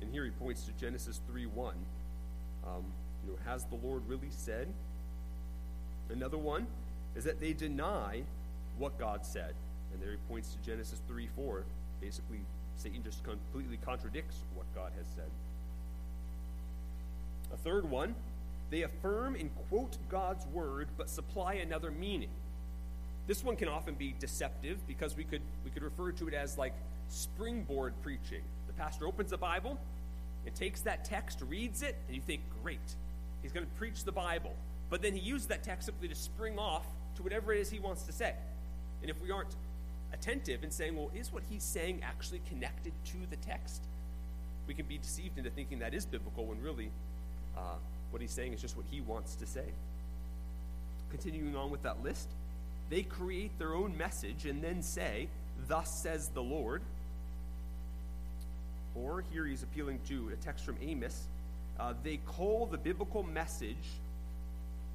And 0.00 0.12
here 0.12 0.24
he 0.24 0.30
points 0.30 0.62
to 0.64 0.72
Genesis 0.72 1.20
3 1.28 1.46
1. 1.46 1.74
Um, 2.66 2.84
you 3.24 3.32
know, 3.32 3.38
has 3.44 3.64
the 3.64 3.76
Lord 3.76 4.02
really 4.06 4.30
said? 4.30 4.68
Another 6.10 6.38
one 6.38 6.66
is 7.16 7.24
that 7.24 7.40
they 7.40 7.52
deny 7.52 8.22
what 8.78 8.98
God 8.98 9.24
said. 9.24 9.54
And 9.92 10.02
there 10.02 10.10
he 10.10 10.16
points 10.28 10.54
to 10.54 10.58
Genesis 10.70 11.00
3 11.08 11.28
4. 11.34 11.64
Basically, 12.00 12.40
Satan 12.76 13.02
just 13.02 13.24
completely 13.24 13.78
contradicts 13.78 14.36
what 14.54 14.66
God 14.74 14.92
has 14.96 15.06
said. 15.16 15.30
A 17.52 17.56
third 17.56 17.88
one, 17.88 18.14
they 18.70 18.82
affirm 18.82 19.34
and 19.34 19.50
quote 19.68 19.96
God's 20.08 20.46
word 20.46 20.88
but 20.96 21.08
supply 21.08 21.54
another 21.54 21.90
meaning. 21.90 22.30
This 23.26 23.44
one 23.44 23.56
can 23.56 23.68
often 23.68 23.94
be 23.94 24.14
deceptive 24.18 24.78
because 24.86 25.16
we 25.16 25.24
could 25.24 25.42
we 25.64 25.70
could 25.70 25.82
refer 25.82 26.12
to 26.12 26.28
it 26.28 26.34
as 26.34 26.56
like 26.56 26.74
springboard 27.08 27.94
preaching. 28.02 28.42
The 28.66 28.72
pastor 28.74 29.06
opens 29.06 29.30
the 29.30 29.38
Bible, 29.38 29.78
and 30.48 30.54
takes 30.54 30.80
that 30.82 31.04
text, 31.04 31.42
reads 31.46 31.82
it, 31.82 31.96
and 32.06 32.16
you 32.16 32.22
think, 32.22 32.40
great, 32.62 32.94
he's 33.42 33.52
going 33.52 33.66
to 33.66 33.72
preach 33.72 34.04
the 34.04 34.12
Bible. 34.12 34.54
But 34.90 35.02
then 35.02 35.12
he 35.12 35.20
uses 35.20 35.48
that 35.48 35.62
text 35.62 35.86
simply 35.86 36.08
to 36.08 36.14
spring 36.14 36.58
off 36.58 36.86
to 37.16 37.22
whatever 37.22 37.52
it 37.52 37.60
is 37.60 37.70
he 37.70 37.78
wants 37.78 38.04
to 38.04 38.12
say. 38.12 38.34
And 39.02 39.10
if 39.10 39.20
we 39.20 39.30
aren't 39.30 39.54
attentive 40.12 40.64
in 40.64 40.70
saying, 40.70 40.96
well, 40.96 41.10
is 41.14 41.32
what 41.32 41.42
he's 41.50 41.62
saying 41.62 42.00
actually 42.02 42.40
connected 42.48 42.92
to 43.06 43.18
the 43.28 43.36
text? 43.36 43.82
We 44.66 44.72
can 44.72 44.86
be 44.86 44.96
deceived 44.96 45.36
into 45.36 45.50
thinking 45.50 45.80
that 45.80 45.92
is 45.92 46.06
biblical 46.06 46.46
when 46.46 46.62
really 46.62 46.90
uh, 47.58 47.74
what 48.10 48.22
he's 48.22 48.30
saying 48.30 48.52
is 48.52 48.60
just 48.60 48.76
what 48.76 48.86
he 48.90 49.00
wants 49.00 49.34
to 49.36 49.46
say. 49.46 49.64
Continuing 51.10 51.56
on 51.56 51.70
with 51.70 51.82
that 51.82 52.02
list, 52.02 52.28
they 52.90 53.02
create 53.02 53.58
their 53.58 53.74
own 53.74 53.96
message 53.96 54.46
and 54.46 54.62
then 54.62 54.82
say, 54.82 55.28
Thus 55.66 56.02
says 56.02 56.28
the 56.28 56.42
Lord. 56.42 56.82
Or 58.94 59.24
here 59.32 59.44
he's 59.44 59.62
appealing 59.62 60.00
to 60.08 60.30
a 60.32 60.36
text 60.36 60.64
from 60.64 60.76
Amos. 60.82 61.26
Uh, 61.78 61.94
they 62.02 62.18
call 62.18 62.66
the 62.66 62.78
biblical 62.78 63.22
message 63.22 63.76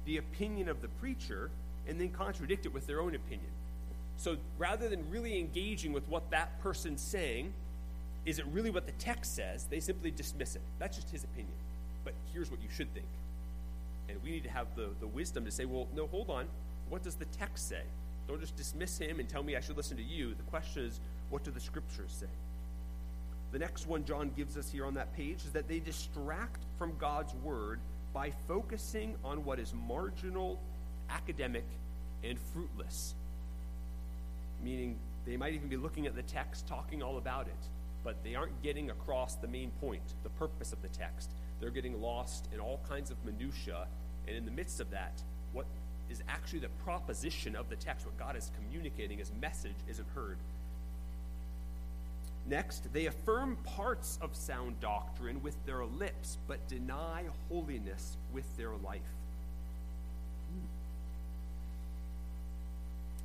the 0.04 0.18
opinion 0.18 0.68
of 0.68 0.82
the 0.82 0.88
preacher 0.88 1.50
and 1.88 2.00
then 2.00 2.10
contradict 2.10 2.66
it 2.66 2.74
with 2.74 2.86
their 2.86 3.00
own 3.00 3.14
opinion. 3.14 3.50
So 4.16 4.36
rather 4.58 4.88
than 4.88 5.10
really 5.10 5.38
engaging 5.38 5.92
with 5.92 6.06
what 6.08 6.30
that 6.30 6.60
person's 6.62 7.00
saying, 7.00 7.52
is 8.24 8.38
it 8.38 8.46
really 8.52 8.70
what 8.70 8.86
the 8.86 8.92
text 8.92 9.34
says? 9.34 9.64
They 9.64 9.80
simply 9.80 10.10
dismiss 10.10 10.56
it. 10.56 10.62
That's 10.78 10.96
just 10.96 11.10
his 11.10 11.24
opinion. 11.24 11.52
But 12.04 12.14
here's 12.32 12.50
what 12.50 12.62
you 12.62 12.68
should 12.74 12.92
think. 12.94 13.06
And 14.08 14.22
we 14.22 14.30
need 14.30 14.44
to 14.44 14.50
have 14.50 14.66
the, 14.76 14.88
the 15.00 15.06
wisdom 15.06 15.44
to 15.44 15.50
say, 15.50 15.64
well, 15.64 15.88
no, 15.94 16.06
hold 16.06 16.30
on. 16.30 16.46
What 16.88 17.02
does 17.02 17.14
the 17.14 17.24
text 17.26 17.68
say? 17.68 17.82
Don't 18.28 18.40
just 18.40 18.56
dismiss 18.56 18.98
him 18.98 19.20
and 19.20 19.28
tell 19.28 19.42
me 19.42 19.56
I 19.56 19.60
should 19.60 19.76
listen 19.76 19.96
to 19.96 20.02
you. 20.02 20.34
The 20.34 20.42
question 20.44 20.84
is, 20.84 21.00
what 21.30 21.44
do 21.44 21.50
the 21.50 21.60
scriptures 21.60 22.16
say? 22.20 22.26
The 23.52 23.58
next 23.58 23.86
one 23.86 24.04
John 24.04 24.30
gives 24.36 24.56
us 24.56 24.70
here 24.70 24.84
on 24.84 24.94
that 24.94 25.14
page 25.16 25.44
is 25.44 25.52
that 25.52 25.68
they 25.68 25.78
distract 25.78 26.62
from 26.78 26.96
God's 26.98 27.34
word 27.42 27.80
by 28.12 28.32
focusing 28.46 29.14
on 29.24 29.44
what 29.44 29.58
is 29.58 29.72
marginal, 29.86 30.58
academic, 31.10 31.64
and 32.22 32.38
fruitless 32.52 33.14
meaning 34.64 34.96
they 35.26 35.36
might 35.36 35.54
even 35.54 35.68
be 35.68 35.76
looking 35.76 36.06
at 36.06 36.16
the 36.16 36.22
text, 36.22 36.66
talking 36.66 37.02
all 37.02 37.18
about 37.18 37.46
it, 37.46 37.68
but 38.02 38.16
they 38.24 38.34
aren't 38.34 38.62
getting 38.62 38.90
across 38.90 39.36
the 39.36 39.48
main 39.48 39.70
point, 39.80 40.02
the 40.22 40.28
purpose 40.30 40.72
of 40.72 40.82
the 40.82 40.88
text. 40.88 41.30
They're 41.60 41.70
getting 41.70 42.00
lost 42.00 42.48
in 42.52 42.60
all 42.60 42.80
kinds 42.88 43.10
of 43.10 43.16
minutiae, 43.24 43.86
and 44.26 44.36
in 44.36 44.44
the 44.44 44.50
midst 44.50 44.80
of 44.80 44.90
that, 44.90 45.22
what 45.52 45.66
is 46.10 46.22
actually 46.28 46.60
the 46.60 46.68
proposition 46.84 47.56
of 47.56 47.68
the 47.68 47.76
text. 47.76 48.06
What 48.06 48.18
God 48.18 48.36
is 48.36 48.50
communicating, 48.60 49.18
his 49.18 49.30
message, 49.40 49.76
isn't 49.88 50.08
heard. 50.14 50.36
Next, 52.46 52.92
they 52.92 53.06
affirm 53.06 53.56
parts 53.64 54.18
of 54.20 54.36
sound 54.36 54.78
doctrine 54.80 55.42
with 55.42 55.56
their 55.64 55.84
lips, 55.84 56.36
but 56.46 56.66
deny 56.68 57.24
holiness 57.48 58.16
with 58.34 58.44
their 58.58 58.72
life. 58.84 59.00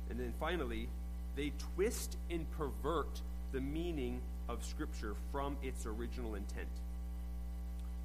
And 0.08 0.18
then 0.18 0.32
finally, 0.40 0.88
they 1.36 1.52
twist 1.74 2.16
and 2.30 2.50
pervert 2.52 3.20
the 3.52 3.60
meaning 3.60 4.20
of 4.48 4.64
Scripture 4.64 5.14
from 5.30 5.56
its 5.62 5.86
original 5.86 6.34
intent. 6.34 6.68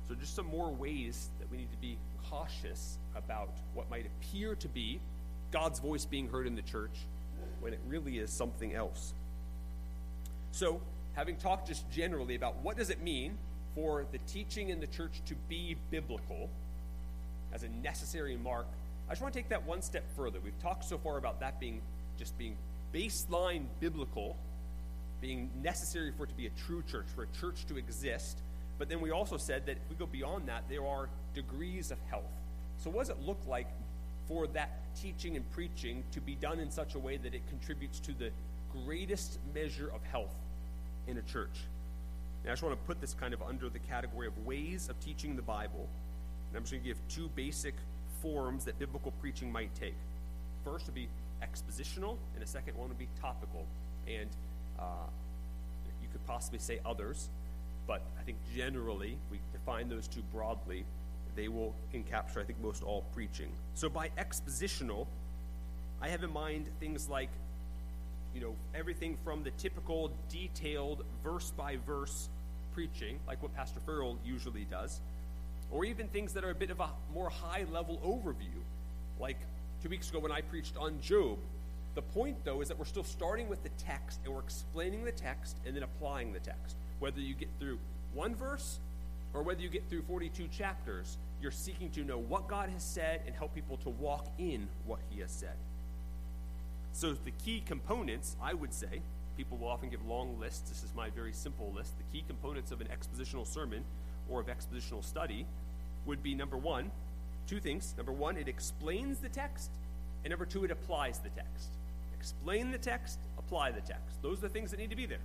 So, 0.08 0.16
just 0.16 0.36
some 0.36 0.48
more 0.48 0.70
ways 0.70 1.30
that 1.40 1.50
we 1.50 1.58
need 1.58 1.72
to 1.72 1.78
be 1.78 1.98
cautious 2.30 2.98
about 3.16 3.50
what 3.74 3.90
might 3.90 4.06
appear 4.06 4.56
to 4.56 4.68
be 4.68 5.00
God's 5.52 5.80
voice 5.80 6.06
being 6.06 6.28
heard 6.30 6.48
in 6.48 6.56
the 6.56 6.62
church 6.62 6.96
when 7.60 7.74
it 7.74 7.80
really 7.88 8.20
is 8.20 8.32
something 8.32 8.74
else. 8.74 9.14
So, 10.52 10.80
having 11.14 11.38
talked 11.38 11.68
just 11.68 11.90
generally 11.92 12.36
about 12.36 12.58
what 12.62 12.78
does 12.78 12.90
it 12.90 13.02
mean 13.02 13.38
for 13.74 14.06
the 14.12 14.20
teaching 14.20 14.70
in 14.70 14.80
the 14.80 14.88
church 14.88 15.22
to 15.26 15.36
be 15.50 15.76
biblical 15.90 16.50
as 17.54 17.64
a 17.64 17.70
necessary 17.84 18.38
mark, 18.38 18.68
I 19.08 19.12
just 19.12 19.22
want 19.22 19.34
to 19.34 19.40
take 19.40 19.50
that 19.50 19.66
one 19.66 19.82
step 19.82 20.04
further. 20.16 20.40
We've 20.44 20.60
talked 20.62 20.86
so 20.86 20.98
far 20.98 21.18
about 21.18 21.40
that 21.40 21.60
being 21.60 21.82
just 22.18 22.38
being 22.38 22.56
baseline 22.94 23.66
biblical, 23.80 24.38
being 25.22 25.50
necessary 25.62 26.12
for 26.16 26.24
it 26.24 26.30
to 26.30 26.36
be 26.36 26.48
a 26.48 26.52
true 26.66 26.84
church, 26.90 27.06
for 27.14 27.24
a 27.24 27.28
church 27.40 27.66
to 27.68 27.78
exist. 27.78 28.38
But 28.78 28.90
then 28.90 29.02
we 29.02 29.12
also 29.12 29.38
said 29.38 29.66
that 29.68 29.74
if 29.74 29.90
we 29.90 29.96
go 29.96 30.06
beyond 30.06 30.48
that, 30.48 30.64
there 30.70 30.86
are 30.86 31.10
degrees 31.34 31.92
of 31.92 31.98
health. 32.10 32.24
So, 32.78 32.90
what 32.90 33.08
does 33.08 33.10
it 33.10 33.22
look 33.26 33.40
like 33.48 33.68
for 34.28 34.48
that 34.48 34.80
teaching 35.00 35.36
and 35.36 35.50
preaching 35.52 36.04
to 36.12 36.20
be 36.20 36.36
done 36.36 36.60
in 36.60 36.70
such 36.72 36.96
a 36.96 37.00
way 37.00 37.18
that 37.18 37.34
it 37.34 37.48
contributes 37.48 38.00
to 38.02 38.14
the 38.14 38.32
greatest 38.86 39.40
measure 39.54 39.90
of 39.94 40.04
health 40.12 40.36
in 41.08 41.18
a 41.18 41.22
church? 41.22 41.62
And 42.44 42.52
I 42.52 42.54
just 42.54 42.64
want 42.64 42.80
to 42.80 42.86
put 42.86 43.02
this 43.02 43.14
kind 43.14 43.34
of 43.34 43.42
under 43.42 43.70
the 43.70 43.80
category 43.80 44.28
of 44.28 44.46
ways 44.46 44.90
of 44.90 45.00
teaching 45.00 45.36
the 45.36 45.42
Bible. 45.42 45.88
And 46.50 46.58
I'm 46.58 46.64
just 46.64 46.74
going 46.74 46.84
to 46.84 46.88
give 46.88 46.98
two 47.10 47.30
basic 47.36 47.76
forms 48.22 48.66
that 48.66 48.78
biblical 48.78 49.12
preaching 49.22 49.52
might 49.52 49.74
take. 49.74 49.96
First 50.64 50.86
would 50.88 50.96
be 50.96 51.08
expositional, 51.42 52.18
and 52.34 52.44
the 52.44 52.48
second 52.48 52.78
one 52.78 52.90
would 52.90 53.00
be 53.00 53.08
topical. 53.22 53.66
And 54.08 54.30
uh, 54.80 55.08
you 56.02 56.08
could 56.12 56.26
possibly 56.28 56.60
say 56.60 56.80
others, 56.86 57.30
but 57.88 58.02
I 58.20 58.24
think 58.24 58.38
generally 58.56 59.18
we 59.32 59.40
define 59.52 59.90
those 59.90 60.08
two 60.08 60.24
broadly. 60.34 60.86
They 61.36 61.48
will 61.48 61.74
encapture, 61.94 62.38
I 62.38 62.44
think, 62.44 62.62
most 62.62 62.84
all 62.84 63.04
preaching. 63.14 63.50
So 63.74 63.90
by 63.90 64.10
expositional, 64.18 65.08
I 66.02 66.08
have 66.10 66.24
in 66.24 66.32
mind 66.32 66.66
things 66.80 67.10
like, 67.10 67.30
you 68.34 68.42
know, 68.42 68.56
everything 68.74 69.18
from 69.24 69.44
the 69.44 69.52
typical 69.52 70.12
detailed 70.30 71.04
verse 71.24 71.52
by 71.52 71.78
verse 71.86 72.30
preaching, 72.74 73.20
like 73.28 73.42
what 73.42 73.56
Pastor 73.56 73.80
Farrell 73.86 74.18
usually 74.26 74.66
does, 74.66 75.02
or 75.72 75.86
even 75.86 76.08
things 76.08 76.34
that 76.34 76.44
are 76.44 76.52
a 76.52 76.56
bit 76.56 76.70
of 76.70 76.80
a 76.80 76.90
more 77.14 77.30
high 77.30 77.66
level 77.72 78.00
overview, 78.06 78.62
like 79.20 79.38
two 79.82 79.90
weeks 79.90 80.10
ago 80.10 80.20
when 80.20 80.32
I 80.32 80.42
preached 80.42 80.78
on 80.78 81.00
Job. 81.02 81.38
The 81.96 82.02
point, 82.02 82.38
though, 82.44 82.62
is 82.62 82.68
that 82.68 82.78
we're 82.78 82.86
still 82.86 83.06
starting 83.06 83.48
with 83.48 83.64
the 83.64 83.70
text 83.78 84.20
and 84.26 84.34
we're 84.34 84.42
explaining 84.42 85.06
the 85.06 85.14
text 85.14 85.56
and 85.66 85.76
then 85.76 85.84
applying 85.84 86.34
the 86.34 86.40
text. 86.40 86.76
Whether 87.00 87.20
you 87.20 87.34
get 87.34 87.50
through 87.60 87.80
one 88.14 88.36
verse 88.36 88.80
or 89.34 89.44
whether 89.44 89.62
you 89.62 89.70
get 89.70 89.90
through 89.90 90.04
42 90.04 90.48
chapters, 90.48 91.18
you're 91.42 91.52
seeking 91.52 91.90
to 91.92 92.04
know 92.04 92.18
what 92.18 92.48
God 92.48 92.70
has 92.70 92.84
said 92.84 93.22
and 93.26 93.36
help 93.36 93.54
people 93.54 93.78
to 93.78 93.90
walk 93.90 94.28
in 94.38 94.68
what 94.86 95.00
He 95.10 95.20
has 95.22 95.32
said. 95.32 95.56
So, 96.94 97.14
the 97.14 97.32
key 97.44 97.62
components, 97.66 98.38
I 98.42 98.54
would 98.54 98.74
say, 98.74 99.02
people 99.36 99.58
will 99.58 99.68
often 99.68 99.90
give 99.90 100.06
long 100.08 100.40
lists. 100.40 100.70
This 100.70 100.84
is 100.84 100.96
my 100.96 101.10
very 101.10 101.34
simple 101.34 101.74
list. 101.76 101.94
The 101.98 102.18
key 102.18 102.24
components 102.26 102.72
of 102.72 102.80
an 102.80 102.88
expositional 102.88 103.46
sermon 103.46 103.84
or 104.30 104.40
of 104.40 104.48
expositional 104.48 105.04
study 105.04 105.46
would 106.06 106.24
be 106.24 106.34
number 106.34 106.58
one, 106.58 106.92
two 107.48 107.60
things. 107.60 107.94
Number 107.98 108.14
one, 108.14 108.38
it 108.38 108.48
explains 108.48 109.20
the 109.20 109.30
text, 109.30 109.72
and 110.24 110.32
number 110.32 110.46
two, 110.46 110.64
it 110.64 110.72
applies 110.72 111.20
the 111.20 111.30
text. 111.30 111.70
Explain 112.18 112.72
the 112.72 112.78
text, 112.78 113.20
apply 113.38 113.72
the 113.72 113.82
text. 113.82 114.22
Those 114.22 114.40
are 114.40 114.48
the 114.48 114.50
things 114.50 114.72
that 114.72 114.80
need 114.80 114.90
to 114.90 114.96
be 114.96 115.06
there. 115.06 115.20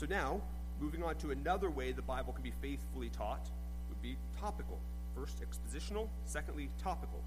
So 0.00 0.06
now, 0.08 0.40
moving 0.80 1.02
on 1.02 1.16
to 1.16 1.30
another 1.30 1.68
way 1.68 1.92
the 1.92 2.00
Bible 2.00 2.32
can 2.32 2.42
be 2.42 2.54
faithfully 2.62 3.10
taught 3.10 3.50
would 3.90 4.00
be 4.00 4.16
topical. 4.40 4.78
First, 5.14 5.42
expositional, 5.42 6.08
secondly, 6.24 6.70
topical. 6.82 7.20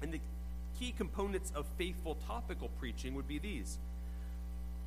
And 0.00 0.10
the 0.10 0.20
key 0.78 0.94
components 0.96 1.52
of 1.54 1.66
faithful 1.76 2.16
topical 2.26 2.70
preaching 2.80 3.14
would 3.14 3.28
be 3.28 3.38
these 3.38 3.76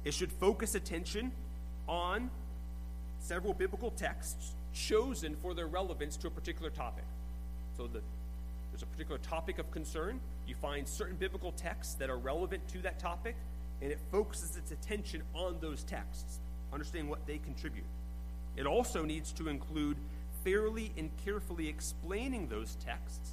it 0.03 0.15
should 0.15 0.31
focus 0.31 0.73
attention 0.73 1.31
on 1.87 2.31
several 3.19 3.53
biblical 3.53 3.91
texts 3.91 4.53
chosen 4.73 5.35
for 5.35 5.53
their 5.53 5.67
relevance 5.67 6.17
to 6.17 6.27
a 6.27 6.31
particular 6.31 6.71
topic. 6.71 7.05
So 7.77 7.85
the, 7.85 8.01
there's 8.71 8.81
a 8.81 8.87
particular 8.87 9.19
topic 9.19 9.59
of 9.59 9.69
concern. 9.69 10.19
You 10.47 10.55
find 10.55 10.87
certain 10.87 11.17
biblical 11.17 11.51
texts 11.51 11.93
that 11.95 12.09
are 12.09 12.17
relevant 12.17 12.67
to 12.69 12.79
that 12.79 12.97
topic, 12.97 13.35
and 13.81 13.91
it 13.91 13.99
focuses 14.11 14.57
its 14.57 14.71
attention 14.71 15.21
on 15.35 15.57
those 15.59 15.83
texts, 15.83 16.39
understanding 16.73 17.09
what 17.09 17.25
they 17.25 17.37
contribute. 17.37 17.85
It 18.55 18.65
also 18.65 19.03
needs 19.03 19.31
to 19.33 19.47
include 19.47 19.97
fairly 20.43 20.91
and 20.97 21.09
carefully 21.23 21.67
explaining 21.67 22.47
those 22.47 22.77
texts 22.85 23.31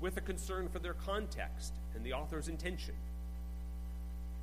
with 0.00 0.16
a 0.16 0.20
concern 0.20 0.68
for 0.68 0.78
their 0.78 0.94
context 0.94 1.72
and 1.94 2.04
the 2.04 2.12
author's 2.12 2.48
intention. 2.48 2.94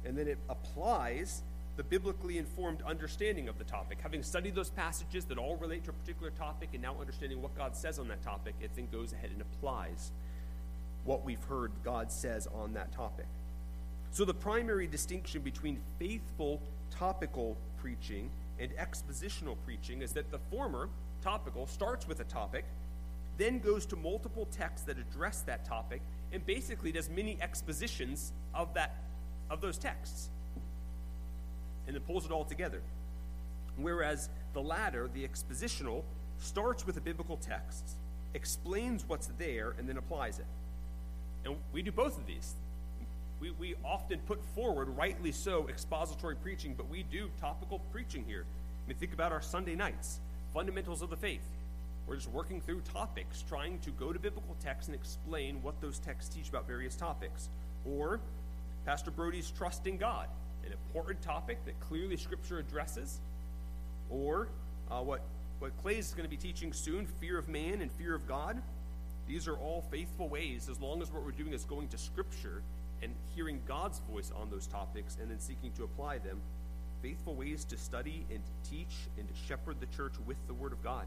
And 0.05 0.17
then 0.17 0.28
it 0.28 0.38
applies 0.49 1.41
the 1.76 1.84
biblically 1.84 2.38
informed 2.38 2.82
understanding 2.84 3.47
of 3.47 3.57
the 3.57 3.63
topic. 3.63 3.97
Having 4.01 4.24
studied 4.24 4.53
those 4.53 4.69
passages 4.69 5.26
that 5.26 5.38
all 5.38 5.55
relate 5.55 5.84
to 5.86 5.89
a 5.89 5.93
particular 5.93 6.32
topic 6.32 6.69
and 6.74 6.84
now 6.84 6.95
understanding 6.99 7.41
what 7.41 7.57
God 7.57 7.76
says 7.76 7.97
on 7.97 8.07
that 8.09 8.21
topic, 8.21 8.53
it 8.61 8.71
then 8.76 8.88
goes 8.91 9.13
ahead 9.13 9.32
and 9.32 9.41
applies 9.41 10.11
what 11.05 11.26
we've 11.26 11.43
heard 11.45 11.71
God 11.84 12.11
says 12.11 12.47
on 12.53 12.74
that 12.74 12.91
topic. 12.91 13.26
So, 14.11 14.26
the 14.26 14.34
primary 14.34 14.86
distinction 14.86 15.41
between 15.41 15.80
faithful 15.97 16.61
topical 16.98 17.58
preaching 17.78 18.30
and 18.60 18.72
expositional 18.78 19.56
preaching 19.66 20.02
is 20.02 20.14
that 20.14 20.32
the 20.32 20.39
former, 20.52 20.89
topical, 21.22 21.68
starts 21.68 22.08
with 22.08 22.20
a 22.20 22.24
topic, 22.26 22.66
then 23.38 23.60
goes 23.60 23.86
to 23.88 23.96
multiple 23.96 24.48
texts 24.52 24.86
that 24.86 24.98
address 24.98 25.41
that 25.41 25.66
topic, 25.66 26.02
and 26.32 26.46
basically 26.46 26.91
does 26.91 27.10
many 27.10 27.38
expositions 27.41 28.32
of, 28.54 28.74
that, 28.74 28.96
of 29.50 29.62
those 29.62 29.78
texts 29.78 30.30
and 31.86 31.96
then 31.96 32.02
pulls 32.04 32.26
it 32.26 32.32
all 32.32 32.46
together. 32.46 32.82
Whereas 33.78 34.30
the 34.54 34.62
latter, 34.62 35.10
the 35.14 35.28
expositional, 35.28 36.04
starts 36.39 36.86
with 36.86 36.98
a 36.98 37.02
biblical 37.02 37.38
text, 37.38 37.98
explains 38.34 39.04
what's 39.08 39.28
there, 39.38 39.74
and 39.78 39.88
then 39.88 39.98
applies 39.98 40.39
it. 40.39 40.46
And 41.46 41.56
we 41.74 41.82
do 41.82 41.91
both 41.91 42.18
of 42.18 42.26
these. 42.26 42.56
We, 43.40 43.52
we 43.52 43.76
often 43.84 44.20
put 44.20 44.44
forward, 44.56 44.90
rightly 44.98 45.32
so, 45.32 45.68
expository 45.68 46.36
preaching, 46.36 46.76
but 46.76 46.90
we 46.90 47.04
do 47.04 47.30
topical 47.42 47.80
preaching 47.92 48.24
here. 48.26 48.46
I 48.86 48.90
mean, 48.90 48.98
think 48.98 49.14
about 49.14 49.32
our 49.32 49.42
Sunday 49.42 49.76
nights, 49.76 50.20
fundamentals 50.54 51.02
of 51.02 51.10
the 51.10 51.18
faith. 51.18 51.44
We're 52.08 52.16
just 52.16 52.32
working 52.32 52.62
through 52.62 52.82
topics, 52.82 53.44
trying 53.48 53.80
to 53.80 53.92
go 53.92 54.14
to 54.14 54.20
biblical 54.20 54.56
texts 54.62 54.88
and 54.88 54.96
explain 54.96 55.62
what 55.62 55.80
those 55.82 56.00
texts 56.00 56.34
teach 56.34 56.50
about 56.50 56.68
various 56.68 56.96
topics. 56.96 57.50
Or 57.86 58.20
Pastor 58.86 59.12
Brody's 59.12 59.52
trust 59.52 59.88
in 59.88 59.98
God 59.98 60.28
an 60.66 60.72
important 60.72 61.22
topic 61.22 61.64
that 61.66 61.80
clearly 61.82 62.18
Scripture 62.18 62.60
addresses, 62.60 63.20
or 64.10 64.48
uh, 64.90 65.02
what, 65.02 65.22
what 65.60 65.72
Clay 65.82 65.98
is 65.98 66.12
going 66.12 66.24
to 66.24 66.30
be 66.30 66.38
teaching 66.38 66.74
soon 66.74 67.06
fear 67.06 67.38
of 67.38 67.48
man 67.50 67.82
and 67.82 67.92
fear 67.92 68.16
of 68.16 68.28
God. 68.28 68.62
These 69.28 69.48
are 69.48 69.56
all 69.56 69.84
faithful 69.92 70.28
ways, 70.28 70.70
as 70.70 70.80
long 70.80 71.02
as 71.02 71.12
what 71.12 71.24
we're 71.24 71.32
doing 71.32 71.54
is 71.54 71.66
going 71.66 71.88
to 71.90 71.98
Scripture 71.98 72.62
and 73.02 73.14
hearing 73.36 73.62
God's 73.68 74.00
voice 74.12 74.32
on 74.36 74.50
those 74.50 74.68
topics 74.68 75.18
and 75.22 75.30
then 75.30 75.39
seeking 75.39 75.72
to 75.74 75.84
apply 75.84 76.20
them. 76.20 76.39
Faithful 77.02 77.36
ways 77.36 77.66
to 77.66 77.78
study 77.78 78.26
and 78.30 78.39
to 78.39 78.70
teach 78.70 78.96
and 79.18 79.28
to 79.28 79.34
shepherd 79.48 79.80
the 79.80 79.88
church 79.88 80.14
with 80.26 80.38
the 80.48 80.54
Word 80.54 80.72
of 80.72 80.84
God. 80.84 81.06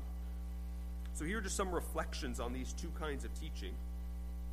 So, 1.14 1.24
here 1.24 1.38
are 1.38 1.40
just 1.40 1.56
some 1.56 1.72
reflections 1.72 2.40
on 2.40 2.52
these 2.52 2.74
two 2.74 2.90
kinds 2.98 3.24
of 3.24 3.32
teaching. 3.40 3.72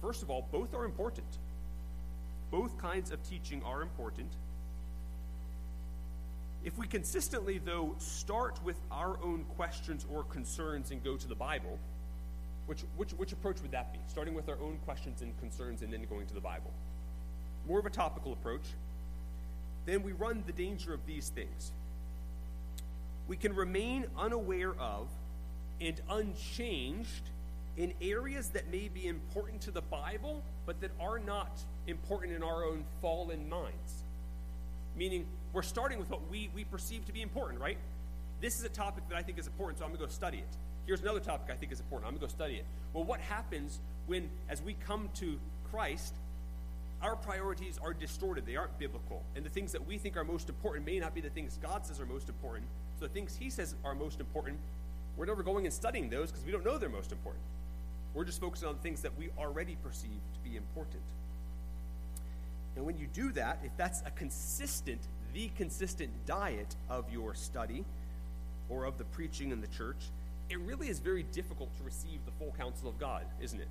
First 0.01 0.23
of 0.23 0.29
all, 0.29 0.47
both 0.51 0.73
are 0.73 0.85
important. 0.85 1.27
Both 2.51 2.77
kinds 2.77 3.11
of 3.11 3.21
teaching 3.27 3.61
are 3.65 3.81
important. 3.81 4.31
If 6.63 6.77
we 6.77 6.87
consistently, 6.87 7.57
though, 7.57 7.95
start 7.97 8.59
with 8.63 8.77
our 8.89 9.17
own 9.21 9.43
questions 9.57 10.05
or 10.13 10.23
concerns 10.23 10.91
and 10.91 11.03
go 11.03 11.17
to 11.17 11.27
the 11.27 11.35
Bible, 11.35 11.77
which, 12.67 12.83
which, 12.95 13.11
which 13.11 13.33
approach 13.33 13.61
would 13.61 13.71
that 13.71 13.91
be? 13.91 13.99
Starting 14.07 14.33
with 14.33 14.47
our 14.47 14.57
own 14.61 14.77
questions 14.85 15.21
and 15.21 15.37
concerns 15.39 15.81
and 15.81 15.91
then 15.91 16.05
going 16.09 16.25
to 16.27 16.33
the 16.33 16.39
Bible. 16.39 16.71
More 17.67 17.79
of 17.79 17.85
a 17.85 17.89
topical 17.89 18.33
approach. 18.33 18.65
Then 19.85 20.03
we 20.03 20.11
run 20.11 20.43
the 20.45 20.53
danger 20.53 20.93
of 20.93 21.05
these 21.05 21.29
things. 21.29 21.71
We 23.27 23.37
can 23.37 23.55
remain 23.55 24.05
unaware 24.17 24.73
of 24.79 25.07
and 25.79 25.99
unchanged 26.09 27.29
in 27.77 27.93
areas 28.01 28.49
that 28.49 28.71
may 28.71 28.87
be 28.87 29.07
important 29.07 29.61
to 29.61 29.71
the 29.71 29.81
Bible, 29.81 30.41
but 30.65 30.79
that 30.81 30.91
are 30.99 31.19
not 31.19 31.51
important 31.87 32.33
in 32.33 32.43
our 32.43 32.63
own 32.63 32.85
fallen 33.01 33.49
minds. 33.49 34.03
Meaning, 34.95 35.25
we're 35.53 35.63
starting 35.63 35.99
with 35.99 36.09
what 36.09 36.29
we, 36.29 36.49
we 36.53 36.63
perceive 36.65 37.05
to 37.05 37.13
be 37.13 37.21
important, 37.21 37.59
right? 37.59 37.77
This 38.41 38.59
is 38.59 38.63
a 38.63 38.69
topic 38.69 39.03
that 39.09 39.17
I 39.17 39.23
think 39.23 39.39
is 39.39 39.47
important, 39.47 39.79
so 39.79 39.85
I'm 39.85 39.91
going 39.91 39.99
to 39.99 40.05
go 40.05 40.11
study 40.11 40.37
it. 40.37 40.57
Here's 40.85 41.01
another 41.01 41.19
topic 41.19 41.49
I 41.51 41.55
think 41.55 41.71
is 41.71 41.79
important. 41.79 42.07
I'm 42.07 42.17
going 42.17 42.27
to 42.27 42.35
go 42.35 42.37
study 42.37 42.55
it. 42.55 42.65
Well, 42.93 43.05
what 43.05 43.21
happens 43.21 43.79
when, 44.05 44.29
as 44.49 44.61
we 44.61 44.75
come 44.85 45.09
to 45.15 45.39
Christ, 45.71 46.13
our 47.03 47.17
priorities 47.17 47.77
are 47.83 47.93
distorted. 47.93 48.45
They 48.45 48.55
aren't 48.55 48.79
biblical. 48.79 49.21
And 49.35 49.45
the 49.45 49.49
things 49.49 49.73
that 49.73 49.85
we 49.85 49.97
think 49.97 50.15
are 50.15 50.23
most 50.23 50.47
important 50.47 50.85
may 50.85 50.99
not 50.99 51.13
be 51.13 51.21
the 51.21 51.29
things 51.29 51.59
God 51.61 51.85
says 51.85 51.99
are 51.99 52.05
most 52.05 52.29
important. 52.29 52.65
So 52.99 53.05
the 53.05 53.13
things 53.13 53.35
He 53.37 53.49
says 53.49 53.75
are 53.83 53.93
most 53.93 54.19
important, 54.19 54.57
we're 55.17 55.25
never 55.25 55.43
going 55.43 55.65
and 55.65 55.73
studying 55.73 56.09
those 56.09 56.31
because 56.31 56.45
we 56.45 56.51
don't 56.51 56.65
know 56.65 56.77
they're 56.77 56.89
most 56.89 57.11
important. 57.11 57.43
We're 58.13 58.25
just 58.25 58.39
focusing 58.39 58.69
on 58.69 58.75
things 58.75 59.01
that 59.01 59.17
we 59.17 59.29
already 59.37 59.75
perceive 59.83 60.09
to 60.09 60.49
be 60.49 60.55
important. 60.55 61.01
And 62.75 62.85
when 62.85 62.97
you 62.97 63.07
do 63.13 63.31
that, 63.33 63.59
if 63.63 63.75
that's 63.77 64.01
a 64.05 64.11
consistent, 64.11 65.01
the 65.33 65.49
consistent 65.57 66.11
diet 66.25 66.75
of 66.89 67.11
your 67.11 67.35
study 67.35 67.83
or 68.69 68.85
of 68.85 68.97
the 68.97 69.03
preaching 69.03 69.51
in 69.51 69.61
the 69.61 69.67
church, 69.67 69.97
it 70.49 70.59
really 70.59 70.87
is 70.87 70.99
very 70.99 71.23
difficult 71.23 71.75
to 71.77 71.83
receive 71.83 72.19
the 72.25 72.31
full 72.39 72.53
counsel 72.57 72.87
of 72.87 72.99
God, 72.99 73.23
isn't 73.41 73.59
it? 73.59 73.67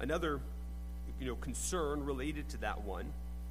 Another 0.00 0.40
you 1.22 1.28
know, 1.28 1.36
concern 1.36 2.04
related 2.04 2.48
to 2.48 2.56
that 2.56 2.82
one 2.82 3.06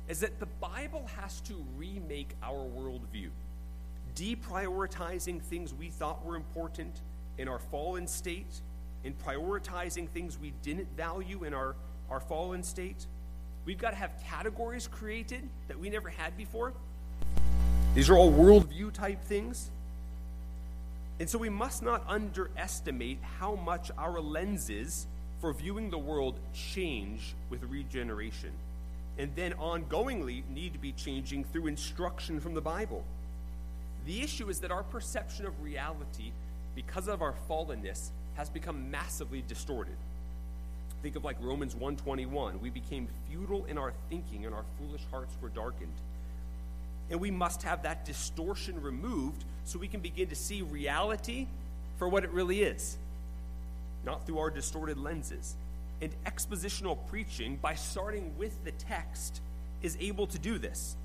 is 0.09 0.19
that 0.19 0.41
the 0.41 0.47
Bible 0.59 1.09
has 1.21 1.39
to 1.39 1.53
remake 1.77 2.35
our 2.43 2.65
worldview, 2.77 3.29
deprioritizing 4.13 5.41
things 5.41 5.73
we 5.73 5.87
thought 5.87 6.25
were 6.25 6.35
important 6.35 6.99
in 7.37 7.47
our 7.47 7.59
fallen 7.59 8.07
state, 8.07 8.59
in 9.05 9.13
prioritizing 9.25 10.09
things 10.09 10.37
we 10.37 10.51
didn't 10.63 10.89
value 10.97 11.45
in 11.45 11.53
our, 11.53 11.75
our 12.09 12.19
fallen 12.19 12.61
state. 12.61 13.05
We've 13.63 13.77
got 13.77 13.91
to 13.91 13.95
have 13.95 14.11
categories 14.27 14.89
created 14.89 15.47
that 15.69 15.79
we 15.79 15.89
never 15.89 16.09
had 16.09 16.35
before. 16.35 16.73
These 17.95 18.09
are 18.09 18.17
all 18.17 18.33
worldview 18.33 18.91
type 18.91 19.23
things. 19.23 19.69
And 21.21 21.29
so 21.29 21.37
we 21.37 21.49
must 21.49 21.83
not 21.83 22.03
underestimate 22.09 23.19
how 23.39 23.55
much 23.55 23.91
our 23.97 24.19
lenses 24.19 25.07
for 25.41 25.51
viewing 25.51 25.89
the 25.89 25.97
world 25.97 26.35
change 26.53 27.33
with 27.49 27.63
regeneration, 27.63 28.51
and 29.17 29.35
then 29.35 29.53
ongoingly 29.53 30.47
need 30.53 30.71
to 30.73 30.79
be 30.79 30.91
changing 30.91 31.43
through 31.43 31.65
instruction 31.65 32.39
from 32.39 32.53
the 32.53 32.61
Bible. 32.61 33.03
The 34.05 34.21
issue 34.21 34.49
is 34.49 34.59
that 34.59 34.71
our 34.71 34.83
perception 34.83 35.47
of 35.47 35.63
reality, 35.63 36.31
because 36.75 37.07
of 37.07 37.23
our 37.23 37.33
fallenness, 37.49 38.09
has 38.35 38.49
become 38.49 38.91
massively 38.91 39.43
distorted. 39.47 39.97
Think 41.01 41.15
of 41.15 41.23
like 41.23 41.37
Romans 41.41 41.75
1:21, 41.75 42.61
we 42.61 42.69
became 42.69 43.07
futile 43.27 43.65
in 43.65 43.79
our 43.79 43.93
thinking 44.09 44.45
and 44.45 44.53
our 44.53 44.63
foolish 44.77 45.01
hearts 45.09 45.35
were 45.41 45.49
darkened. 45.49 45.93
And 47.09 47.19
we 47.19 47.31
must 47.31 47.63
have 47.63 47.83
that 47.83 48.05
distortion 48.05 48.81
removed 48.81 49.43
so 49.65 49.79
we 49.79 49.87
can 49.87 50.01
begin 50.01 50.29
to 50.29 50.35
see 50.35 50.61
reality 50.61 51.47
for 51.97 52.07
what 52.07 52.23
it 52.23 52.29
really 52.29 52.61
is 52.61 52.97
not 54.05 54.25
through 54.25 54.39
our 54.39 54.49
distorted 54.49 54.97
lenses. 54.97 55.55
And 56.01 56.11
expositional 56.25 56.97
preaching, 57.07 57.59
by 57.61 57.75
starting 57.75 58.35
with 58.37 58.63
the 58.63 58.71
text, 58.71 59.41
is 59.81 59.97
able 59.99 60.27
to 60.27 60.39
do 60.39 60.57
this. 60.57 60.95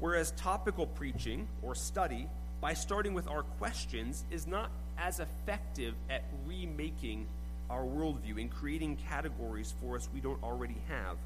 Whereas 0.00 0.32
topical 0.32 0.86
preaching 0.86 1.46
or 1.62 1.74
study, 1.74 2.28
by 2.60 2.74
starting 2.74 3.14
with 3.14 3.28
our 3.28 3.42
questions, 3.42 4.24
is 4.30 4.46
not 4.46 4.70
as 4.98 5.20
effective 5.20 5.94
at 6.08 6.24
remaking 6.46 7.26
our 7.68 7.82
worldview 7.82 8.40
and 8.40 8.50
creating 8.50 8.96
categories 9.08 9.74
for 9.80 9.96
us 9.96 10.08
we 10.14 10.20
don't 10.20 10.42
already 10.42 10.76
have. 10.88 11.16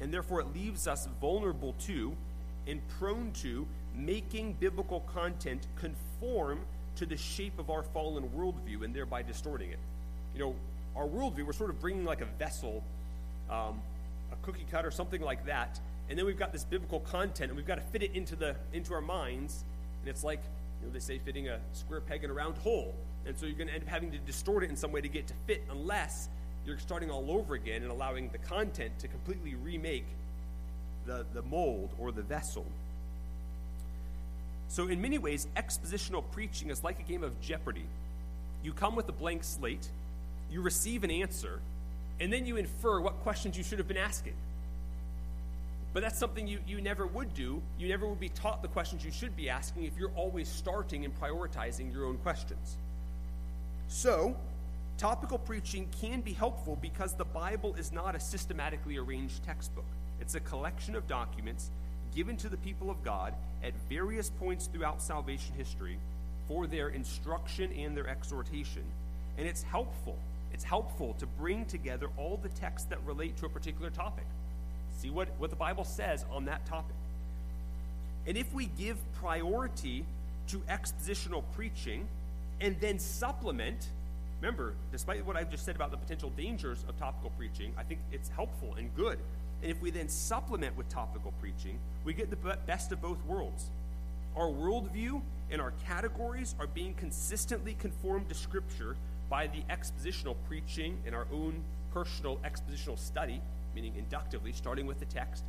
And 0.00 0.12
therefore, 0.12 0.40
it 0.40 0.54
leaves 0.54 0.88
us 0.88 1.08
vulnerable 1.20 1.74
to 1.86 2.16
and 2.66 2.80
prone 2.98 3.30
to 3.32 3.66
making 3.94 4.54
biblical 4.54 5.00
content 5.00 5.66
conform 5.76 6.60
to 6.96 7.06
the 7.06 7.16
shape 7.16 7.58
of 7.58 7.70
our 7.70 7.82
fallen 7.82 8.28
worldview 8.30 8.84
and 8.84 8.94
thereby 8.94 9.22
distorting 9.22 9.70
it 9.70 9.78
you 10.34 10.40
know, 10.40 10.54
our 10.96 11.06
worldview, 11.06 11.44
we're 11.46 11.52
sort 11.52 11.70
of 11.70 11.80
bringing 11.80 12.04
like 12.04 12.20
a 12.20 12.26
vessel, 12.38 12.82
um, 13.50 13.80
a 14.32 14.36
cookie 14.42 14.66
cutter, 14.70 14.90
something 14.90 15.20
like 15.20 15.46
that, 15.46 15.80
and 16.08 16.18
then 16.18 16.26
we've 16.26 16.38
got 16.38 16.52
this 16.52 16.64
biblical 16.64 17.00
content, 17.00 17.50
and 17.50 17.56
we've 17.56 17.66
got 17.66 17.76
to 17.76 17.80
fit 17.80 18.02
it 18.02 18.14
into 18.14 18.36
the 18.36 18.54
into 18.72 18.94
our 18.94 19.00
minds, 19.00 19.64
and 20.02 20.10
it's 20.10 20.24
like 20.24 20.40
you 20.80 20.86
know 20.86 20.92
they 20.92 21.00
say 21.00 21.18
fitting 21.18 21.48
a 21.48 21.58
square 21.72 22.00
peg 22.00 22.24
in 22.24 22.30
a 22.30 22.32
round 22.32 22.56
hole, 22.58 22.94
and 23.26 23.36
so 23.38 23.46
you're 23.46 23.56
going 23.56 23.68
to 23.68 23.74
end 23.74 23.84
up 23.84 23.88
having 23.88 24.10
to 24.12 24.18
distort 24.18 24.64
it 24.64 24.70
in 24.70 24.76
some 24.76 24.92
way 24.92 25.00
to 25.00 25.08
get 25.08 25.26
to 25.28 25.34
fit, 25.46 25.62
unless 25.70 26.28
you're 26.66 26.78
starting 26.78 27.10
all 27.10 27.30
over 27.30 27.54
again 27.54 27.82
and 27.82 27.90
allowing 27.90 28.28
the 28.30 28.38
content 28.38 28.98
to 28.98 29.08
completely 29.08 29.54
remake 29.54 30.06
the, 31.06 31.24
the 31.34 31.42
mold 31.42 31.90
or 31.98 32.10
the 32.10 32.22
vessel. 32.22 32.64
So, 34.68 34.88
in 34.88 35.00
many 35.00 35.18
ways, 35.18 35.46
expositional 35.56 36.24
preaching 36.32 36.70
is 36.70 36.82
like 36.82 36.98
a 36.98 37.02
game 37.02 37.22
of 37.22 37.40
Jeopardy. 37.40 37.84
You 38.62 38.72
come 38.72 38.96
with 38.96 39.08
a 39.08 39.12
blank 39.12 39.44
slate, 39.44 39.86
you 40.50 40.60
receive 40.60 41.04
an 41.04 41.10
answer, 41.10 41.60
and 42.20 42.32
then 42.32 42.46
you 42.46 42.56
infer 42.56 43.00
what 43.00 43.20
questions 43.20 43.56
you 43.56 43.64
should 43.64 43.78
have 43.78 43.88
been 43.88 43.96
asking. 43.96 44.34
But 45.92 46.02
that's 46.02 46.18
something 46.18 46.48
you, 46.48 46.58
you 46.66 46.80
never 46.80 47.06
would 47.06 47.34
do. 47.34 47.62
You 47.78 47.88
never 47.88 48.06
would 48.06 48.18
be 48.18 48.28
taught 48.28 48.62
the 48.62 48.68
questions 48.68 49.04
you 49.04 49.12
should 49.12 49.36
be 49.36 49.48
asking 49.48 49.84
if 49.84 49.96
you're 49.96 50.10
always 50.16 50.48
starting 50.48 51.04
and 51.04 51.20
prioritizing 51.20 51.92
your 51.92 52.06
own 52.06 52.18
questions. 52.18 52.76
So, 53.86 54.36
topical 54.98 55.38
preaching 55.38 55.88
can 56.00 56.20
be 56.20 56.32
helpful 56.32 56.76
because 56.82 57.14
the 57.14 57.24
Bible 57.24 57.76
is 57.76 57.92
not 57.92 58.16
a 58.16 58.20
systematically 58.20 58.96
arranged 58.96 59.44
textbook. 59.44 59.84
It's 60.20 60.34
a 60.34 60.40
collection 60.40 60.96
of 60.96 61.06
documents 61.06 61.70
given 62.14 62.36
to 62.38 62.48
the 62.48 62.56
people 62.58 62.90
of 62.90 63.02
God 63.04 63.32
at 63.62 63.72
various 63.88 64.30
points 64.30 64.66
throughout 64.66 65.00
salvation 65.00 65.54
history 65.56 65.98
for 66.48 66.66
their 66.66 66.88
instruction 66.88 67.72
and 67.72 67.96
their 67.96 68.08
exhortation. 68.08 68.82
And 69.38 69.46
it's 69.46 69.62
helpful 69.62 70.18
it's 70.54 70.64
helpful 70.64 71.14
to 71.18 71.26
bring 71.26 71.64
together 71.64 72.08
all 72.16 72.38
the 72.40 72.48
texts 72.48 72.88
that 72.88 73.04
relate 73.04 73.36
to 73.38 73.46
a 73.46 73.48
particular 73.48 73.90
topic. 73.90 74.24
See 74.98 75.10
what, 75.10 75.28
what 75.38 75.50
the 75.50 75.56
Bible 75.56 75.82
says 75.82 76.24
on 76.30 76.44
that 76.44 76.64
topic. 76.64 76.94
And 78.28 78.38
if 78.38 78.54
we 78.54 78.66
give 78.66 78.96
priority 79.14 80.04
to 80.48 80.58
expositional 80.60 81.42
preaching 81.56 82.06
and 82.60 82.78
then 82.80 83.00
supplement, 83.00 83.88
remember, 84.40 84.74
despite 84.92 85.26
what 85.26 85.34
I've 85.34 85.50
just 85.50 85.64
said 85.64 85.74
about 85.74 85.90
the 85.90 85.96
potential 85.96 86.30
dangers 86.36 86.84
of 86.88 86.96
topical 87.00 87.30
preaching, 87.30 87.74
I 87.76 87.82
think 87.82 87.98
it's 88.12 88.28
helpful 88.28 88.76
and 88.78 88.94
good. 88.94 89.18
And 89.60 89.72
if 89.72 89.82
we 89.82 89.90
then 89.90 90.08
supplement 90.08 90.76
with 90.76 90.88
topical 90.88 91.32
preaching, 91.40 91.80
we 92.04 92.14
get 92.14 92.30
the 92.30 92.56
best 92.64 92.92
of 92.92 93.02
both 93.02 93.18
worlds. 93.26 93.70
Our 94.36 94.46
worldview 94.46 95.20
and 95.50 95.60
our 95.60 95.72
categories 95.84 96.54
are 96.60 96.68
being 96.68 96.94
consistently 96.94 97.74
conformed 97.74 98.28
to 98.28 98.36
Scripture 98.36 98.94
by 99.28 99.46
the 99.46 99.62
expositional 99.70 100.36
preaching 100.48 100.98
in 101.06 101.14
our 101.14 101.26
own 101.32 101.62
personal 101.92 102.38
expositional 102.38 102.98
study, 102.98 103.40
meaning 103.74 103.94
inductively, 103.96 104.52
starting 104.52 104.86
with 104.86 104.98
the 104.98 105.06
text 105.06 105.44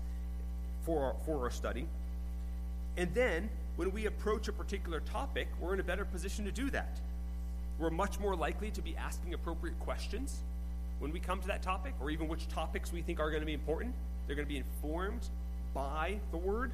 for 0.85 1.03
our, 1.03 1.15
for 1.25 1.43
our 1.43 1.51
study. 1.51 1.87
And 2.97 3.13
then, 3.13 3.49
when 3.75 3.91
we 3.91 4.05
approach 4.05 4.47
a 4.47 4.53
particular 4.53 5.01
topic, 5.01 5.47
we're 5.59 5.73
in 5.73 5.79
a 5.79 5.83
better 5.83 6.05
position 6.05 6.45
to 6.45 6.51
do 6.51 6.69
that. 6.69 6.99
We're 7.77 7.89
much 7.89 8.19
more 8.19 8.35
likely 8.35 8.71
to 8.71 8.81
be 8.81 8.95
asking 8.95 9.33
appropriate 9.33 9.77
questions 9.79 10.41
when 10.99 11.11
we 11.11 11.19
come 11.19 11.41
to 11.41 11.47
that 11.47 11.61
topic, 11.61 11.93
or 11.99 12.09
even 12.09 12.29
which 12.29 12.47
topics 12.47 12.93
we 12.93 13.01
think 13.01 13.19
are 13.19 13.29
going 13.29 13.41
to 13.41 13.45
be 13.45 13.53
important. 13.53 13.93
They're 14.27 14.35
going 14.35 14.47
to 14.47 14.53
be 14.53 14.59
informed 14.59 15.27
by 15.73 16.19
the 16.31 16.37
Word. 16.37 16.71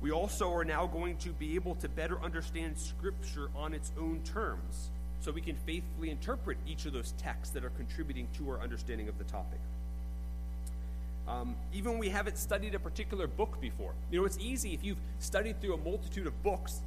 We 0.00 0.12
also 0.12 0.52
are 0.52 0.64
now 0.64 0.86
going 0.86 1.16
to 1.18 1.30
be 1.30 1.56
able 1.56 1.74
to 1.76 1.88
better 1.88 2.20
understand 2.22 2.78
Scripture 2.78 3.48
on 3.56 3.74
its 3.74 3.90
own 3.98 4.20
terms 4.24 4.90
so 5.26 5.32
we 5.32 5.40
can 5.40 5.56
faithfully 5.66 6.10
interpret 6.10 6.56
each 6.68 6.86
of 6.86 6.92
those 6.92 7.12
texts 7.18 7.52
that 7.52 7.64
are 7.64 7.70
contributing 7.70 8.28
to 8.38 8.48
our 8.48 8.60
understanding 8.60 9.08
of 9.08 9.18
the 9.18 9.24
topic. 9.24 9.58
Um, 11.26 11.56
even 11.74 11.90
when 11.90 11.98
we 11.98 12.10
haven't 12.10 12.38
studied 12.38 12.76
a 12.76 12.78
particular 12.78 13.26
book 13.26 13.60
before. 13.60 13.92
You 14.12 14.20
know, 14.20 14.24
it's 14.24 14.38
easy 14.38 14.72
if 14.72 14.84
you've 14.84 15.00
studied 15.18 15.60
through 15.60 15.74
a 15.74 15.78
multitude 15.78 16.28
of 16.28 16.42
books 16.44 16.80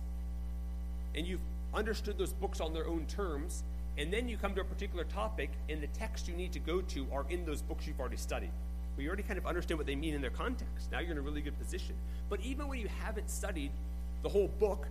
and 1.13 1.27
you've 1.27 1.41
understood 1.73 2.17
those 2.17 2.31
books 2.31 2.61
on 2.61 2.73
their 2.73 2.87
own 2.87 3.05
terms, 3.07 3.63
and 3.97 4.13
then 4.13 4.29
you 4.29 4.37
come 4.37 4.55
to 4.55 4.61
a 4.61 4.63
particular 4.63 5.03
topic, 5.03 5.49
and 5.67 5.83
the 5.83 5.87
text 5.87 6.29
you 6.29 6.33
need 6.33 6.53
to 6.53 6.59
go 6.59 6.79
to 6.79 7.05
are 7.11 7.25
in 7.29 7.45
those 7.45 7.61
books 7.61 7.85
you've 7.87 7.99
already 7.99 8.15
studied. 8.15 8.51
Well, 8.95 9.03
you 9.03 9.09
already 9.09 9.23
kind 9.23 9.37
of 9.37 9.47
understand 9.47 9.77
what 9.77 9.85
they 9.85 9.97
mean 9.97 10.13
in 10.13 10.21
their 10.21 10.29
context. 10.29 10.93
Now 10.93 10.99
you're 10.99 11.11
in 11.11 11.17
a 11.17 11.21
really 11.21 11.41
good 11.41 11.59
position. 11.59 11.93
But 12.29 12.39
even 12.39 12.69
when 12.69 12.79
you 12.79 12.87
haven't 13.03 13.29
studied 13.29 13.71
the 14.23 14.29
whole 14.29 14.47
book 14.59 14.87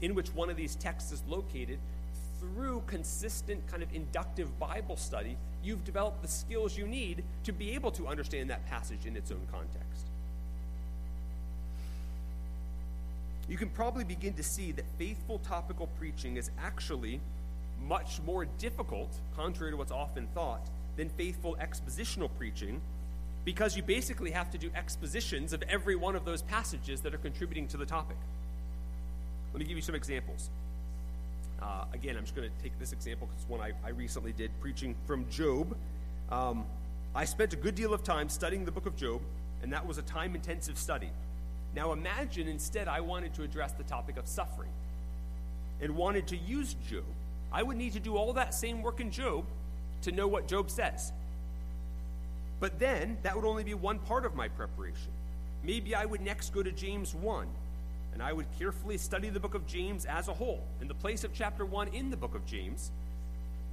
in 0.00 0.14
which 0.14 0.32
one 0.32 0.48
of 0.48 0.56
these 0.56 0.76
texts 0.76 1.10
is 1.10 1.22
located, 1.26 1.80
through 2.52 2.82
consistent 2.86 3.66
kind 3.66 3.82
of 3.82 3.92
inductive 3.94 4.58
Bible 4.58 4.96
study, 4.96 5.36
you've 5.62 5.84
developed 5.84 6.22
the 6.22 6.28
skills 6.28 6.76
you 6.76 6.86
need 6.86 7.24
to 7.44 7.52
be 7.52 7.72
able 7.74 7.90
to 7.92 8.06
understand 8.06 8.50
that 8.50 8.66
passage 8.66 9.06
in 9.06 9.16
its 9.16 9.30
own 9.30 9.46
context. 9.50 10.06
You 13.48 13.58
can 13.58 13.68
probably 13.68 14.04
begin 14.04 14.32
to 14.34 14.42
see 14.42 14.72
that 14.72 14.84
faithful 14.98 15.38
topical 15.38 15.88
preaching 15.98 16.36
is 16.36 16.50
actually 16.62 17.20
much 17.86 18.20
more 18.24 18.46
difficult, 18.58 19.10
contrary 19.36 19.72
to 19.72 19.76
what's 19.76 19.92
often 19.92 20.26
thought, 20.34 20.66
than 20.96 21.08
faithful 21.10 21.56
expositional 21.60 22.30
preaching 22.38 22.80
because 23.44 23.76
you 23.76 23.82
basically 23.82 24.30
have 24.30 24.50
to 24.50 24.58
do 24.58 24.70
expositions 24.74 25.52
of 25.52 25.62
every 25.68 25.96
one 25.96 26.16
of 26.16 26.24
those 26.24 26.40
passages 26.40 27.02
that 27.02 27.12
are 27.14 27.18
contributing 27.18 27.68
to 27.68 27.76
the 27.76 27.84
topic. 27.84 28.16
Let 29.52 29.60
me 29.60 29.66
give 29.66 29.76
you 29.76 29.82
some 29.82 29.94
examples. 29.94 30.48
Uh, 31.62 31.84
again, 31.92 32.16
I'm 32.16 32.24
just 32.24 32.34
going 32.34 32.48
to 32.48 32.62
take 32.62 32.78
this 32.78 32.92
example 32.92 33.26
because 33.26 33.42
it's 33.42 33.50
one 33.50 33.60
I, 33.60 33.72
I, 33.86 33.90
recently 33.90 34.32
did, 34.32 34.50
preaching 34.60 34.94
from 35.06 35.28
Job. 35.30 35.76
Um, 36.30 36.64
I 37.14 37.24
spent 37.24 37.52
a 37.52 37.56
good 37.56 37.74
deal 37.74 37.94
of 37.94 38.02
time 38.02 38.28
studying 38.28 38.64
the 38.64 38.72
book 38.72 38.86
of 38.86 38.96
Job, 38.96 39.20
and 39.62 39.72
that 39.72 39.86
was 39.86 39.98
a 39.98 40.02
time 40.02 40.34
intensive 40.34 40.76
study. 40.76 41.10
Now 41.74 41.92
imagine 41.92 42.48
instead 42.48 42.88
I 42.88 43.00
wanted 43.00 43.34
to 43.34 43.42
address 43.42 43.72
the 43.72 43.84
topic 43.84 44.16
of 44.16 44.26
suffering 44.26 44.70
and 45.80 45.96
wanted 45.96 46.26
to 46.28 46.36
use 46.36 46.74
Job. 46.88 47.04
I 47.52 47.62
would 47.62 47.76
need 47.76 47.92
to 47.92 48.00
do 48.00 48.16
all 48.16 48.32
that 48.34 48.54
same 48.54 48.82
work 48.82 49.00
in 49.00 49.10
Job 49.10 49.44
to 50.02 50.12
know 50.12 50.26
what 50.26 50.48
Job 50.48 50.70
says. 50.70 51.12
But 52.60 52.78
then, 52.78 53.18
that 53.22 53.36
would 53.36 53.44
only 53.44 53.64
be 53.64 53.74
one 53.74 53.98
part 53.98 54.24
of 54.24 54.34
my 54.34 54.48
preparation. 54.48 55.10
Maybe 55.62 55.94
I 55.94 56.04
would 56.04 56.20
next 56.20 56.52
go 56.52 56.62
to 56.62 56.70
James 56.70 57.14
1, 57.14 57.46
and 58.14 58.22
I 58.22 58.32
would 58.32 58.46
carefully 58.58 58.96
study 58.96 59.28
the 59.28 59.40
book 59.40 59.54
of 59.54 59.66
James 59.66 60.06
as 60.06 60.28
a 60.28 60.32
whole, 60.32 60.62
in 60.80 60.88
the 60.88 60.94
place 60.94 61.24
of 61.24 61.34
chapter 61.34 61.66
1 61.66 61.88
in 61.88 62.10
the 62.10 62.16
book 62.16 62.34
of 62.34 62.46
James. 62.46 62.92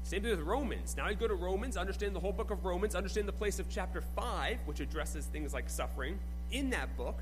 Same 0.04 0.24
thing 0.24 0.32
with 0.32 0.42
Romans. 0.42 0.98
Now 0.98 1.06
I 1.06 1.14
go 1.14 1.28
to 1.28 1.36
Romans, 1.36 1.78
understand 1.78 2.16
the 2.16 2.20
whole 2.20 2.34
book 2.34 2.50
of 2.50 2.66
Romans, 2.66 2.96
understand 2.96 3.28
the 3.28 3.34
place 3.34 3.60
of 3.60 3.70
chapter 3.70 4.02
5, 4.02 4.58
which 4.66 4.80
addresses 4.80 5.26
things 5.26 5.54
like 5.54 5.70
suffering, 5.70 6.20
in 6.52 6.72
that 6.72 6.98
book. 6.98 7.20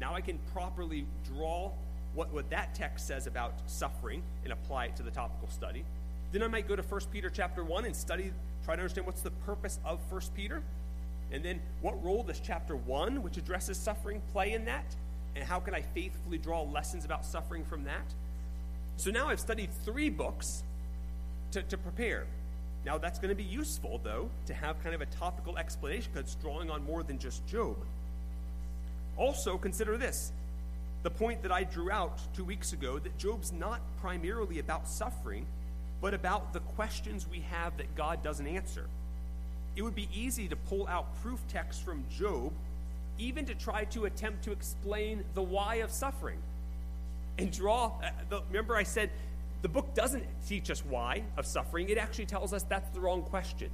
Now 0.00 0.14
I 0.14 0.22
can 0.22 0.38
properly 0.54 1.06
draw 1.24 1.70
what, 2.14 2.32
what 2.32 2.48
that 2.50 2.74
text 2.74 3.06
says 3.06 3.26
about 3.26 3.52
suffering 3.66 4.22
and 4.42 4.52
apply 4.52 4.86
it 4.86 4.96
to 4.96 5.02
the 5.02 5.10
topical 5.10 5.48
study. 5.48 5.84
Then 6.32 6.42
I 6.42 6.48
might 6.48 6.66
go 6.66 6.74
to 6.74 6.82
1 6.82 7.00
Peter 7.12 7.28
chapter 7.28 7.62
1 7.62 7.84
and 7.84 7.94
study, 7.94 8.32
try 8.64 8.74
to 8.74 8.80
understand 8.80 9.06
what's 9.06 9.20
the 9.20 9.30
purpose 9.30 9.78
of 9.84 10.00
1 10.10 10.22
Peter. 10.34 10.62
And 11.30 11.44
then 11.44 11.60
what 11.82 12.02
role 12.02 12.22
does 12.22 12.40
chapter 12.40 12.74
1, 12.74 13.22
which 13.22 13.36
addresses 13.36 13.76
suffering, 13.76 14.22
play 14.32 14.54
in 14.54 14.64
that? 14.64 14.96
And 15.36 15.44
how 15.44 15.60
can 15.60 15.74
I 15.74 15.82
faithfully 15.82 16.38
draw 16.38 16.62
lessons 16.62 17.04
about 17.04 17.24
suffering 17.24 17.64
from 17.64 17.84
that? 17.84 18.04
So 18.96 19.10
now 19.10 19.28
I've 19.28 19.40
studied 19.40 19.70
three 19.84 20.10
books 20.10 20.62
to, 21.52 21.62
to 21.62 21.76
prepare. 21.76 22.26
Now 22.84 22.98
that's 22.98 23.18
going 23.18 23.30
to 23.30 23.34
be 23.34 23.44
useful, 23.44 24.00
though, 24.02 24.28
to 24.46 24.54
have 24.54 24.82
kind 24.82 24.94
of 24.94 25.00
a 25.00 25.06
topical 25.06 25.58
explanation 25.58 26.10
because 26.12 26.32
it's 26.32 26.42
drawing 26.42 26.70
on 26.70 26.84
more 26.84 27.02
than 27.02 27.18
just 27.18 27.46
Job. 27.46 27.76
Also, 29.16 29.56
consider 29.56 29.96
this 29.96 30.32
the 31.02 31.10
point 31.10 31.42
that 31.42 31.52
I 31.52 31.64
drew 31.64 31.90
out 31.90 32.18
two 32.34 32.44
weeks 32.44 32.72
ago 32.72 32.98
that 32.98 33.18
Job's 33.18 33.52
not 33.52 33.80
primarily 34.00 34.58
about 34.58 34.88
suffering, 34.88 35.44
but 36.00 36.14
about 36.14 36.54
the 36.54 36.60
questions 36.60 37.28
we 37.30 37.40
have 37.50 37.76
that 37.76 37.94
God 37.94 38.22
doesn't 38.22 38.46
answer. 38.46 38.86
It 39.76 39.82
would 39.82 39.94
be 39.94 40.08
easy 40.14 40.48
to 40.48 40.56
pull 40.56 40.86
out 40.88 41.20
proof 41.20 41.40
texts 41.48 41.82
from 41.82 42.04
Job, 42.10 42.52
even 43.18 43.46
to 43.46 43.54
try 43.54 43.84
to 43.84 44.04
attempt 44.04 44.44
to 44.44 44.52
explain 44.52 45.24
the 45.34 45.42
why 45.42 45.76
of 45.76 45.90
suffering. 45.90 46.38
And 47.38 47.52
draw, 47.52 47.92
uh, 48.30 48.40
remember 48.48 48.76
I 48.76 48.82
said 48.82 49.10
the 49.62 49.68
book 49.68 49.94
doesn't 49.94 50.24
teach 50.46 50.70
us 50.70 50.84
why 50.84 51.24
of 51.36 51.46
suffering, 51.46 51.88
it 51.88 51.98
actually 51.98 52.26
tells 52.26 52.52
us 52.52 52.62
that's 52.64 52.90
the 52.90 53.00
wrong 53.00 53.22
question. 53.22 53.70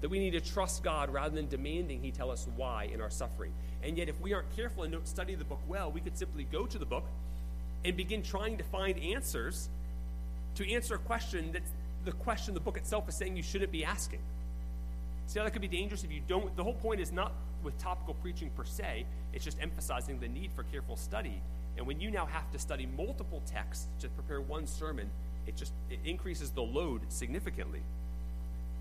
That 0.00 0.08
we 0.08 0.18
need 0.18 0.30
to 0.30 0.40
trust 0.40 0.82
God 0.82 1.12
rather 1.12 1.34
than 1.34 1.46
demanding 1.48 2.00
He 2.00 2.10
tell 2.10 2.30
us 2.30 2.48
why 2.56 2.84
in 2.84 3.00
our 3.00 3.10
suffering. 3.10 3.52
And 3.82 3.98
yet, 3.98 4.08
if 4.08 4.18
we 4.20 4.32
aren't 4.32 4.54
careful 4.56 4.82
and 4.82 4.92
don't 4.92 5.06
study 5.06 5.34
the 5.34 5.44
book 5.44 5.60
well, 5.68 5.90
we 5.90 6.00
could 6.00 6.16
simply 6.16 6.44
go 6.44 6.66
to 6.66 6.78
the 6.78 6.86
book 6.86 7.04
and 7.84 7.96
begin 7.96 8.22
trying 8.22 8.56
to 8.58 8.64
find 8.64 8.98
answers 8.98 9.68
to 10.54 10.70
answer 10.70 10.94
a 10.94 10.98
question 10.98 11.50
that's 11.52 11.70
the 12.04 12.12
question 12.12 12.54
the 12.54 12.60
book 12.60 12.76
itself 12.76 13.08
is 13.08 13.14
saying 13.14 13.36
you 13.36 13.42
shouldn't 13.42 13.72
be 13.72 13.84
asking. 13.84 14.20
See 15.30 15.38
how 15.38 15.44
that 15.44 15.52
could 15.52 15.62
be 15.62 15.68
dangerous 15.68 16.02
if 16.02 16.10
you 16.10 16.22
don't. 16.26 16.56
The 16.56 16.64
whole 16.64 16.74
point 16.74 17.00
is 17.00 17.12
not 17.12 17.32
with 17.62 17.78
topical 17.78 18.14
preaching 18.14 18.50
per 18.56 18.64
se, 18.64 19.06
it's 19.32 19.44
just 19.44 19.58
emphasizing 19.60 20.18
the 20.18 20.26
need 20.26 20.50
for 20.56 20.64
careful 20.64 20.96
study. 20.96 21.40
And 21.76 21.86
when 21.86 22.00
you 22.00 22.10
now 22.10 22.26
have 22.26 22.50
to 22.50 22.58
study 22.58 22.88
multiple 22.96 23.40
texts 23.46 23.86
to 24.00 24.08
prepare 24.08 24.40
one 24.40 24.66
sermon, 24.66 25.08
it 25.46 25.54
just 25.54 25.72
it 25.88 26.00
increases 26.04 26.50
the 26.50 26.62
load 26.62 27.02
significantly. 27.10 27.80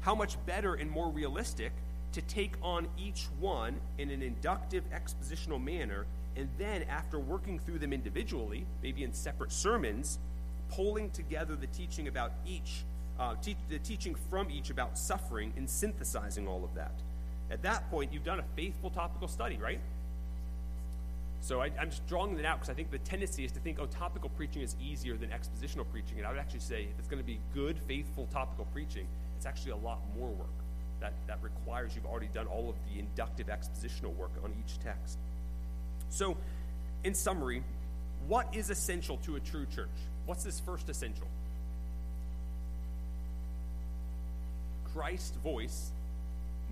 How 0.01 0.15
much 0.15 0.43
better 0.47 0.73
and 0.73 0.89
more 0.89 1.09
realistic 1.09 1.71
to 2.13 2.21
take 2.23 2.55
on 2.63 2.87
each 2.97 3.27
one 3.39 3.75
in 3.99 4.09
an 4.09 4.23
inductive 4.23 4.83
expositional 4.89 5.63
manner, 5.63 6.07
and 6.35 6.49
then 6.57 6.81
after 6.89 7.19
working 7.19 7.59
through 7.59 7.77
them 7.77 7.93
individually, 7.93 8.65
maybe 8.81 9.03
in 9.03 9.13
separate 9.13 9.51
sermons, 9.51 10.17
pulling 10.71 11.11
together 11.11 11.55
the 11.55 11.67
teaching 11.67 12.07
about 12.07 12.31
each 12.47 12.85
uh, 13.19 13.35
te- 13.41 13.57
the 13.69 13.79
teaching 13.79 14.15
from 14.29 14.49
each 14.49 14.69
about 14.69 14.97
suffering 14.97 15.53
and 15.57 15.69
synthesizing 15.69 16.47
all 16.47 16.63
of 16.63 16.73
that. 16.75 16.93
At 17.51 17.63
that 17.63 17.89
point, 17.89 18.13
you've 18.13 18.23
done 18.23 18.39
a 18.39 18.45
faithful 18.55 18.89
topical 18.89 19.27
study, 19.27 19.57
right? 19.57 19.79
So 21.41 21.61
I, 21.61 21.71
am 21.79 21.89
just 21.89 22.05
drawing 22.07 22.35
that 22.35 22.45
out 22.45 22.57
because 22.57 22.69
I 22.69 22.73
think 22.73 22.91
the 22.91 22.99
tendency 22.99 23.45
is 23.45 23.51
to 23.53 23.59
think, 23.59 23.77
oh, 23.79 23.85
topical 23.85 24.29
preaching 24.29 24.61
is 24.61 24.75
easier 24.81 25.15
than 25.15 25.29
expositional 25.29 25.85
preaching. 25.91 26.17
And 26.17 26.27
I 26.27 26.31
would 26.31 26.39
actually 26.39 26.59
say 26.59 26.83
if 26.83 26.99
it's 26.99 27.07
going 27.07 27.21
to 27.21 27.25
be 27.25 27.39
good, 27.53 27.77
faithful 27.87 28.27
topical 28.31 28.65
preaching, 28.73 29.07
it's 29.37 29.45
actually 29.45 29.71
a 29.71 29.77
lot 29.77 29.99
more 30.17 30.29
work. 30.29 30.47
That, 30.99 31.13
that 31.27 31.39
requires 31.41 31.95
you've 31.95 32.05
already 32.05 32.27
done 32.33 32.47
all 32.47 32.69
of 32.69 32.75
the 32.91 32.99
inductive 32.99 33.47
expositional 33.47 34.13
work 34.15 34.31
on 34.43 34.51
each 34.59 34.79
text. 34.83 35.17
So, 36.09 36.35
in 37.05 37.13
summary, 37.13 37.63
what 38.27 38.53
is 38.53 38.69
essential 38.69 39.15
to 39.23 39.37
a 39.37 39.39
true 39.39 39.65
church? 39.73 39.87
What's 40.25 40.43
this 40.43 40.59
first 40.59 40.89
essential? 40.89 41.27
Christ's 44.93 45.35
voice 45.37 45.91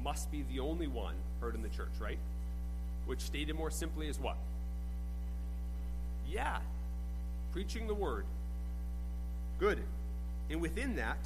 must 0.04 0.32
be 0.32 0.44
the 0.52 0.60
only 0.60 0.88
one 0.88 1.16
heard 1.42 1.56
in 1.56 1.62
the 1.62 1.70
church, 1.70 1.92
right? 2.00 2.20
Which 3.06 3.22
stated 3.22 3.56
more 3.56 3.72
simply 3.72 4.08
is 4.08 4.20
what? 4.20 4.38
Yeah, 6.30 6.58
preaching 7.52 7.88
the 7.88 7.94
word. 7.94 8.26
Good. 9.60 9.80
And 10.50 10.62
within 10.62 10.96
that, 10.98 11.18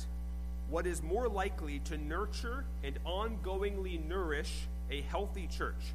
what 0.69 0.87
is 0.87 1.03
more 1.03 1.27
likely 1.27 1.79
to 1.85 1.97
nurture 1.97 2.63
and 2.83 2.97
ongoingly 3.05 4.07
nourish 4.07 4.67
a 4.89 5.01
healthy 5.01 5.47
church? 5.47 5.93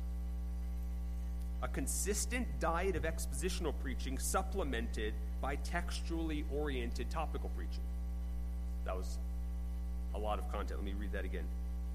A 1.62 1.68
consistent 1.68 2.46
diet 2.60 2.96
of 2.96 3.04
expositional 3.04 3.72
preaching 3.82 4.18
supplemented 4.18 5.14
by 5.40 5.56
textually 5.56 6.44
oriented 6.52 7.08
topical 7.10 7.50
preaching. 7.56 7.80
That 8.84 8.96
was 8.96 9.18
a 10.16 10.18
lot 10.18 10.38
of 10.38 10.50
content. 10.50 10.80
Let 10.80 10.84
me 10.84 10.94
read 10.98 11.12
that 11.12 11.24
again. 11.24 11.44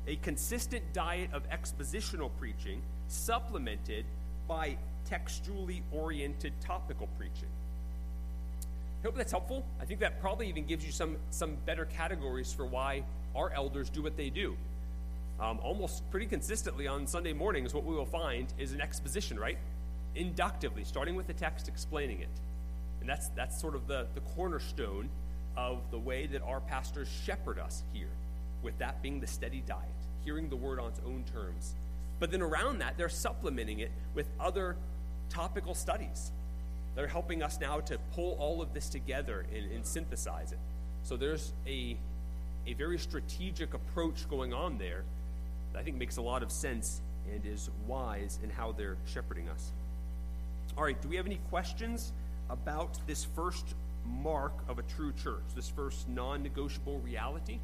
A 0.08 0.16
consistent 0.18 0.94
diet 0.94 1.30
of 1.34 1.44
expositional 1.50 2.30
preaching 2.40 2.82
supplemented 3.08 4.06
by 4.48 4.78
textually 5.06 5.84
oriented 5.92 6.54
topical 6.62 7.08
preaching. 7.18 7.50
I 9.02 9.08
hope 9.08 9.16
that's 9.16 9.32
helpful. 9.32 9.66
I 9.82 9.86
think 9.86 10.00
that 10.02 10.22
probably 10.22 10.48
even 10.48 10.66
gives 10.66 10.86
you 10.86 10.92
some, 10.92 11.18
some 11.32 11.58
better 11.66 11.86
categories 11.86 12.54
for 12.54 12.66
why 12.66 13.04
our 13.36 13.52
elders 13.52 13.90
do 13.90 14.04
what 14.04 14.16
they 14.16 14.30
do. 14.30 14.56
Um, 15.40 15.60
almost 15.64 16.10
pretty 16.12 16.28
consistently 16.28 16.88
on 16.88 17.08
Sunday 17.08 17.34
mornings, 17.34 17.74
what 17.74 17.84
we 17.84 17.96
will 17.96 18.06
find 18.06 18.54
is 18.60 18.74
an 18.74 18.82
exposition, 18.82 19.40
right? 19.40 19.58
Inductively, 20.14 20.84
starting 20.84 21.16
with 21.16 21.26
the 21.26 21.34
text, 21.34 21.68
explaining 21.68 22.22
it. 22.22 22.30
And 23.00 23.10
that's, 23.10 23.30
that's 23.30 23.60
sort 23.60 23.74
of 23.74 23.88
the, 23.88 24.06
the 24.14 24.22
cornerstone 24.22 25.10
of 25.70 25.80
the 25.92 26.00
way 26.00 26.26
that 26.28 26.42
our 26.42 26.60
pastors 26.60 27.08
shepherd 27.26 27.60
us 27.60 27.84
here, 27.94 28.10
with 28.64 28.78
that 28.80 29.02
being 29.02 29.20
the 29.20 29.28
steady 29.28 29.64
diet, 29.68 29.82
hearing 30.24 30.50
the 30.50 30.56
word 30.56 30.80
on 30.80 30.90
its 30.90 31.02
own 31.06 31.24
terms. 31.34 31.76
But 32.20 32.32
then 32.32 32.42
around 32.42 32.80
that, 32.80 32.98
they're 32.98 33.10
supplementing 33.10 33.80
it 33.80 33.92
with 34.14 34.28
other 34.40 34.76
topical 35.30 35.74
studies. 35.74 36.32
They're 36.96 37.08
helping 37.08 37.42
us 37.42 37.60
now 37.60 37.80
to 37.82 37.98
pull 38.14 38.36
all 38.40 38.62
of 38.62 38.74
this 38.74 38.90
together 38.90 39.46
and, 39.56 39.72
and 39.72 39.86
synthesize 39.86 40.52
it. 40.52 40.60
So 41.04 41.18
there's 41.18 41.54
a, 41.66 41.96
a 42.68 42.74
very 42.74 43.00
strategic 43.00 43.74
approach 43.74 44.30
going 44.30 44.54
on 44.54 44.78
there 44.78 45.04
that 45.74 45.80
I 45.80 45.84
think 45.84 45.98
makes 45.98 46.18
a 46.18 46.22
lot 46.22 46.44
of 46.44 46.52
sense 46.52 47.02
and 47.32 47.46
is 47.46 47.70
wise 47.88 48.40
in 48.44 48.50
how 48.50 48.74
they're 48.74 48.98
shepherding 49.06 49.48
us. 49.50 49.72
All 50.78 50.84
right, 50.84 51.02
do 51.02 51.08
we 51.08 51.16
have 51.16 51.26
any 51.26 51.40
questions 51.50 52.12
about 52.50 52.98
this 53.08 53.24
first 53.24 53.66
mark 54.06 54.54
of 54.68 54.80
a 54.80 54.84
true 54.84 55.14
church, 55.14 55.44
this 55.56 55.70
first 55.70 56.08
non 56.10 56.44
negotiable 56.44 57.00
reality? 57.00 57.60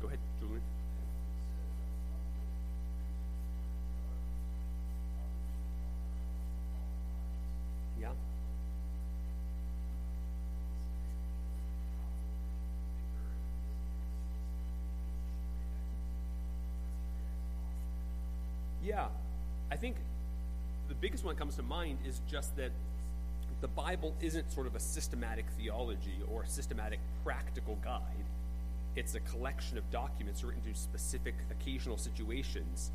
Go 0.00 0.08
ahead, 0.08 0.18
Julian. 0.40 0.60
Yeah. 8.00 8.08
Yeah. 18.82 19.06
I 19.70 19.76
think 19.76 19.96
biggest 21.02 21.24
one 21.24 21.34
that 21.34 21.38
comes 21.38 21.56
to 21.56 21.62
mind 21.64 21.98
is 22.06 22.20
just 22.30 22.56
that 22.56 22.70
the 23.60 23.66
Bible 23.66 24.14
isn't 24.20 24.52
sort 24.52 24.68
of 24.68 24.76
a 24.76 24.80
systematic 24.80 25.44
theology 25.58 26.14
or 26.32 26.44
a 26.44 26.46
systematic 26.46 27.00
practical 27.24 27.76
guide. 27.84 28.00
It's 28.94 29.16
a 29.16 29.20
collection 29.20 29.76
of 29.78 29.90
documents 29.90 30.44
written 30.44 30.62
to 30.62 30.78
specific 30.78 31.34
occasional 31.50 31.98
situations. 31.98 32.92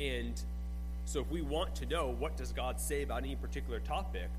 And 0.00 0.40
so 1.04 1.20
if 1.20 1.30
we 1.30 1.42
want 1.42 1.74
to 1.76 1.86
know 1.86 2.14
what 2.18 2.38
does 2.38 2.52
God 2.52 2.80
say 2.80 3.02
about 3.02 3.22
any 3.22 3.36
particular 3.36 3.80
topic, 3.80 4.30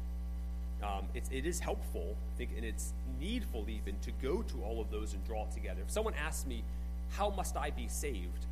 um, 0.81 1.05
it's, 1.13 1.29
it 1.31 1.45
is 1.45 1.59
helpful, 1.59 2.15
I 2.33 2.37
think, 2.37 2.51
and 2.55 2.65
it's 2.65 2.93
needful 3.19 3.65
even 3.69 3.95
to 4.01 4.11
go 4.23 4.41
to 4.41 4.63
all 4.63 4.81
of 4.81 4.89
those 4.89 5.13
and 5.13 5.23
draw 5.25 5.43
it 5.43 5.51
together. 5.51 5.81
If 5.83 5.91
someone 5.91 6.15
asks 6.15 6.47
me, 6.47 6.63
how 7.11 7.29
must 7.29 7.57
I 7.57 7.69
be 7.69 7.87
saved? 7.87 8.45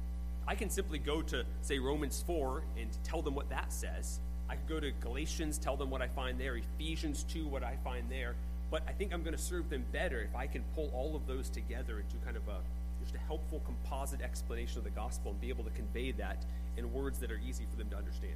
I 0.47 0.53
can 0.53 0.69
simply 0.69 0.99
go 0.99 1.23
to, 1.23 1.43
say, 1.63 1.79
Romans 1.79 2.23
4 2.27 2.61
and 2.79 2.89
tell 3.03 3.23
them 3.23 3.33
what 3.33 3.49
that 3.49 3.73
says. 3.73 4.19
I 4.49 4.55
could 4.55 4.67
go 4.67 4.79
to 4.79 4.91
Galatians, 5.01 5.57
tell 5.57 5.75
them 5.75 5.89
what 5.89 6.01
I 6.01 6.07
find 6.07 6.39
there, 6.39 6.57
Ephesians 6.57 7.23
2, 7.29 7.47
what 7.47 7.63
I 7.63 7.77
find 7.83 8.09
there. 8.09 8.35
But 8.71 8.83
I 8.87 8.91
think 8.91 9.13
I'm 9.13 9.23
going 9.23 9.35
to 9.35 9.41
serve 9.41 9.69
them 9.69 9.85
better 9.91 10.21
if 10.21 10.35
I 10.35 10.47
can 10.47 10.63
pull 10.75 10.91
all 10.93 11.15
of 11.15 11.27
those 11.27 11.49
together 11.49 11.99
into 11.99 12.23
kind 12.25 12.37
of 12.37 12.47
a 12.47 12.57
just 13.03 13.15
a 13.15 13.19
helpful 13.19 13.61
composite 13.65 14.21
explanation 14.21 14.79
of 14.79 14.83
the 14.83 14.89
gospel 14.89 15.31
and 15.31 15.39
be 15.39 15.49
able 15.49 15.63
to 15.63 15.69
convey 15.71 16.11
that 16.13 16.37
in 16.75 16.91
words 16.91 17.19
that 17.19 17.31
are 17.31 17.39
easy 17.47 17.65
for 17.69 17.77
them 17.77 17.89
to 17.89 17.97
understand. 17.97 18.33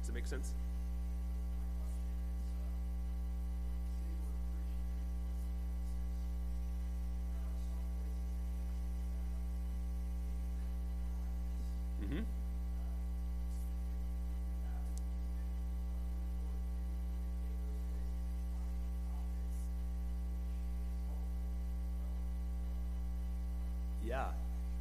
Does 0.00 0.08
that 0.08 0.14
make 0.14 0.26
sense? 0.26 0.52
Yeah, 24.10 24.24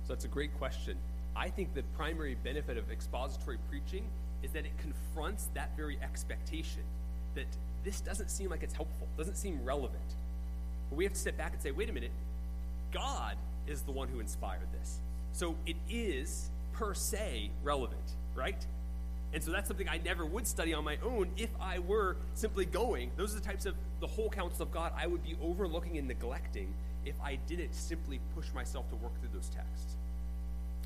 so 0.07 0.13
that's 0.13 0.25
a 0.25 0.29
great 0.29 0.57
question. 0.57 0.97
I 1.35 1.49
think 1.49 1.75
the 1.75 1.83
primary 1.95 2.35
benefit 2.43 2.77
of 2.77 2.89
expository 2.89 3.59
preaching 3.69 4.03
is 4.41 4.49
that 4.51 4.65
it 4.65 4.71
confronts 4.79 5.49
that 5.53 5.69
very 5.77 5.99
expectation 6.01 6.81
that 7.35 7.45
this 7.85 8.01
doesn't 8.01 8.31
seem 8.31 8.49
like 8.49 8.63
it's 8.63 8.73
helpful, 8.73 9.07
doesn't 9.17 9.37
seem 9.37 9.63
relevant. 9.63 10.15
But 10.89 10.95
we 10.95 11.03
have 11.03 11.13
to 11.13 11.19
step 11.19 11.37
back 11.37 11.53
and 11.53 11.61
say, 11.61 11.69
wait 11.69 11.91
a 11.91 11.93
minute, 11.93 12.11
God 12.91 13.37
is 13.67 13.83
the 13.83 13.91
one 13.91 14.07
who 14.07 14.19
inspired 14.19 14.67
this. 14.73 14.97
So 15.31 15.55
it 15.67 15.75
is 15.87 16.49
per 16.73 16.95
se 16.95 17.51
relevant, 17.63 18.15
right? 18.35 18.65
And 19.31 19.43
so 19.43 19.51
that's 19.51 19.67
something 19.67 19.87
I 19.87 19.99
never 20.03 20.25
would 20.25 20.47
study 20.47 20.73
on 20.73 20.83
my 20.83 20.97
own 21.03 21.29
if 21.37 21.51
I 21.61 21.77
were 21.77 22.17
simply 22.33 22.65
going. 22.65 23.11
Those 23.15 23.35
are 23.35 23.39
the 23.39 23.45
types 23.45 23.67
of 23.67 23.75
the 23.99 24.07
whole 24.07 24.31
counsel 24.31 24.63
of 24.63 24.71
God 24.71 24.91
I 24.97 25.05
would 25.05 25.23
be 25.23 25.37
overlooking 25.39 25.99
and 25.99 26.07
neglecting 26.07 26.73
if 27.05 27.15
I 27.21 27.37
didn't 27.47 27.73
simply 27.73 28.19
push 28.35 28.45
myself 28.53 28.89
to 28.89 28.95
work 28.97 29.17
through 29.19 29.29
those 29.33 29.49
texts. 29.49 29.95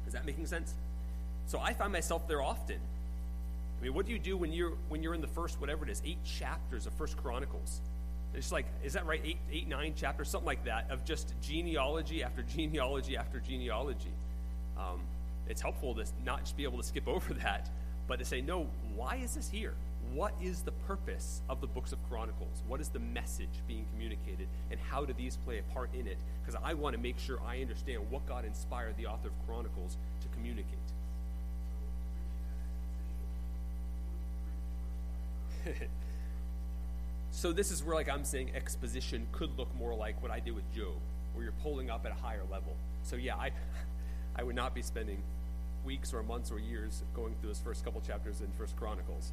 Is 0.08 0.14
that 0.14 0.26
making 0.26 0.46
sense? 0.46 0.74
So 1.48 1.60
I 1.60 1.74
find 1.74 1.92
myself 1.92 2.28
there 2.28 2.42
often. 2.42 2.80
I 3.80 3.84
mean, 3.84 3.94
what 3.94 4.06
do 4.06 4.12
you 4.12 4.20
do 4.20 4.38
when 4.38 4.54
you're 4.54 4.74
when 4.90 5.04
you're 5.04 5.14
in 5.14 5.22
the 5.22 5.28
first 5.28 5.60
whatever 5.60 5.86
it 5.86 5.92
is, 5.92 6.02
eight 6.06 6.24
chapters 6.24 6.88
of 6.88 6.94
First 6.94 7.18
Chronicles? 7.18 7.82
It's 8.34 8.52
like, 8.52 8.66
is 8.84 8.94
that 8.94 9.06
right? 9.06 9.22
Eight, 9.24 9.38
eight, 9.52 9.68
nine 9.68 9.94
chapters, 9.96 10.30
something 10.30 10.48
like 10.48 10.66
that, 10.66 10.90
of 10.90 11.06
just 11.06 11.34
genealogy 11.42 12.24
after 12.24 12.42
genealogy 12.56 13.18
after 13.18 13.40
genealogy. 13.40 14.12
Um, 14.78 15.02
it's 15.48 15.62
helpful 15.62 15.94
to 15.96 16.06
not 16.26 16.40
just 16.40 16.58
be 16.58 16.64
able 16.64 16.78
to 16.80 16.84
skip 16.84 17.08
over 17.08 17.34
that, 17.44 17.70
but 18.08 18.20
to 18.20 18.26
say, 18.26 18.42
no, 18.42 18.68
why 18.96 19.18
is 19.18 19.36
this 19.36 19.50
here? 19.50 19.74
What 20.12 20.34
is 20.42 20.62
the 20.62 20.72
purpose 20.72 21.42
of 21.50 21.62
the 21.62 21.68
books 21.68 21.92
of 21.92 22.00
Chronicles? 22.10 22.62
What 22.68 22.82
is 22.82 22.90
the 22.90 23.00
message 23.00 23.62
being 23.68 23.86
communicated? 23.92 24.48
And 24.70 24.80
how 24.80 25.06
do 25.06 25.14
these 25.14 25.38
play 25.38 25.60
a 25.60 25.64
part 25.74 25.90
in 25.94 26.08
it? 26.08 26.18
Because 26.44 26.60
I 26.64 26.74
want 26.74 26.96
to 26.96 27.02
make 27.02 27.18
sure 27.18 27.40
I 27.48 27.62
understand 27.62 28.10
what 28.10 28.26
God 28.28 28.46
inspired 28.46 28.96
the 28.98 29.08
author 29.08 29.30
of 29.30 29.48
Chronicles 29.48 29.98
to 30.22 30.28
communicate. 30.30 30.78
so 37.32 37.52
this 37.52 37.72
is 37.72 37.84
where 37.84 37.96
like 37.96 38.10
I'm 38.10 38.26
saying 38.26 38.52
exposition 38.54 39.28
could 39.32 39.58
look 39.58 39.74
more 39.76 39.96
like 39.96 40.22
what 40.22 40.32
I 40.32 40.40
did 40.40 40.56
with 40.56 40.72
Job, 40.76 40.96
where 41.34 41.44
you're 41.44 41.54
pulling 41.64 41.90
up 41.90 42.06
at 42.06 42.12
a 42.12 42.16
higher 42.16 42.44
level. 42.52 42.76
So 43.04 43.16
yeah, 43.16 43.36
I 43.36 43.52
I 44.36 44.44
would 44.44 44.56
not 44.56 44.74
be 44.74 44.82
spending 44.82 45.22
weeks 45.86 46.14
or 46.14 46.24
months 46.24 46.52
or 46.52 46.60
years 46.60 47.04
going 47.14 47.36
through 47.40 47.50
those 47.50 47.60
first 47.60 47.84
couple 47.84 48.02
chapters 48.02 48.42
in 48.42 48.48
First 48.58 48.76
Chronicles. 48.78 49.32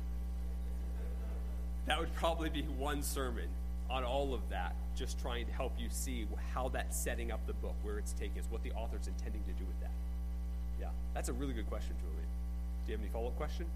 That 1.87 1.99
would 1.99 2.15
probably 2.15 2.51
be 2.51 2.63
one 2.63 3.03
sermon 3.03 3.49
on 3.89 4.05
all 4.05 4.33
of 4.35 4.41
that, 4.51 4.75
just 4.95 5.21
trying 5.21 5.47
to 5.47 5.53
help 5.53 5.73
you 5.79 5.89
see 5.91 6.27
how 6.55 6.69
that's 6.69 6.97
setting 6.97 7.33
up 7.33 7.45
the 7.47 7.53
book, 7.55 7.75
where 7.83 7.99
it's 7.99 8.13
taking 8.13 8.39
us, 8.39 8.47
what 8.51 8.63
the 8.63 8.71
author's 8.73 9.09
intending 9.09 9.43
to 9.43 9.53
do 9.53 9.65
with 9.67 9.81
that. 9.81 9.91
Yeah, 10.81 10.89
that's 11.15 11.29
a 11.29 11.33
really 11.33 11.53
good 11.53 11.69
question, 11.69 11.95
Julian. 12.01 12.29
Do 12.87 12.93
you 12.93 12.97
have 12.97 13.01
any 13.01 13.11
follow 13.11 13.29
up 13.29 13.37
question? 13.37 13.67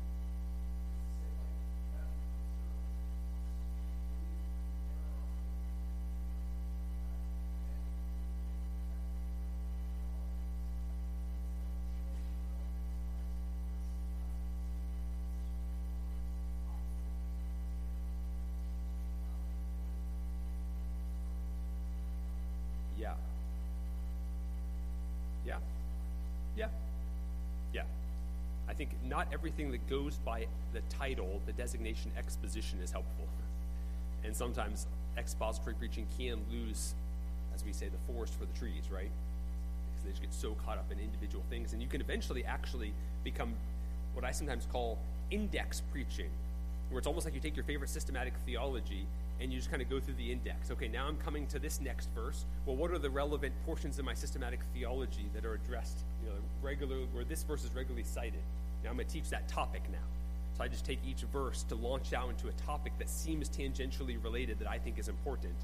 Yeah. 23.05 23.13
Yeah. 25.47 25.57
Yeah. 26.57 26.69
Yeah. 27.75 27.83
I 28.67 28.73
think 28.73 28.91
not 29.07 29.29
everything 29.31 29.71
that 29.73 29.89
goes 29.91 30.17
by 30.25 30.47
the 30.73 30.81
title, 30.89 31.43
the 31.45 31.53
designation 31.53 32.11
exposition, 32.17 32.81
is 32.83 32.91
helpful. 32.91 33.27
And 34.25 34.35
sometimes 34.35 34.87
expository 35.19 35.75
preaching 35.75 36.07
can 36.17 36.39
lose, 36.51 36.95
as 37.55 37.63
we 37.63 37.75
say, 37.75 37.89
the 37.89 38.13
forest 38.13 38.33
for 38.39 38.47
the 38.47 38.59
trees, 38.59 38.85
right? 38.91 39.11
Because 39.11 40.05
they 40.05 40.11
just 40.13 40.23
get 40.23 40.33
so 40.33 40.57
caught 40.65 40.79
up 40.79 40.91
in 40.91 40.99
individual 40.99 41.45
things. 41.51 41.75
And 41.75 41.83
you 41.83 41.89
can 41.89 42.01
eventually 42.01 42.43
actually 42.43 42.95
become 43.23 43.53
what 44.15 44.25
I 44.25 44.31
sometimes 44.31 44.67
call 44.73 44.97
index 45.31 45.83
preaching, 45.93 46.31
where 46.89 47.01
it's 47.01 47.07
almost 47.07 47.27
like 47.27 47.35
you 47.35 47.41
take 47.41 47.55
your 47.55 47.67
favorite 47.67 47.91
systematic 47.91 48.33
theology 48.47 49.05
and 49.41 49.53
you 49.53 49.59
just 49.59 49.71
kind 49.71 49.83
of 49.83 49.91
go 49.91 50.01
through 50.01 50.15
the 50.15 50.31
index. 50.31 50.71
Okay, 50.71 50.89
now 50.89 51.07
I'm 51.07 51.17
coming 51.17 51.47
to 51.49 51.59
this 51.59 51.81
next 51.81 52.09
verse. 52.15 52.45
Well, 52.67 52.77
what 52.77 52.91
are 52.91 52.99
the 52.99 53.11
relevant 53.11 53.53
portions 53.67 53.99
of 53.99 54.05
my 54.05 54.15
systematic 54.15 54.61
theology 54.73 55.27
that 55.35 55.45
are 55.45 55.55
addressed, 55.55 55.99
you 56.23 56.31
know, 56.31 56.37
regular 56.63 56.99
where 57.13 57.25
this 57.25 57.43
verse 57.43 57.65
is 57.65 57.75
regularly 57.75 58.05
cited? 58.05 58.43
Now 58.83 58.91
I'm 58.91 58.97
going 58.97 59.07
to 59.07 59.13
teach 59.13 59.31
that 59.31 59.49
topic 59.49 59.83
now. 59.91 59.99
So 60.57 60.63
I 60.63 60.69
just 60.69 60.85
take 60.85 61.01
each 61.05 61.23
verse 61.33 61.65
to 61.65 61.75
launch 61.75 62.13
out 62.13 62.31
into 62.31 62.49
a 62.49 62.53
topic 62.53 62.93
that 62.99 63.11
seems 63.11 63.49
tangentially 63.49 64.23
related 64.23 64.61
that 64.61 64.69
I 64.69 64.79
think 64.79 64.99
is 64.99 65.09
important. 65.09 65.55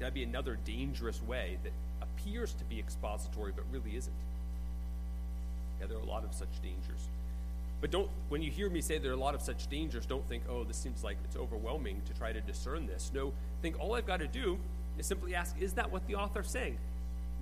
That'd 0.00 0.14
be 0.14 0.24
another 0.24 0.58
dangerous 0.64 1.22
way 1.22 1.58
that 1.62 1.72
appears 2.02 2.52
to 2.54 2.64
be 2.64 2.78
expository 2.78 3.52
but 3.54 3.64
really 3.70 3.96
isn't. 3.96 4.14
Yeah, 5.80 5.86
there 5.86 5.98
are 5.98 6.02
a 6.02 6.06
lot 6.06 6.24
of 6.24 6.34
such 6.34 6.48
dangers. 6.60 7.08
But 7.80 7.90
don't, 7.90 8.08
when 8.28 8.42
you 8.42 8.50
hear 8.50 8.70
me 8.70 8.80
say 8.80 8.98
there 8.98 9.10
are 9.10 9.14
a 9.14 9.18
lot 9.18 9.34
of 9.34 9.42
such 9.42 9.68
dangers, 9.68 10.06
don't 10.06 10.26
think, 10.28 10.44
oh, 10.48 10.64
this 10.64 10.76
seems 10.76 11.04
like 11.04 11.18
it's 11.24 11.36
overwhelming 11.36 12.00
to 12.06 12.14
try 12.14 12.32
to 12.32 12.40
discern 12.40 12.86
this. 12.86 13.10
No, 13.14 13.32
think 13.62 13.78
all 13.78 13.94
I've 13.94 14.06
got 14.06 14.20
to 14.20 14.28
do 14.28 14.58
is 14.98 15.06
simply 15.06 15.34
ask, 15.34 15.60
is 15.60 15.74
that 15.74 15.90
what 15.90 16.06
the 16.06 16.14
author's 16.14 16.50
saying? 16.50 16.78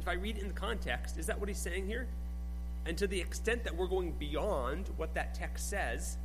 If 0.00 0.08
I 0.08 0.14
read 0.14 0.38
in 0.38 0.48
the 0.48 0.54
context, 0.54 1.18
is 1.18 1.26
that 1.26 1.38
what 1.38 1.48
he's 1.48 1.58
saying 1.58 1.86
here? 1.86 2.06
And 2.86 2.98
to 2.98 3.06
the 3.06 3.20
extent 3.20 3.64
that 3.64 3.76
we're 3.76 3.86
going 3.86 4.12
beyond 4.12 4.90
what 4.96 5.14
that 5.14 5.34
text 5.34 5.70
says, 5.70 6.16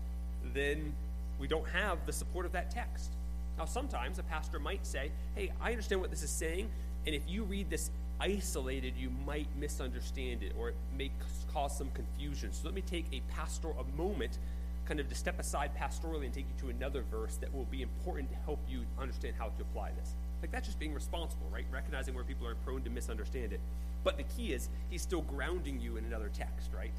then 0.53 0.93
we 1.39 1.47
don't 1.47 1.67
have 1.69 2.05
the 2.05 2.13
support 2.13 2.45
of 2.45 2.51
that 2.53 2.71
text. 2.71 3.11
Now, 3.57 3.65
sometimes 3.65 4.19
a 4.19 4.23
pastor 4.23 4.59
might 4.59 4.85
say, 4.85 5.11
hey, 5.35 5.51
I 5.61 5.71
understand 5.71 6.01
what 6.01 6.09
this 6.09 6.23
is 6.23 6.29
saying, 6.29 6.69
and 7.05 7.13
if 7.13 7.21
you 7.27 7.43
read 7.43 7.69
this 7.69 7.91
isolated, 8.19 8.93
you 8.97 9.09
might 9.25 9.47
misunderstand 9.57 10.43
it 10.43 10.53
or 10.57 10.69
it 10.69 10.75
may 10.97 11.11
cause 11.53 11.77
some 11.77 11.89
confusion. 11.91 12.51
So 12.53 12.61
let 12.65 12.73
me 12.73 12.81
take 12.81 13.05
a 13.11 13.21
pastoral 13.31 13.75
a 13.79 13.97
moment 13.97 14.37
kind 14.85 14.99
of 14.99 15.07
to 15.07 15.15
step 15.15 15.39
aside 15.39 15.71
pastorally 15.77 16.25
and 16.25 16.33
take 16.33 16.45
you 16.47 16.67
to 16.67 16.75
another 16.75 17.03
verse 17.11 17.35
that 17.35 17.53
will 17.53 17.65
be 17.65 17.83
important 17.83 18.29
to 18.31 18.37
help 18.45 18.59
you 18.67 18.81
understand 18.99 19.35
how 19.37 19.45
to 19.45 19.61
apply 19.61 19.91
this. 19.99 20.15
Like 20.41 20.51
that's 20.51 20.65
just 20.65 20.79
being 20.79 20.93
responsible, 20.93 21.45
right? 21.53 21.65
Recognizing 21.71 22.15
where 22.15 22.23
people 22.23 22.47
are 22.47 22.55
prone 22.65 22.81
to 22.83 22.89
misunderstand 22.89 23.53
it. 23.53 23.59
But 24.03 24.17
the 24.17 24.23
key 24.23 24.53
is 24.53 24.69
he's 24.89 25.01
still 25.01 25.21
grounding 25.21 25.79
you 25.79 25.97
in 25.97 26.05
another 26.05 26.31
text, 26.33 26.71
right? 26.75 26.91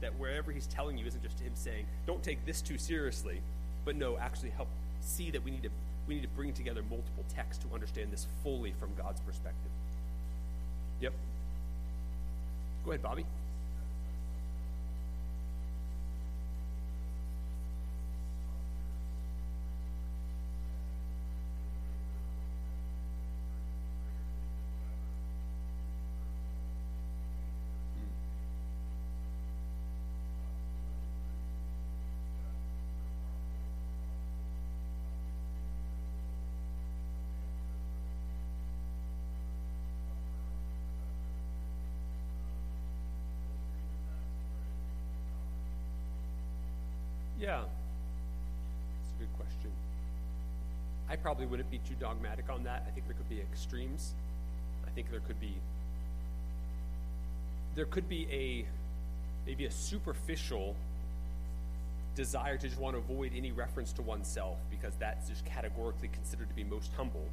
That 0.00 0.18
wherever 0.18 0.52
he's 0.52 0.66
telling 0.66 0.98
you 0.98 1.06
isn't 1.06 1.22
just 1.22 1.40
him 1.40 1.52
saying, 1.54 1.86
"Don't 2.06 2.22
take 2.22 2.44
this 2.44 2.60
too 2.60 2.78
seriously," 2.78 3.40
but 3.84 3.96
no, 3.96 4.18
actually 4.18 4.50
help 4.50 4.68
see 5.00 5.30
that 5.30 5.42
we 5.42 5.50
need 5.50 5.62
to 5.62 5.70
we 6.06 6.14
need 6.14 6.22
to 6.22 6.28
bring 6.28 6.52
together 6.52 6.82
multiple 6.82 7.24
texts 7.28 7.64
to 7.64 7.74
understand 7.74 8.12
this 8.12 8.26
fully 8.42 8.72
from 8.72 8.90
God's 8.94 9.20
perspective. 9.20 9.70
Yep. 11.02 11.12
Go 12.84 12.90
ahead, 12.92 13.02
Bobby. 13.02 13.26
Yeah. 47.42 47.62
It's 49.02 49.12
a 49.16 49.18
good 49.18 49.36
question. 49.36 49.72
I 51.10 51.16
probably 51.16 51.44
wouldn't 51.44 51.72
be 51.72 51.78
too 51.78 51.96
dogmatic 51.98 52.48
on 52.48 52.62
that. 52.62 52.84
I 52.86 52.90
think 52.92 53.08
there 53.08 53.16
could 53.16 53.28
be 53.28 53.40
extremes. 53.40 54.14
I 54.86 54.90
think 54.90 55.10
there 55.10 55.20
could 55.20 55.40
be 55.40 55.54
there 57.74 57.86
could 57.86 58.08
be 58.08 58.28
a 58.30 58.64
maybe 59.44 59.64
a 59.64 59.70
superficial 59.72 60.76
desire 62.14 62.58
to 62.58 62.68
just 62.68 62.78
want 62.78 62.94
to 62.94 62.98
avoid 62.98 63.32
any 63.34 63.50
reference 63.50 63.92
to 63.94 64.02
oneself 64.02 64.58
because 64.70 64.92
that's 65.00 65.28
just 65.28 65.44
categorically 65.44 66.08
considered 66.08 66.48
to 66.48 66.54
be 66.54 66.62
most 66.62 66.92
humble 66.96 67.26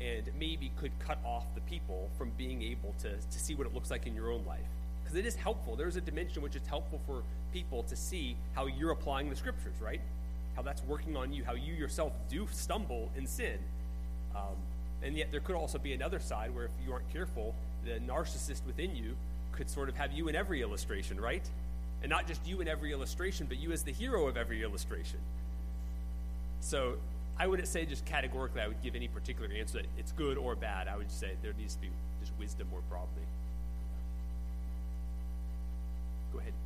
and 0.00 0.24
maybe 0.38 0.72
could 0.80 0.90
cut 0.98 1.18
off 1.24 1.44
the 1.54 1.60
people 1.62 2.08
from 2.18 2.32
being 2.36 2.62
able 2.62 2.94
to, 2.98 3.10
to 3.10 3.38
see 3.38 3.54
what 3.54 3.66
it 3.66 3.74
looks 3.74 3.90
like 3.90 4.06
in 4.06 4.14
your 4.14 4.32
own 4.32 4.42
life 4.46 4.75
because 5.06 5.18
it 5.18 5.26
is 5.26 5.36
helpful 5.36 5.76
there's 5.76 5.96
a 5.96 6.00
dimension 6.00 6.42
which 6.42 6.56
is 6.56 6.66
helpful 6.66 7.00
for 7.06 7.22
people 7.52 7.82
to 7.84 7.96
see 7.96 8.36
how 8.54 8.66
you're 8.66 8.90
applying 8.90 9.30
the 9.30 9.36
scriptures 9.36 9.74
right 9.80 10.00
how 10.54 10.62
that's 10.62 10.82
working 10.84 11.16
on 11.16 11.32
you 11.32 11.44
how 11.44 11.54
you 11.54 11.72
yourself 11.72 12.12
do 12.28 12.46
stumble 12.50 13.10
in 13.16 13.26
sin 13.26 13.58
um, 14.34 14.56
and 15.02 15.16
yet 15.16 15.30
there 15.30 15.40
could 15.40 15.56
also 15.56 15.78
be 15.78 15.92
another 15.92 16.18
side 16.18 16.54
where 16.54 16.64
if 16.64 16.70
you 16.84 16.92
aren't 16.92 17.08
careful 17.12 17.54
the 17.84 18.00
narcissist 18.00 18.64
within 18.66 18.94
you 18.96 19.16
could 19.52 19.70
sort 19.70 19.88
of 19.88 19.96
have 19.96 20.12
you 20.12 20.28
in 20.28 20.34
every 20.34 20.60
illustration 20.60 21.20
right 21.20 21.48
and 22.02 22.10
not 22.10 22.26
just 22.26 22.46
you 22.46 22.60
in 22.60 22.68
every 22.68 22.92
illustration, 22.92 23.46
but 23.48 23.58
you 23.58 23.72
as 23.72 23.82
the 23.82 23.92
hero 23.92 24.26
of 24.26 24.36
every 24.36 24.62
illustration. 24.62 25.18
So 26.60 26.96
I 27.38 27.46
wouldn't 27.46 27.68
say 27.68 27.84
just 27.84 28.04
categorically 28.04 28.60
I 28.60 28.68
would 28.68 28.82
give 28.82 28.94
any 28.94 29.08
particular 29.08 29.48
answer 29.52 29.78
that 29.78 29.86
it's 29.98 30.12
good 30.12 30.38
or 30.38 30.54
bad. 30.54 30.88
I 30.88 30.96
would 30.96 31.10
say 31.10 31.32
there 31.42 31.52
needs 31.58 31.74
to 31.74 31.80
be 31.80 31.90
just 32.20 32.32
wisdom 32.38 32.68
more 32.70 32.80
broadly. 32.88 33.22
Go 36.36 36.40
ahead. 36.40 36.65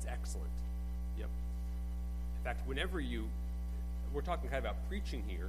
That's 0.00 0.12
excellent. 0.12 0.50
Yep. 1.18 1.28
In 2.38 2.44
fact, 2.44 2.66
whenever 2.66 3.00
you, 3.00 3.28
we're 4.14 4.22
talking 4.22 4.48
kind 4.48 4.64
of 4.64 4.64
about 4.64 4.88
preaching 4.88 5.22
here, 5.28 5.48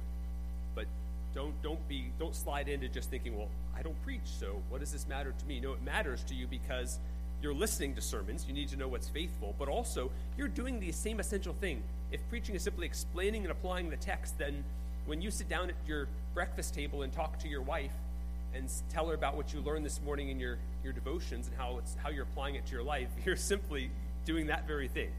but 0.74 0.86
don't 1.34 1.60
don't 1.62 1.86
be 1.88 2.06
don't 2.18 2.34
slide 2.34 2.68
into 2.68 2.88
just 2.88 3.08
thinking, 3.08 3.36
well, 3.36 3.48
I 3.76 3.82
don't 3.82 4.00
preach, 4.04 4.20
so 4.24 4.60
what 4.68 4.80
does 4.80 4.92
this 4.92 5.08
matter 5.08 5.32
to 5.36 5.46
me? 5.46 5.60
No, 5.60 5.72
it 5.72 5.82
matters 5.82 6.22
to 6.24 6.34
you 6.34 6.46
because 6.46 6.98
you're 7.40 7.54
listening 7.54 7.94
to 7.94 8.02
sermons. 8.02 8.44
You 8.46 8.54
need 8.54 8.68
to 8.68 8.76
know 8.76 8.88
what's 8.88 9.08
faithful, 9.08 9.54
but 9.58 9.68
also 9.68 10.10
you're 10.36 10.48
doing 10.48 10.80
the 10.80 10.92
same 10.92 11.18
essential 11.18 11.54
thing. 11.54 11.82
If 12.10 12.20
preaching 12.28 12.54
is 12.54 12.62
simply 12.62 12.86
explaining 12.86 13.42
and 13.42 13.50
applying 13.50 13.88
the 13.88 13.96
text, 13.96 14.38
then 14.38 14.64
when 15.06 15.22
you 15.22 15.30
sit 15.30 15.48
down 15.48 15.70
at 15.70 15.76
your 15.86 16.08
breakfast 16.34 16.74
table 16.74 17.02
and 17.02 17.12
talk 17.12 17.38
to 17.40 17.48
your 17.48 17.62
wife 17.62 17.92
and 18.54 18.70
tell 18.90 19.08
her 19.08 19.14
about 19.14 19.34
what 19.36 19.52
you 19.54 19.60
learned 19.60 19.84
this 19.84 20.00
morning 20.02 20.28
in 20.28 20.38
your, 20.38 20.58
your 20.84 20.92
devotions 20.92 21.48
and 21.48 21.56
how 21.56 21.78
it's 21.78 21.96
how 22.02 22.10
you're 22.10 22.24
applying 22.24 22.54
it 22.54 22.66
to 22.66 22.72
your 22.72 22.82
life, 22.82 23.08
you're 23.24 23.36
simply 23.36 23.90
doing 24.24 24.46
that 24.46 24.66
very 24.66 24.88
thing. 24.88 25.10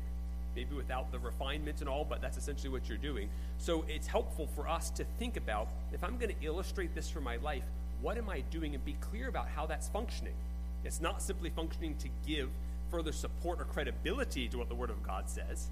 Maybe 0.55 0.75
without 0.75 1.11
the 1.11 1.19
refinement 1.19 1.79
and 1.79 1.89
all, 1.89 2.05
but 2.05 2.21
that's 2.21 2.37
essentially 2.37 2.69
what 2.69 2.87
you're 2.87 2.97
doing. 2.97 3.29
So 3.57 3.85
it's 3.87 4.07
helpful 4.07 4.47
for 4.55 4.67
us 4.67 4.89
to 4.91 5.03
think 5.17 5.35
about 5.35 5.67
if 5.91 6.03
I'm 6.03 6.17
going 6.17 6.35
to 6.35 6.45
illustrate 6.45 6.93
this 6.93 7.09
for 7.09 7.21
my 7.21 7.37
life, 7.37 7.63
what 8.01 8.17
am 8.17 8.29
I 8.29 8.41
doing? 8.51 8.75
And 8.75 8.85
be 8.85 8.95
clear 8.99 9.29
about 9.29 9.47
how 9.47 9.65
that's 9.65 9.87
functioning. 9.87 10.33
It's 10.83 11.01
not 11.01 11.21
simply 11.21 11.49
functioning 11.49 11.95
to 11.97 12.09
give 12.27 12.49
further 12.91 13.11
support 13.11 13.59
or 13.59 13.65
credibility 13.65 14.47
to 14.49 14.57
what 14.57 14.69
the 14.69 14.75
Word 14.75 14.89
of 14.89 15.01
God 15.01 15.29
says. 15.29 15.69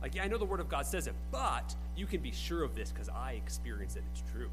Like, 0.00 0.14
yeah, 0.14 0.24
I 0.24 0.28
know 0.28 0.38
the 0.38 0.44
Word 0.44 0.60
of 0.60 0.68
God 0.68 0.86
says 0.86 1.06
it, 1.06 1.14
but 1.30 1.74
you 1.96 2.06
can 2.06 2.20
be 2.20 2.32
sure 2.32 2.62
of 2.62 2.74
this 2.74 2.90
because 2.90 3.08
I 3.08 3.32
experience 3.32 3.96
it. 3.96 4.02
It's 4.12 4.22
true. 4.32 4.48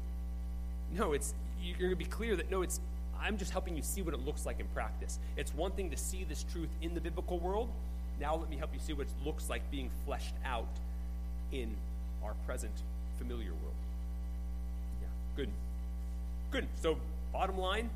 No, 0.92 1.12
it's 1.12 1.34
you're 1.62 1.78
going 1.78 1.90
to 1.90 1.96
be 1.96 2.04
clear 2.04 2.36
that 2.36 2.50
no, 2.50 2.62
it's 2.62 2.80
I'm 3.20 3.36
just 3.36 3.50
helping 3.50 3.76
you 3.76 3.82
see 3.82 4.02
what 4.02 4.14
it 4.14 4.24
looks 4.24 4.46
like 4.46 4.60
in 4.60 4.66
practice. 4.68 5.18
It's 5.36 5.54
one 5.54 5.72
thing 5.72 5.90
to 5.90 5.96
see 5.96 6.24
this 6.24 6.44
truth 6.44 6.70
in 6.80 6.94
the 6.94 7.00
biblical 7.00 7.38
world, 7.38 7.68
now 8.20 8.36
let 8.36 8.50
me 8.50 8.56
help 8.56 8.70
you 8.74 8.80
see 8.80 8.92
what 8.92 9.06
it 9.06 9.12
looks 9.24 9.48
like 9.48 9.68
being 9.70 9.90
fleshed 10.04 10.34
out 10.44 10.68
in 11.52 11.74
our 12.22 12.34
present 12.46 12.72
familiar 13.18 13.50
world. 13.50 13.74
Yeah, 15.00 15.08
good. 15.36 15.48
Good. 16.50 16.66
So, 16.82 16.98
bottom 17.32 17.58
line, 17.58 17.90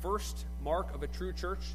first 0.00 0.44
mark 0.64 0.94
of 0.94 1.02
a 1.02 1.06
true 1.06 1.32
church 1.32 1.72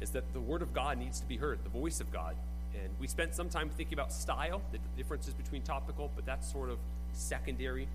is 0.00 0.10
that 0.10 0.32
the 0.32 0.40
word 0.40 0.62
of 0.62 0.72
God 0.72 0.98
needs 0.98 1.20
to 1.20 1.26
be 1.26 1.36
heard, 1.36 1.58
the 1.64 1.70
voice 1.70 2.00
of 2.00 2.12
God. 2.12 2.36
And 2.74 2.90
we 2.98 3.06
spent 3.06 3.34
some 3.34 3.48
time 3.48 3.70
thinking 3.70 3.94
about 3.94 4.12
style, 4.12 4.62
the 4.72 4.78
differences 4.96 5.34
between 5.34 5.62
topical, 5.62 6.10
but 6.16 6.24
that's 6.24 6.50
sort 6.50 6.70
of 6.70 6.78
secondary. 7.12 7.86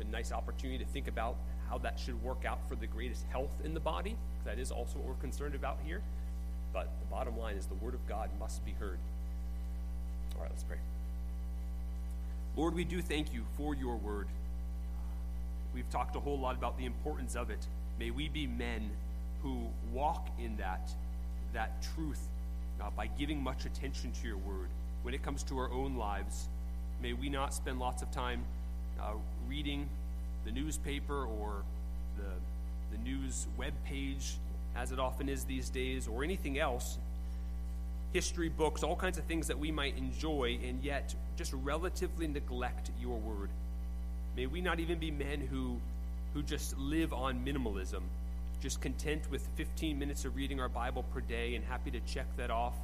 A 0.00 0.04
nice 0.04 0.30
opportunity 0.30 0.84
to 0.84 0.90
think 0.90 1.08
about 1.08 1.36
how 1.70 1.78
that 1.78 1.98
should 1.98 2.22
work 2.22 2.44
out 2.44 2.58
for 2.68 2.74
the 2.76 2.86
greatest 2.86 3.24
health 3.30 3.50
in 3.64 3.72
the 3.72 3.80
body. 3.80 4.14
That 4.44 4.58
is 4.58 4.70
also 4.70 4.98
what 4.98 5.08
we're 5.08 5.14
concerned 5.14 5.54
about 5.54 5.78
here. 5.84 6.02
But 6.72 6.88
the 7.00 7.06
bottom 7.10 7.38
line 7.38 7.56
is 7.56 7.66
the 7.66 7.74
word 7.74 7.94
of 7.94 8.06
God 8.08 8.30
must 8.38 8.64
be 8.64 8.72
heard. 8.72 8.98
All 10.36 10.42
right, 10.42 10.50
let's 10.50 10.64
pray. 10.64 10.78
Lord, 12.56 12.74
we 12.74 12.84
do 12.84 13.02
thank 13.02 13.32
you 13.32 13.44
for 13.56 13.74
your 13.74 13.96
word. 13.96 14.28
We've 15.74 15.88
talked 15.90 16.16
a 16.16 16.20
whole 16.20 16.38
lot 16.38 16.56
about 16.56 16.78
the 16.78 16.86
importance 16.86 17.36
of 17.36 17.50
it. 17.50 17.66
May 17.98 18.10
we 18.10 18.28
be 18.28 18.46
men 18.46 18.90
who 19.42 19.66
walk 19.92 20.28
in 20.38 20.56
that, 20.56 20.90
that 21.52 21.82
truth 21.94 22.20
uh, 22.80 22.90
by 22.96 23.06
giving 23.06 23.42
much 23.42 23.64
attention 23.66 24.12
to 24.12 24.26
your 24.26 24.38
word. 24.38 24.68
When 25.02 25.14
it 25.14 25.22
comes 25.22 25.42
to 25.44 25.58
our 25.58 25.70
own 25.70 25.96
lives, 25.96 26.48
may 27.02 27.12
we 27.12 27.28
not 27.28 27.54
spend 27.54 27.78
lots 27.78 28.02
of 28.02 28.10
time 28.10 28.44
uh, 29.00 29.12
reading 29.48 29.88
the 30.44 30.50
newspaper 30.50 31.24
or 31.24 31.62
the, 32.16 32.96
the 32.96 33.02
news 33.02 33.46
web 33.58 33.72
page 33.84 34.36
as 34.76 34.92
it 34.92 34.98
often 34.98 35.28
is 35.28 35.44
these 35.44 35.68
days, 35.68 36.08
or 36.08 36.22
anything 36.22 36.58
else, 36.58 36.98
history 38.12 38.48
books, 38.48 38.82
all 38.82 38.96
kinds 38.96 39.18
of 39.18 39.24
things 39.24 39.46
that 39.48 39.58
we 39.58 39.70
might 39.70 39.96
enjoy, 39.96 40.58
and 40.64 40.82
yet 40.82 41.14
just 41.36 41.52
relatively 41.52 42.26
neglect 42.26 42.90
your 43.00 43.18
word. 43.18 43.50
May 44.36 44.46
we 44.46 44.60
not 44.60 44.80
even 44.80 44.98
be 44.98 45.10
men 45.10 45.40
who, 45.40 45.76
who 46.34 46.42
just 46.42 46.78
live 46.78 47.12
on 47.12 47.44
minimalism, 47.44 48.02
just 48.60 48.80
content 48.80 49.22
with 49.30 49.46
15 49.56 49.98
minutes 49.98 50.24
of 50.24 50.36
reading 50.36 50.60
our 50.60 50.68
Bible 50.68 51.04
per 51.12 51.20
day 51.20 51.54
and 51.54 51.64
happy 51.64 51.90
to 51.90 52.00
check 52.00 52.26
that 52.36 52.50
off 52.50 52.74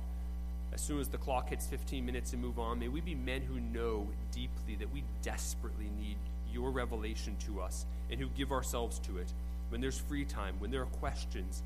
as 0.73 0.81
soon 0.81 1.01
as 1.01 1.09
the 1.09 1.19
clock 1.19 1.51
hits 1.51 1.67
15 1.67 2.05
minutes 2.05 2.33
and 2.33 2.41
move 2.41 2.59
on. 2.59 2.79
May 2.79 2.89
we 2.89 3.01
be 3.01 3.15
men 3.15 3.43
who 3.43 3.61
know 3.61 4.07
deeply 4.33 4.77
that 4.77 4.93
we 4.93 5.05
desperately 5.23 5.91
need 6.01 6.17
your 6.53 6.71
revelation 6.71 7.37
to 7.47 7.61
us 7.61 7.85
and 8.11 8.21
who 8.21 8.29
give 8.29 8.53
ourselves 8.53 8.99
to 9.01 9.19
it. 9.19 9.33
When 9.69 9.81
there's 9.81 9.99
free 9.99 10.25
time, 10.25 10.55
when 10.59 10.71
there 10.71 10.83
are 10.83 10.87
questions, 10.87 11.63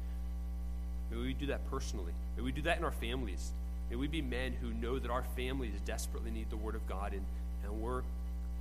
May 1.11 1.19
we 1.19 1.33
do 1.33 1.47
that 1.47 1.69
personally. 1.71 2.13
May 2.37 2.43
we 2.43 2.53
do 2.53 2.63
that 2.63 2.79
in 2.79 2.85
our 2.85 2.93
families. 2.93 3.53
May 3.91 3.97
we 3.97 4.09
be 4.09 4.23
men 4.23 4.55
who 4.61 4.73
know 4.75 4.99
that 4.99 5.11
our 5.11 5.25
families 5.37 5.73
desperately 5.85 6.31
need 6.31 6.51
the 6.51 6.57
Word 6.57 6.75
of 6.75 6.87
God, 6.89 7.13
and, 7.13 7.25
and 7.65 7.81
we're 7.81 8.03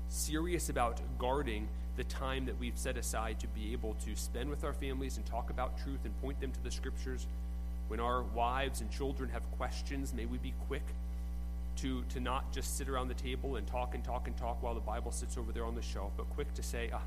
serious 0.09 0.69
about 0.69 0.99
guarding 1.17 1.67
the 1.97 2.03
time 2.03 2.45
that 2.45 2.59
we've 2.59 2.77
set 2.77 2.97
aside 2.97 3.39
to 3.39 3.47
be 3.47 3.73
able 3.73 3.95
to 4.05 4.15
spend 4.15 4.49
with 4.49 4.63
our 4.63 4.73
families 4.73 5.17
and 5.17 5.25
talk 5.25 5.49
about 5.49 5.79
truth 5.83 5.99
and 6.03 6.21
point 6.21 6.39
them 6.41 6.51
to 6.51 6.63
the 6.63 6.71
Scriptures. 6.71 7.25
When 7.87 7.99
our 7.99 8.21
wives 8.21 8.81
and 8.81 8.91
children 8.91 9.29
have 9.29 9.43
questions, 9.57 10.13
may 10.13 10.25
we 10.25 10.37
be 10.37 10.53
quick 10.67 10.83
to, 11.77 12.03
to 12.09 12.19
not 12.19 12.51
just 12.51 12.77
sit 12.77 12.89
around 12.89 13.07
the 13.07 13.15
table 13.15 13.55
and 13.55 13.65
talk 13.67 13.95
and 13.95 14.03
talk 14.03 14.27
and 14.27 14.37
talk 14.37 14.61
while 14.61 14.73
the 14.73 14.79
Bible 14.79 15.11
sits 15.11 15.37
over 15.37 15.51
there 15.51 15.65
on 15.65 15.75
the 15.75 15.81
shelf, 15.81 16.11
but 16.17 16.29
quick 16.31 16.53
to 16.55 16.63
say, 16.63 16.89
ah, 16.93 17.01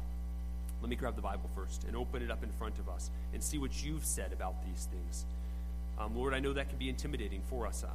let 0.80 0.88
me 0.88 0.96
grab 0.96 1.16
the 1.16 1.22
Bible 1.22 1.50
first 1.54 1.84
and 1.84 1.96
open 1.96 2.22
it 2.22 2.30
up 2.30 2.42
in 2.42 2.50
front 2.50 2.78
of 2.78 2.88
us 2.88 3.10
and 3.32 3.42
see 3.42 3.58
what 3.58 3.82
you've 3.82 4.04
said 4.04 4.32
about 4.32 4.54
these 4.64 4.86
things. 4.90 5.24
Um, 5.98 6.16
Lord, 6.16 6.34
I 6.34 6.38
know 6.38 6.52
that 6.52 6.68
can 6.68 6.78
be 6.78 6.88
intimidating 6.88 7.42
for 7.50 7.66
us. 7.66 7.82
Uh, 7.82 7.88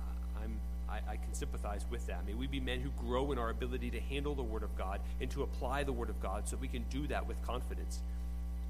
I'm, 0.44 0.60
I, 0.90 1.14
I 1.14 1.16
can 1.16 1.34
sympathize 1.34 1.86
with 1.90 2.06
that. 2.08 2.26
May 2.28 2.34
we 2.34 2.48
be 2.48 2.60
men 2.60 2.82
who 2.82 2.90
grow 3.08 3.32
in 3.32 3.38
our 3.38 3.50
ability 3.50 3.90
to 3.92 4.02
handle 4.02 4.36
the 4.36 4.44
Word 4.44 4.64
of 4.64 4.78
God 4.78 5.00
and 5.22 5.30
to 5.32 5.44
apply 5.44 5.84
the 5.84 5.94
Word 5.94 6.10
of 6.10 6.22
God 6.22 6.48
so 6.48 6.58
we 6.58 6.68
can 6.68 6.84
do 6.90 7.08
that 7.08 7.26
with 7.28 7.42
confidence. 7.46 8.00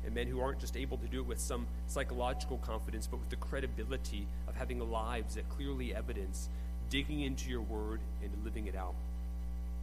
And 0.06 0.14
men 0.14 0.28
who 0.28 0.42
aren't 0.42 0.60
just 0.60 0.78
able 0.78 0.98
to 0.98 1.08
do 1.08 1.22
it 1.22 1.26
with 1.26 1.40
some 1.40 1.66
psychological 1.88 2.58
confidence, 2.58 3.08
but 3.08 3.20
with 3.20 3.30
the 3.30 3.38
credibility 3.38 4.28
of 4.48 4.56
having 4.56 4.80
lives 4.92 5.36
that 5.36 5.50
clearly 5.50 5.96
evidence 5.96 6.50
digging 6.92 7.22
into 7.22 7.50
your 7.50 7.62
Word 7.62 8.02
and 8.22 8.32
living 8.44 8.68
it 8.68 8.76
out. 8.76 8.94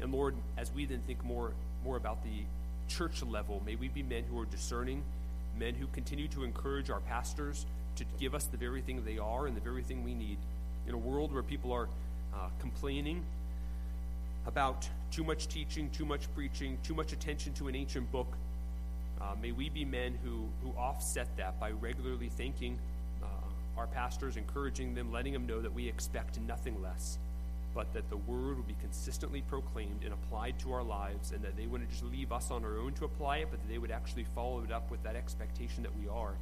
And 0.01 0.13
Lord, 0.13 0.37
as 0.57 0.73
we 0.73 0.85
then 0.85 1.01
think 1.01 1.25
more, 1.25 1.53
more 1.85 1.97
about 1.97 2.23
the 2.23 2.45
church 2.91 3.23
level, 3.23 3.63
may 3.65 3.77
we 3.77 3.89
be 3.89 4.03
men 4.03 4.25
who 4.29 4.39
are 4.41 4.45
discerning, 4.45 5.03
men 5.59 5.75
who 5.75 5.87
continue 5.89 6.29
to 6.29 6.43
encourage 6.43 6.91
our 6.91 7.01
pastors 7.01 7.65
to 7.97 8.05
give 8.19 8.35
us 8.35 8.45
the 8.45 8.57
very 8.57 8.83
thing 8.83 9.03
they 9.05 9.19
are 9.19 9.47
and 9.47 9.57
the 9.57 9.61
very 9.61 9.83
thing 9.83 10.05
we 10.05 10.15
need. 10.15 10.39
In 10.89 10.95
a 10.95 10.99
world 10.99 11.33
where 11.33 11.43
people 11.43 11.73
are 11.73 11.89
uh, 12.35 12.49
complaining 12.61 13.23
about 14.47 14.89
too 15.11 15.23
much 15.23 15.49
teaching, 15.49 15.91
too 15.91 16.05
much 16.05 16.33
preaching, 16.35 16.79
too 16.83 16.95
much 16.95 17.13
attention 17.13 17.53
to 17.55 17.69
an 17.69 17.77
ancient 17.77 18.11
book. 18.11 18.29
Uh, 19.21 19.35
may 19.41 19.53
we 19.53 19.69
be 19.69 19.85
men 19.85 20.19
who, 20.25 20.49
who 20.63 20.77
offset 20.79 21.29
that 21.37 21.61
by 21.61 21.71
regularly 21.71 22.29
thanking 22.29 22.79
uh, 23.23 23.27
our 23.79 23.87
pastors, 23.87 24.37
encouraging 24.37 24.95
them, 24.95 25.13
letting 25.13 25.33
them 25.33 25.47
know 25.47 25.61
that 25.61 25.73
we 25.73 25.89
expect 25.89 26.41
nothing 26.41 26.81
less, 26.83 27.19
but 27.75 27.93
that 27.95 28.09
the 28.11 28.17
word 28.17 28.57
would 28.57 28.67
be 28.67 28.77
consistently 28.81 29.43
proclaimed 29.43 30.03
and 30.05 30.13
applied 30.13 30.59
to 30.61 30.73
our 30.73 30.83
lives, 30.83 31.33
and 31.33 31.43
that 31.43 31.57
they 31.57 31.67
wouldn't 31.67 31.91
just 31.91 32.05
leave 32.05 32.33
us 32.33 32.51
on 32.51 32.65
our 32.65 32.79
own 32.79 32.93
to 32.95 33.05
apply 33.05 33.39
it, 33.39 33.49
but 33.51 33.61
that 33.61 33.69
they 33.69 33.79
would 33.79 33.91
actually 33.91 34.25
follow 34.35 34.63
it 34.63 34.73
up 34.73 34.91
with 34.91 35.03
that 35.03 35.17
expectation 35.17 35.83
that 35.83 35.97
we 36.01 36.09
are, 36.09 36.35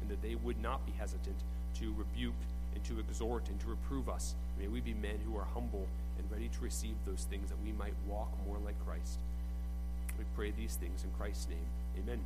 and 0.00 0.10
that 0.10 0.22
they 0.22 0.34
would 0.36 0.60
not 0.62 0.84
be 0.86 0.92
hesitant 0.92 1.36
to 1.74 1.94
rebuke 1.96 2.34
and 2.74 2.84
to 2.84 3.00
exhort 3.00 3.48
and 3.48 3.58
to 3.60 3.68
reprove 3.68 4.08
us. 4.08 4.34
May 4.58 4.68
we 4.68 4.80
be 4.80 4.94
men 4.94 5.18
who 5.24 5.36
are 5.36 5.46
humble 5.54 5.86
and 6.18 6.30
ready 6.30 6.48
to 6.48 6.60
receive 6.60 6.94
those 7.04 7.26
things 7.28 7.48
that 7.48 7.62
we 7.64 7.72
might 7.72 7.94
walk 8.06 8.30
more 8.46 8.58
like 8.64 8.78
Christ. 8.86 9.18
We 10.18 10.24
pray 10.34 10.50
these 10.50 10.76
things 10.76 11.04
in 11.04 11.10
Christ's 11.18 11.48
name. 11.48 11.66
Amen. 11.98 12.20